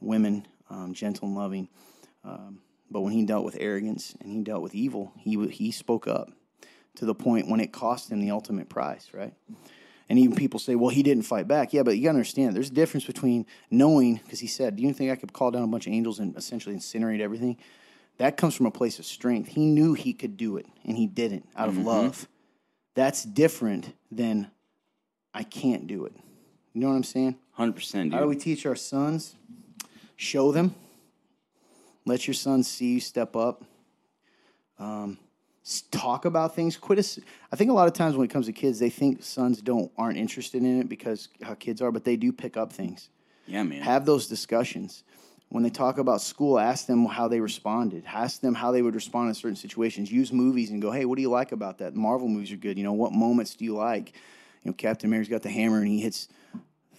[0.00, 1.68] women, um, gentle and loving.
[2.24, 2.60] Um,
[2.90, 6.30] but when he dealt with arrogance and he dealt with evil, he he spoke up
[6.96, 9.32] to the point when it cost him the ultimate price, right?
[10.08, 12.56] And even people say, "Well, he didn't fight back." Yeah, but you got to understand,
[12.56, 15.62] there's a difference between knowing, because he said, "Do you think I could call down
[15.62, 17.56] a bunch of angels and essentially incinerate everything?"
[18.18, 19.50] That comes from a place of strength.
[19.50, 22.28] He knew he could do it, and he didn't out of love.
[22.94, 24.50] That's different than
[25.32, 26.12] I can't do it.
[26.74, 27.36] You know what I'm saying?
[27.52, 29.36] Hundred percent, How do we teach our sons?
[30.16, 30.74] Show them.
[32.10, 33.62] Let your sons see you step up.
[34.80, 35.16] Um,
[35.92, 36.76] talk about things.
[36.76, 37.18] Quit.
[37.52, 39.92] I think a lot of times when it comes to kids, they think sons don't
[39.96, 43.10] aren't interested in it because how kids are, but they do pick up things.
[43.46, 43.80] Yeah, man.
[43.82, 45.04] Have those discussions.
[45.50, 48.02] When they talk about school, ask them how they responded.
[48.08, 50.10] Ask them how they would respond in certain situations.
[50.10, 51.94] Use movies and go, hey, what do you like about that?
[51.94, 52.76] Marvel movies are good.
[52.76, 54.16] You know, what moments do you like?
[54.64, 56.26] You know, Captain America's got the hammer and he hits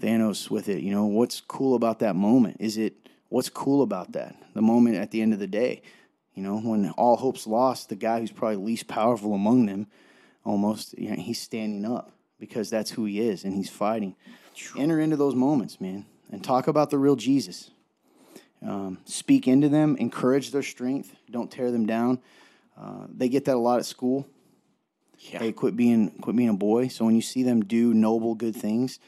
[0.01, 0.81] Thanos with it.
[0.81, 2.57] You know, what's cool about that moment?
[2.61, 3.01] Is it
[3.32, 4.36] what's cool about that?
[4.53, 5.82] The moment at the end of the day,
[6.36, 9.88] you know, when all hope's lost, the guy who's probably least powerful among them,
[10.44, 14.16] almost, you know, he's standing up because that's who he is and he's fighting.
[14.78, 17.72] Enter into those moments, man, and talk about the real Jesus.
[18.62, 22.20] Um, speak into them, encourage their strength, don't tear them down.
[22.78, 24.28] Uh, they get that a lot at school.
[25.20, 25.40] Yeah.
[25.40, 26.90] Hey, quit being quit being a boy.
[26.90, 28.99] So when you see them do noble, good things,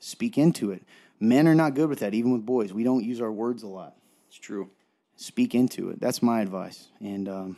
[0.00, 0.82] speak into it.
[1.20, 2.72] Men are not good with that, even with boys.
[2.72, 3.94] We don't use our words a lot.
[4.28, 4.70] It's true.
[5.16, 6.00] Speak into it.
[6.00, 6.88] That's my advice.
[7.00, 7.56] And um,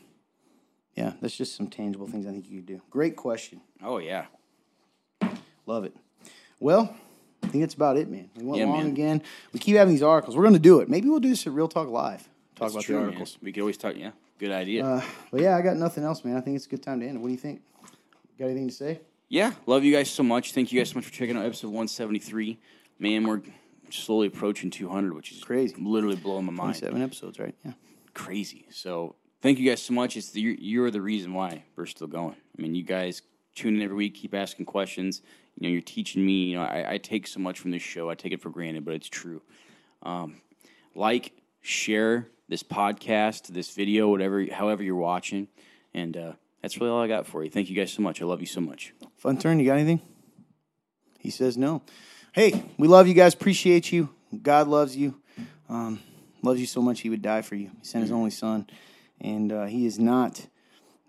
[0.97, 2.83] yeah, that's just some tangible things I think you could do.
[2.91, 3.61] Great question.
[3.83, 4.27] Oh yeah.
[5.67, 5.95] Love it.
[6.59, 6.95] Well,
[7.43, 8.31] I think that's about it, man.
[8.37, 8.87] We went Yeah, long man.
[8.89, 9.23] again.
[9.53, 10.37] We keep having these articles.
[10.37, 10.89] We're going to do it.
[10.89, 12.23] Maybe we'll do this at Real Talk Live.
[12.23, 12.29] Talk
[12.59, 13.09] That's about true, the man.
[13.11, 13.39] articles.
[13.43, 13.95] We could always talk.
[13.97, 14.11] Yeah.
[14.39, 14.85] Good idea.
[14.85, 16.37] Uh, but yeah, I got nothing else, man.
[16.37, 17.17] I think it's a good time to end.
[17.17, 17.21] it.
[17.21, 17.63] What do you think?
[18.39, 19.01] Got anything to say?
[19.29, 20.53] Yeah, love you guys so much.
[20.53, 22.59] Thank you guys so much for checking out episode 173.
[22.99, 23.43] Man, we're
[23.91, 25.75] slowly approaching 200, which is Crazy.
[25.79, 26.77] literally blowing my mind.
[26.77, 27.55] Seven episodes, right?
[27.65, 27.73] Yeah.
[28.15, 28.67] Crazy.
[28.71, 30.17] So thank you guys so much.
[30.17, 32.37] It's the, you're, the reason why we're still going.
[32.59, 33.23] I mean, you guys
[33.55, 35.23] tune in every week, keep asking questions.
[35.59, 36.45] You know, you're teaching me.
[36.45, 38.09] You know, I, I take so much from this show.
[38.09, 39.43] I take it for granted, but it's true.
[40.03, 40.41] Um,
[40.95, 45.49] like, share this podcast, this video, whatever, however you're watching,
[45.95, 47.51] and uh, that's really all I got for you.
[47.51, 48.21] Thank you guys so much.
[48.23, 48.95] I love you so much.
[49.17, 49.59] Fun turn.
[49.59, 50.01] You got anything?
[51.19, 51.83] He says no.
[52.35, 53.35] Hey, we love you guys.
[53.35, 54.09] Appreciate you.
[54.43, 55.21] God loves you.
[55.69, 56.01] Um,
[56.41, 57.71] loves you so much he would die for you.
[57.79, 58.67] He sent his only son,
[59.21, 60.47] and uh, he is not,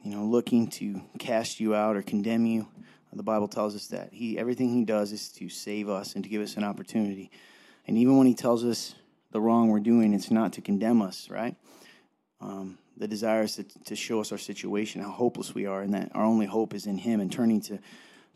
[0.04, 2.68] you know, looking to cast you out or condemn you.
[3.14, 6.30] The Bible tells us that he everything he does is to save us and to
[6.30, 7.32] give us an opportunity.
[7.88, 8.94] And even when he tells us
[9.32, 11.56] the wrong we're doing, it's not to condemn us, right?
[12.42, 15.94] Um, the desire is to, to show us our situation, how hopeless we are, and
[15.94, 17.80] that our only hope is in him and turning to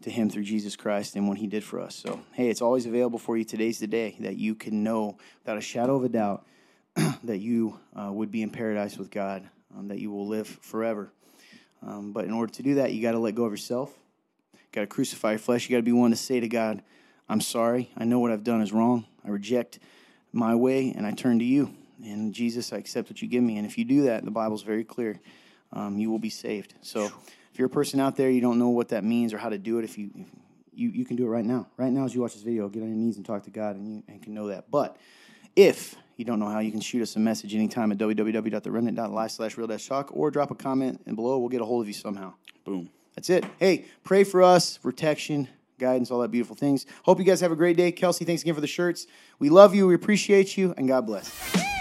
[0.01, 1.95] to Him through Jesus Christ and what He did for us.
[1.95, 3.43] So, hey, it's always available for you.
[3.43, 6.45] Today's the day that you can know without a shadow of a doubt
[7.23, 9.47] that you uh, would be in paradise with God,
[9.77, 11.11] um, that you will live forever.
[11.85, 13.93] Um, but in order to do that, you got to let go of yourself.
[14.53, 15.69] You got to crucify your flesh.
[15.69, 16.81] You got to be willing to say to God,
[17.29, 17.91] I'm sorry.
[17.97, 19.05] I know what I've done is wrong.
[19.25, 19.79] I reject
[20.31, 21.73] my way and I turn to you.
[22.03, 23.57] And Jesus, I accept what you give me.
[23.57, 25.19] And if you do that, the Bible's very clear.
[25.73, 26.75] Um, you will be saved.
[26.81, 27.11] So
[27.57, 29.57] if you're a person out there, you don't know what that means or how to
[29.57, 30.27] do it, if you if
[30.75, 31.65] you, you can do it right now.
[31.75, 33.75] Right now, as you watch this video, get on your knees and talk to God,
[33.75, 34.69] and you and can know that.
[34.69, 34.95] But
[35.55, 39.57] if you don't know how, you can shoot us a message anytime at www.theremnant.live slash
[39.57, 41.39] real talk or drop a comment and below.
[41.39, 42.35] We'll get a hold of you somehow.
[42.63, 42.91] Boom.
[43.15, 43.43] That's it.
[43.57, 45.47] Hey, pray for us, protection,
[45.79, 46.85] guidance, all that beautiful things.
[47.05, 47.91] Hope you guys have a great day.
[47.91, 49.07] Kelsey, thanks again for the shirts.
[49.39, 49.87] We love you.
[49.87, 50.75] We appreciate you.
[50.77, 51.76] And God bless.